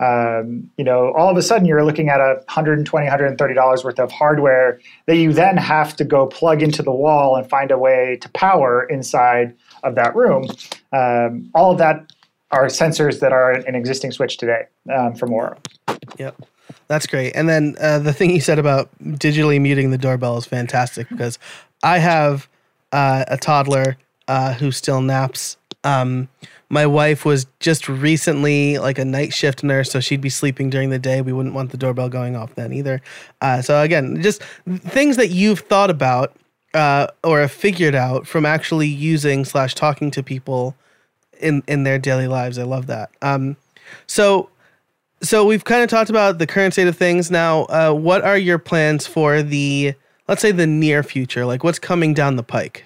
Um, 0.00 0.70
you 0.76 0.84
know 0.84 1.12
all 1.12 1.30
of 1.30 1.36
a 1.36 1.42
sudden 1.42 1.66
you're 1.66 1.84
looking 1.84 2.08
at 2.08 2.20
a 2.20 2.34
120 2.46 3.04
130 3.04 3.54
dollars 3.54 3.84
worth 3.84 3.98
of 3.98 4.10
hardware 4.10 4.80
that 5.06 5.16
you 5.16 5.32
then 5.32 5.56
have 5.56 5.94
to 5.96 6.04
go 6.04 6.26
plug 6.26 6.62
into 6.62 6.82
the 6.82 6.92
wall 6.92 7.36
and 7.36 7.48
find 7.48 7.70
a 7.70 7.78
way 7.78 8.18
to 8.20 8.28
power 8.30 8.84
inside 8.84 9.54
of 9.82 9.94
that 9.94 10.14
room. 10.16 10.46
Um, 10.92 11.50
all 11.54 11.72
of 11.72 11.78
that 11.78 12.10
are 12.54 12.66
sensors 12.66 13.20
that 13.20 13.32
are 13.32 13.52
an 13.52 13.74
existing 13.74 14.12
switch 14.12 14.36
today 14.36 14.62
um, 14.94 15.14
Orro. 15.14 15.56
Yep. 16.18 16.34
That's 16.86 17.06
great. 17.06 17.32
And 17.34 17.48
then 17.48 17.76
uh, 17.80 17.98
the 17.98 18.12
thing 18.12 18.30
you 18.30 18.40
said 18.40 18.58
about 18.58 18.88
digitally 19.02 19.60
muting 19.60 19.90
the 19.90 19.98
doorbell 19.98 20.36
is 20.38 20.46
fantastic 20.46 21.08
because 21.08 21.38
I 21.82 21.98
have 21.98 22.48
uh, 22.92 23.24
a 23.28 23.36
toddler 23.36 23.96
uh, 24.28 24.54
who 24.54 24.70
still 24.70 25.00
naps 25.00 25.56
Um, 25.84 26.28
my 26.70 26.86
wife 26.86 27.24
was 27.24 27.46
just 27.60 27.88
recently 27.88 28.78
like 28.78 28.98
a 28.98 29.04
night 29.04 29.32
shift 29.32 29.62
nurse, 29.62 29.90
so 29.90 30.00
she'd 30.00 30.22
be 30.22 30.30
sleeping 30.30 30.70
during 30.70 30.90
the 30.90 30.98
day. 30.98 31.20
We 31.20 31.32
wouldn't 31.32 31.54
want 31.54 31.70
the 31.70 31.76
doorbell 31.76 32.08
going 32.08 32.36
off 32.36 32.54
then 32.54 32.72
either. 32.72 33.00
Uh, 33.40 33.60
so 33.62 33.80
again, 33.82 34.22
just 34.22 34.42
things 34.66 35.16
that 35.16 35.30
you've 35.30 35.60
thought 35.60 35.90
about 35.90 36.34
uh, 36.72 37.06
or 37.22 37.40
have 37.40 37.52
figured 37.52 37.94
out 37.94 38.26
from 38.26 38.44
actually 38.46 38.88
using 38.88 39.44
slash 39.44 39.74
talking 39.74 40.10
to 40.10 40.22
people 40.22 40.74
in 41.40 41.62
in 41.66 41.84
their 41.84 41.98
daily 41.98 42.28
lives. 42.28 42.58
I 42.58 42.64
love 42.64 42.86
that. 42.86 43.10
Um, 43.22 43.56
so 44.06 44.50
so 45.22 45.44
we've 45.44 45.64
kind 45.64 45.82
of 45.82 45.88
talked 45.88 46.10
about 46.10 46.38
the 46.38 46.46
current 46.46 46.74
state 46.74 46.86
of 46.86 46.96
things. 46.96 47.30
Now, 47.30 47.62
uh, 47.64 47.92
what 47.92 48.22
are 48.22 48.36
your 48.36 48.58
plans 48.58 49.06
for 49.06 49.42
the 49.42 49.94
let's 50.28 50.42
say 50.42 50.52
the 50.52 50.66
near 50.66 51.02
future? 51.02 51.46
Like 51.46 51.64
what's 51.64 51.78
coming 51.78 52.14
down 52.14 52.36
the 52.36 52.42
pike? 52.42 52.84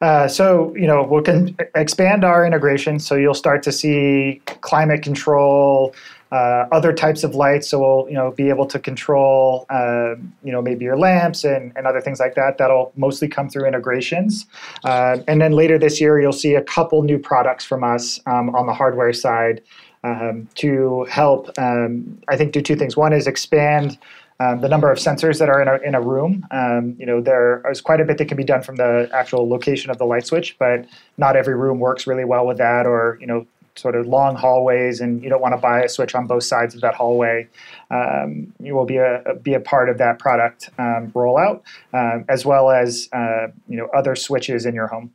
Uh, 0.00 0.28
so 0.28 0.74
you 0.76 0.86
know 0.86 1.02
we 1.02 1.22
can 1.22 1.56
expand 1.74 2.24
our 2.24 2.46
integration. 2.46 2.98
So 2.98 3.14
you'll 3.14 3.34
start 3.34 3.62
to 3.64 3.72
see 3.72 4.40
climate 4.60 5.02
control, 5.02 5.94
uh, 6.30 6.66
other 6.72 6.92
types 6.92 7.24
of 7.24 7.34
lights. 7.34 7.68
So 7.68 7.80
we'll 7.80 8.08
you 8.08 8.14
know 8.14 8.30
be 8.32 8.48
able 8.48 8.66
to 8.66 8.78
control 8.78 9.66
uh, 9.70 10.14
you 10.42 10.52
know 10.52 10.62
maybe 10.62 10.84
your 10.84 10.98
lamps 10.98 11.44
and, 11.44 11.72
and 11.76 11.86
other 11.86 12.00
things 12.00 12.20
like 12.20 12.34
that. 12.34 12.58
That'll 12.58 12.92
mostly 12.96 13.28
come 13.28 13.48
through 13.48 13.66
integrations. 13.66 14.46
Uh, 14.84 15.18
and 15.26 15.40
then 15.40 15.52
later 15.52 15.78
this 15.78 16.00
year 16.00 16.20
you'll 16.20 16.32
see 16.32 16.54
a 16.54 16.62
couple 16.62 17.02
new 17.02 17.18
products 17.18 17.64
from 17.64 17.84
us 17.84 18.20
um, 18.26 18.54
on 18.54 18.66
the 18.66 18.74
hardware 18.74 19.12
side 19.12 19.62
um, 20.04 20.48
to 20.56 21.04
help. 21.10 21.50
Um, 21.58 22.20
I 22.28 22.36
think 22.36 22.52
do 22.52 22.62
two 22.62 22.76
things. 22.76 22.96
One 22.96 23.12
is 23.12 23.26
expand 23.26 23.98
um, 24.40 24.60
the 24.60 24.68
number 24.68 24.90
of 24.90 24.98
sensors 24.98 25.38
that 25.40 25.48
are 25.48 25.60
in 25.60 25.68
a, 25.68 25.76
in 25.78 25.94
a 25.94 26.00
room. 26.00 26.46
Um, 26.50 26.94
you 26.98 27.06
know, 27.06 27.20
there 27.20 27.62
is 27.70 27.80
quite 27.80 28.00
a 28.00 28.04
bit 28.04 28.18
that 28.18 28.28
can 28.28 28.36
be 28.36 28.44
done 28.44 28.62
from 28.62 28.76
the 28.76 29.08
actual 29.12 29.48
location 29.48 29.90
of 29.90 29.98
the 29.98 30.04
light 30.04 30.26
switch, 30.26 30.56
but 30.58 30.86
not 31.16 31.34
every 31.34 31.56
room 31.56 31.80
works 31.80 32.06
really 32.06 32.24
well 32.24 32.46
with 32.46 32.58
that, 32.58 32.86
or 32.86 33.18
you 33.20 33.26
know, 33.26 33.46
sort 33.78 33.94
of 33.94 34.06
long 34.06 34.36
hallways, 34.36 35.00
and 35.00 35.22
you 35.22 35.30
don't 35.30 35.40
want 35.40 35.54
to 35.54 35.60
buy 35.60 35.82
a 35.82 35.88
switch 35.88 36.14
on 36.14 36.26
both 36.26 36.44
sides 36.44 36.74
of 36.74 36.80
that 36.80 36.94
hallway. 36.94 37.48
Um, 37.90 38.52
you 38.60 38.74
will 38.74 38.84
be 38.84 38.96
a 38.96 39.22
be 39.42 39.54
a 39.54 39.60
part 39.60 39.88
of 39.88 39.98
that 39.98 40.18
product 40.18 40.70
um, 40.78 41.10
rollout, 41.12 41.62
uh, 41.92 42.20
as 42.28 42.44
well 42.44 42.70
as 42.70 43.08
uh, 43.12 43.48
you 43.68 43.76
know 43.76 43.88
other 43.96 44.14
switches 44.16 44.66
in 44.66 44.74
your 44.74 44.88
home. 44.88 45.12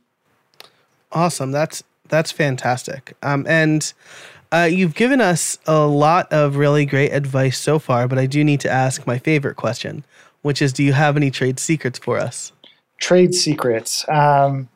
Awesome. 1.12 1.52
That's 1.52 1.82
that's 2.08 2.32
fantastic. 2.32 3.16
Um, 3.22 3.46
and 3.48 3.92
uh, 4.52 4.68
you've 4.70 4.94
given 4.94 5.20
us 5.20 5.58
a 5.66 5.86
lot 5.86 6.32
of 6.32 6.56
really 6.56 6.86
great 6.86 7.10
advice 7.10 7.58
so 7.58 7.78
far, 7.78 8.08
but 8.08 8.18
I 8.18 8.26
do 8.26 8.44
need 8.44 8.60
to 8.60 8.70
ask 8.70 9.06
my 9.06 9.18
favorite 9.18 9.56
question, 9.56 10.04
which 10.42 10.60
is 10.60 10.72
do 10.72 10.84
you 10.84 10.92
have 10.92 11.16
any 11.16 11.30
trade 11.30 11.58
secrets 11.58 11.98
for 11.98 12.18
us? 12.18 12.52
Trade 12.98 13.34
secrets. 13.34 14.08
Um, 14.08 14.68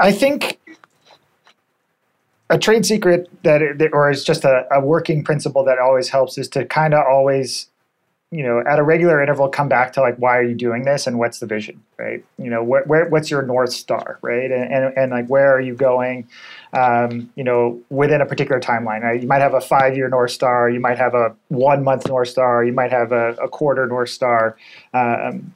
I 0.00 0.12
think 0.12 0.58
a 2.48 2.58
trade 2.58 2.84
secret 2.84 3.30
that, 3.44 3.62
or 3.92 4.10
is 4.10 4.24
just 4.24 4.44
a, 4.44 4.66
a 4.72 4.80
working 4.80 5.22
principle 5.22 5.62
that 5.64 5.78
always 5.78 6.08
helps 6.08 6.38
is 6.38 6.48
to 6.48 6.64
kind 6.64 6.94
of 6.94 7.04
always 7.08 7.68
you 8.32 8.44
know 8.44 8.62
at 8.68 8.78
a 8.78 8.82
regular 8.82 9.20
interval 9.20 9.48
come 9.48 9.68
back 9.68 9.92
to 9.92 10.00
like 10.00 10.16
why 10.16 10.36
are 10.36 10.42
you 10.42 10.54
doing 10.54 10.84
this 10.84 11.06
and 11.08 11.18
what's 11.18 11.40
the 11.40 11.46
vision 11.46 11.82
right 11.98 12.24
you 12.38 12.48
know 12.48 12.62
where 12.62 13.08
what's 13.08 13.28
your 13.28 13.42
north 13.42 13.72
star 13.72 14.20
right 14.22 14.52
and, 14.52 14.72
and, 14.72 14.96
and 14.96 15.10
like 15.10 15.26
where 15.26 15.52
are 15.52 15.60
you 15.60 15.74
going 15.74 16.28
um, 16.72 17.28
you 17.34 17.42
know 17.42 17.80
within 17.90 18.20
a 18.20 18.26
particular 18.26 18.60
timeline 18.60 19.02
right? 19.02 19.20
you 19.20 19.26
might 19.26 19.40
have 19.40 19.54
a 19.54 19.60
five 19.60 19.96
year 19.96 20.08
north 20.08 20.30
star 20.30 20.70
you 20.70 20.78
might 20.78 20.96
have 20.96 21.12
a 21.14 21.34
one 21.48 21.82
month 21.82 22.06
north 22.06 22.28
star 22.28 22.62
you 22.64 22.72
might 22.72 22.92
have 22.92 23.10
a, 23.10 23.30
a 23.34 23.48
quarter 23.48 23.86
north 23.88 24.10
star 24.10 24.56
um, 24.94 25.52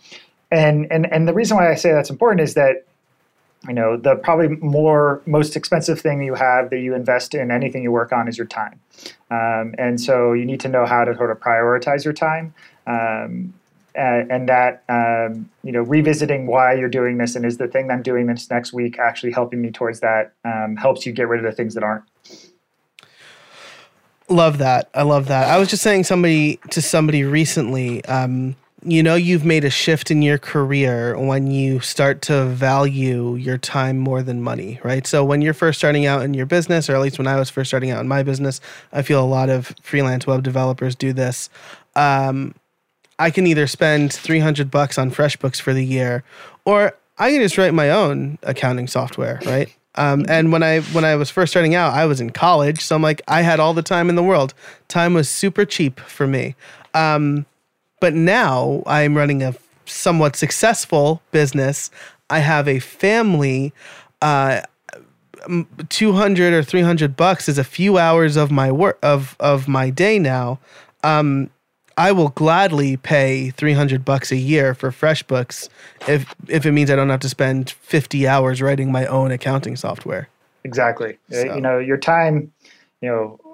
and 0.51 0.91
and 0.91 1.11
and 1.13 1.29
the 1.29 1.33
reason 1.33 1.57
why 1.57 1.71
i 1.71 1.77
say 1.77 1.93
that's 1.93 2.11
important 2.11 2.41
is 2.41 2.55
that 2.55 2.85
you 3.67 3.75
know 3.75 3.97
the 3.97 4.17
probably 4.17 4.57
more 4.57 5.23
most 5.27 5.57
expensive 5.57 6.01
thing 6.01 6.23
you 6.23 6.35
have 6.35 6.71
that 6.71 6.79
you 6.79 6.95
invest 6.95 7.35
in 7.35 7.51
anything 7.51 7.83
you 7.83 7.93
work 7.93 8.13
on 8.13 8.29
is 8.29 8.37
your 8.37 8.47
time. 8.47 8.81
Um, 9.31 9.75
and 9.79 10.01
so 10.01 10.33
you 10.33 10.45
need 10.45 10.61
to 10.61 10.69
know 10.69 10.87
how 10.87 11.05
to 11.05 11.17
sort 11.17 11.31
of 11.31 11.41
prioritize 11.41 12.05
your 12.05 12.15
time. 12.15 12.55
Um, 12.87 13.55
and, 13.97 14.49
that 14.49 14.83
um, 14.89 15.49
you 15.63 15.73
know 15.73 15.83
revisiting 15.83 16.47
why 16.47 16.75
you're 16.75 16.89
doing 16.89 17.19
this 17.19 17.37
and 17.37 17.47
is 17.47 17.59
the 17.59 17.69
thing 17.69 17.91
i'm 17.93 18.03
doing 18.03 18.27
this 18.27 18.51
next 18.51 18.73
week 18.73 18.99
actually 18.99 19.31
helping 19.31 19.63
me 19.63 19.71
towards 19.71 20.01
that 20.01 20.33
um, 20.45 20.75
helps 20.75 21.07
you 21.07 21.13
get 21.13 21.29
rid 21.29 21.45
of 21.45 21.49
the 21.49 21.57
things 21.57 21.75
that 21.75 21.85
aren't. 21.85 22.05
Love 24.29 24.59
that. 24.59 24.89
I 24.95 25.03
love 25.03 25.29
that. 25.29 25.49
I 25.49 25.59
was 25.59 25.69
just 25.69 25.83
saying 25.83 26.05
somebody 26.05 26.59
to 26.71 26.81
somebody 26.81 27.25
recently 27.25 28.03
um, 28.07 28.57
you 28.85 29.03
know 29.03 29.15
you've 29.15 29.45
made 29.45 29.65
a 29.65 29.71
shift 29.71 30.11
in 30.11 30.21
your 30.21 30.39
career 30.39 31.19
when 31.19 31.51
you 31.51 31.81
start 31.81 32.21
to 32.23 32.45
value 32.45 33.35
your 33.35 33.57
time 33.57 33.99
more 33.99 34.23
than 34.23 34.43
money, 34.43 34.79
right? 34.85 35.07
So 35.07 35.25
when 35.25 35.41
you're 35.41 35.55
first 35.55 35.79
starting 35.79 36.07
out 36.07 36.23
in 36.23 36.35
your 36.35 36.47
business, 36.47 36.91
or 36.91 36.95
at 36.95 37.01
least 37.01 37.19
when 37.19 37.27
I 37.27 37.37
was 37.37 37.49
first 37.49 37.71
starting 37.71 37.91
out 37.91 38.01
in 38.01 38.09
my 38.09 38.23
business, 38.23 38.61
I 38.93 39.03
feel 39.03 39.23
a 39.23 39.27
lot 39.27 39.49
of 39.49 39.75
freelance 39.83 40.27
web 40.27 40.43
developers 40.43 40.95
do 40.95 41.13
this. 41.13 41.49
Um, 41.97 42.55
I 43.19 43.31
can 43.31 43.47
either 43.47 43.67
spend 43.67 44.13
300 44.13 44.71
bucks 44.71 44.99
on 44.99 45.11
FreshBooks 45.11 45.61
for 45.61 45.73
the 45.73 45.85
year, 45.85 46.23
or 46.65 46.93
I 47.19 47.31
can 47.31 47.41
just 47.41 47.57
write 47.57 47.73
my 47.73 47.91
own 47.91 48.39
accounting 48.43 48.89
software, 48.89 49.41
right? 49.47 49.75
Um, 49.95 50.27
and 50.29 50.53
when 50.53 50.63
I 50.63 50.81
when 50.81 51.05
I 51.05 51.15
was 51.15 51.31
first 51.31 51.53
starting 51.53 51.75
out, 51.75 51.95
I 51.95 52.05
was 52.07 52.21
in 52.21 52.31
college, 52.31 52.81
so 52.81 52.97
I'm 52.97 53.03
like, 53.03 53.23
I 53.29 53.43
had 53.43 53.61
all 53.61 53.73
the 53.73 53.83
time 53.83 54.09
in 54.09 54.17
the 54.17 54.23
world. 54.23 54.53
Time 54.89 55.15
was 55.15 55.31
super 55.31 55.65
cheap 55.65 56.01
for 56.01 56.27
me. 56.27 56.57
Um, 56.93 57.47
but 58.05 58.13
now 58.13 58.83
I'm 58.85 59.17
running 59.17 59.43
a 59.43 59.55
somewhat 59.87 60.37
successful 60.37 61.23
business. 61.31 61.91
I 62.29 62.41
have 62.41 62.69
a 62.69 62.79
family. 62.79 63.73
Uh, 64.21 64.61
200 65.89 66.53
or 66.53 66.63
300 66.63 67.17
bucks 67.17 67.49
is 67.49 67.57
a 67.57 67.65
few 67.65 67.97
hours 67.97 68.37
of 68.37 68.51
my 68.51 68.71
work 68.71 68.99
of 69.03 69.37
of 69.41 69.69
my 69.69 69.89
day 69.89 70.19
now 70.19 70.59
um, 71.03 71.49
I 71.97 72.13
will 72.13 72.29
gladly 72.29 72.99
pay 72.99 73.51
300 73.51 74.05
bucks 74.05 74.31
a 74.31 74.37
year 74.37 74.75
for 74.75 74.91
FreshBooks 74.91 75.71
if 76.07 76.35
if 76.49 76.67
it 76.67 76.73
means 76.73 76.91
I 76.91 76.97
don't 76.97 77.09
have 77.09 77.21
to 77.21 77.29
spend 77.31 77.71
50 77.71 78.29
hours 78.29 78.61
writing 78.61 78.93
my 78.93 79.07
own 79.07 79.31
accounting 79.31 79.77
software. 79.77 80.29
Exactly. 80.65 81.19
Uh, 81.31 81.35
so. 81.35 81.55
You 81.55 81.61
know, 81.61 81.79
your 81.79 81.99
time, 81.99 82.53
you 83.01 83.09
know, 83.11 83.54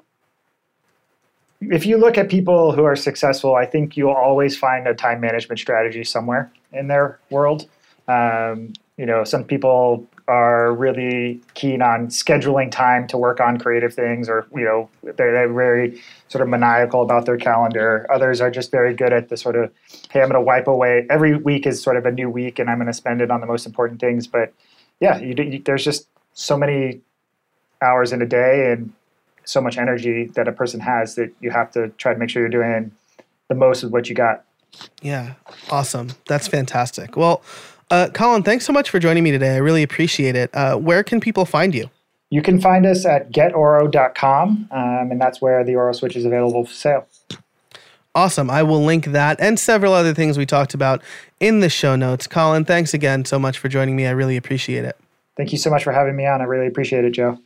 if 1.60 1.84
you 1.84 1.98
look 1.98 2.16
at 2.16 2.28
people 2.28 2.72
who 2.72 2.84
are 2.84 2.96
successful, 2.96 3.54
I 3.54 3.66
think 3.66 3.96
you'll 3.96 4.12
always 4.12 4.56
find 4.56 4.86
a 4.86 4.94
time 4.94 5.20
management 5.20 5.58
strategy 5.58 6.04
somewhere 6.04 6.50
in 6.72 6.88
their 6.88 7.18
world. 7.30 7.68
Um, 8.08 8.72
you 8.96 9.06
know, 9.06 9.24
some 9.24 9.44
people 9.44 10.06
are 10.26 10.72
really 10.72 11.40
keen 11.54 11.82
on 11.82 12.06
scheduling 12.06 12.70
time 12.70 13.06
to 13.08 13.18
work 13.18 13.40
on 13.40 13.58
creative 13.58 13.92
things, 13.92 14.28
or 14.28 14.46
you 14.54 14.64
know, 14.64 14.88
they're, 15.02 15.32
they're 15.32 15.52
very 15.52 16.00
sort 16.28 16.40
of 16.40 16.48
maniacal 16.48 17.02
about 17.02 17.26
their 17.26 17.36
calendar. 17.36 18.06
Others 18.12 18.40
are 18.40 18.50
just 18.50 18.70
very 18.70 18.94
good 18.94 19.12
at 19.12 19.28
the 19.28 19.36
sort 19.36 19.56
of, 19.56 19.72
hey, 20.10 20.22
I'm 20.22 20.28
going 20.28 20.34
to 20.34 20.40
wipe 20.40 20.66
away. 20.66 21.06
Every 21.10 21.36
week 21.36 21.66
is 21.66 21.82
sort 21.82 21.96
of 21.96 22.06
a 22.06 22.12
new 22.12 22.30
week, 22.30 22.58
and 22.58 22.70
I'm 22.70 22.78
going 22.78 22.86
to 22.86 22.92
spend 22.92 23.20
it 23.20 23.30
on 23.30 23.40
the 23.40 23.46
most 23.46 23.66
important 23.66 24.00
things. 24.00 24.26
But 24.26 24.52
yeah, 25.00 25.18
you, 25.18 25.34
you, 25.36 25.58
there's 25.58 25.84
just 25.84 26.06
so 26.32 26.56
many 26.56 27.00
hours 27.82 28.12
in 28.12 28.22
a 28.22 28.26
day, 28.26 28.72
and 28.72 28.92
so 29.50 29.60
much 29.60 29.76
energy 29.76 30.26
that 30.34 30.48
a 30.48 30.52
person 30.52 30.80
has 30.80 31.14
that 31.16 31.32
you 31.40 31.50
have 31.50 31.70
to 31.72 31.88
try 31.98 32.12
to 32.12 32.18
make 32.18 32.30
sure 32.30 32.42
you're 32.42 32.48
doing 32.48 32.92
the 33.48 33.54
most 33.54 33.82
of 33.82 33.92
what 33.92 34.08
you 34.08 34.14
got. 34.14 34.44
Yeah, 35.02 35.34
awesome. 35.70 36.10
That's 36.26 36.46
fantastic. 36.46 37.16
Well, 37.16 37.42
uh, 37.90 38.08
Colin, 38.14 38.42
thanks 38.42 38.64
so 38.64 38.72
much 38.72 38.88
for 38.88 38.98
joining 38.98 39.24
me 39.24 39.32
today. 39.32 39.54
I 39.54 39.58
really 39.58 39.82
appreciate 39.82 40.36
it. 40.36 40.54
Uh, 40.54 40.76
where 40.76 41.02
can 41.02 41.20
people 41.20 41.44
find 41.44 41.74
you? 41.74 41.90
You 42.30 42.42
can 42.42 42.60
find 42.60 42.86
us 42.86 43.04
at 43.04 43.32
getorro.com, 43.32 44.68
um, 44.70 45.10
and 45.10 45.20
that's 45.20 45.42
where 45.42 45.64
the 45.64 45.72
Orro 45.72 45.94
Switch 45.94 46.14
is 46.14 46.24
available 46.24 46.64
for 46.64 46.72
sale. 46.72 47.06
Awesome. 48.14 48.50
I 48.50 48.62
will 48.62 48.82
link 48.82 49.06
that 49.06 49.40
and 49.40 49.58
several 49.58 49.92
other 49.92 50.14
things 50.14 50.36
we 50.36 50.46
talked 50.46 50.74
about 50.74 51.02
in 51.38 51.60
the 51.60 51.68
show 51.68 51.96
notes. 51.96 52.26
Colin, 52.26 52.64
thanks 52.64 52.92
again 52.94 53.24
so 53.24 53.38
much 53.38 53.58
for 53.58 53.68
joining 53.68 53.96
me. 53.96 54.06
I 54.06 54.10
really 54.10 54.36
appreciate 54.36 54.84
it. 54.84 54.96
Thank 55.36 55.52
you 55.52 55.58
so 55.58 55.70
much 55.70 55.84
for 55.84 55.92
having 55.92 56.16
me 56.16 56.26
on. 56.26 56.40
I 56.40 56.44
really 56.44 56.66
appreciate 56.66 57.04
it, 57.04 57.12
Joe. 57.12 57.38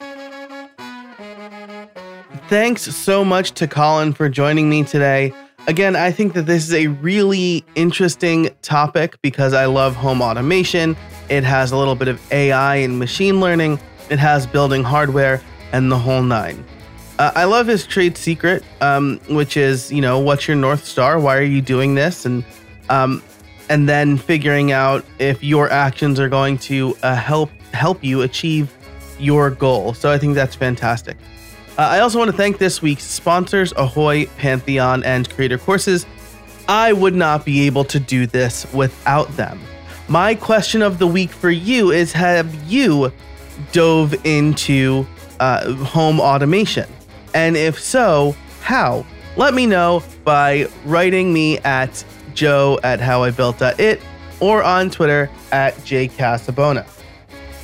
Thanks 2.49 2.82
so 2.82 3.24
much 3.24 3.53
to 3.53 3.66
Colin 3.66 4.12
for 4.12 4.28
joining 4.28 4.68
me 4.68 4.84
today. 4.84 5.32
Again, 5.66 5.97
I 5.97 6.11
think 6.11 6.34
that 6.34 6.42
this 6.42 6.68
is 6.68 6.74
a 6.74 6.88
really 6.88 7.64
interesting 7.74 8.51
topic 8.61 9.16
because 9.22 9.55
I 9.55 9.64
love 9.64 9.97
home 9.97 10.20
automation. 10.20 10.95
It 11.30 11.42
has 11.42 11.72
a 11.72 11.76
little 11.78 11.95
bit 11.95 12.07
of 12.07 12.20
AI 12.30 12.76
and 12.76 12.99
machine 12.99 13.40
learning, 13.40 13.80
it 14.11 14.18
has 14.18 14.47
building 14.47 14.84
hardware, 14.84 15.40
and 15.72 15.90
the 15.90 15.99
whole 15.99 16.22
nine. 16.22 16.62
Uh, 17.18 17.32
I 17.34 17.45
love 17.45 17.66
his 17.66 17.86
trade 17.86 18.18
secret, 18.18 18.62
um, 18.82 19.20
which 19.30 19.57
is, 19.57 19.90
you 19.90 20.03
know, 20.03 20.18
what's 20.18 20.47
your 20.47 20.57
North 20.59 20.84
Star? 20.84 21.18
Why 21.18 21.38
are 21.38 21.42
you 21.42 21.62
doing 21.62 21.95
this? 21.95 22.26
And 22.26 22.45
um, 22.90 23.22
and 23.70 23.88
then 23.88 24.18
figuring 24.18 24.70
out 24.70 25.03
if 25.18 25.42
your 25.42 25.70
actions 25.70 26.20
are 26.20 26.28
going 26.28 26.59
to 26.59 26.95
uh, 27.03 27.16
help 27.16 27.51
help 27.72 28.05
you 28.05 28.20
achieve 28.20 28.70
your 29.18 29.49
goal. 29.49 29.95
So 29.95 30.11
I 30.11 30.18
think 30.18 30.34
that's 30.34 30.55
fantastic. 30.55 31.16
Uh, 31.77 31.83
I 31.83 31.99
also 32.01 32.18
want 32.18 32.31
to 32.31 32.37
thank 32.37 32.59
this 32.59 32.81
week's 32.81 33.03
sponsors, 33.03 33.72
Ahoy, 33.77 34.27
Pantheon, 34.39 35.03
and 35.03 35.29
Creator 35.29 35.59
Courses. 35.59 36.07
I 36.68 36.93
would 36.93 37.16
not 37.16 37.45
be 37.45 37.66
able 37.66 37.85
to 37.87 37.99
do 37.99 38.27
this 38.27 38.72
without 38.72 39.29
them. 39.37 39.61
My 40.07 40.37
question 40.37 40.83
of 40.83 40.99
the 40.99 41.07
week 41.07 41.31
for 41.31 41.51
you 41.51 41.91
is 41.91 42.12
Have 42.12 42.55
you 42.70 43.12
dove 43.72 44.14
into 44.25 45.05
uh, 45.41 45.72
home 45.75 46.20
automation? 46.20 46.89
And 47.35 47.57
if 47.57 47.81
so, 47.81 48.37
how? 48.61 49.05
Let 49.37 49.53
me 49.53 49.66
know 49.66 50.03
by 50.22 50.68
writing 50.85 51.33
me 51.33 51.59
at 51.59 52.05
joe 52.35 52.79
at 52.85 53.01
howibuilt.it 53.01 54.01
or 54.39 54.62
on 54.62 54.91
Twitter 54.91 55.29
at 55.51 55.75
jcasabona. 55.79 56.87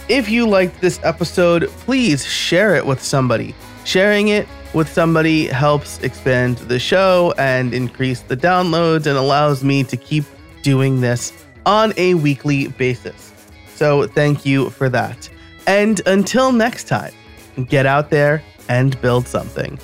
If 0.08 0.28
you 0.28 0.48
liked 0.48 0.80
this 0.80 0.98
episode, 1.04 1.68
please 1.68 2.26
share 2.26 2.74
it 2.74 2.84
with 2.84 3.00
somebody. 3.00 3.54
Sharing 3.84 4.28
it 4.28 4.46
with 4.72 4.88
somebody 4.88 5.46
helps 5.46 6.00
expand 6.02 6.58
the 6.58 6.78
show 6.78 7.34
and 7.38 7.74
increase 7.74 8.20
the 8.20 8.36
downloads 8.36 9.06
and 9.06 9.16
allows 9.16 9.64
me 9.64 9.82
to 9.84 9.96
keep 9.96 10.24
doing 10.62 11.00
this 11.00 11.44
on 11.66 11.92
a 11.96 12.14
weekly 12.14 12.68
basis. 12.68 13.32
So, 13.74 14.06
thank 14.06 14.44
you 14.44 14.70
for 14.70 14.88
that. 14.90 15.28
And 15.66 16.00
until 16.06 16.52
next 16.52 16.84
time, 16.84 17.12
get 17.68 17.86
out 17.86 18.10
there 18.10 18.42
and 18.68 19.00
build 19.00 19.26
something. 19.26 19.78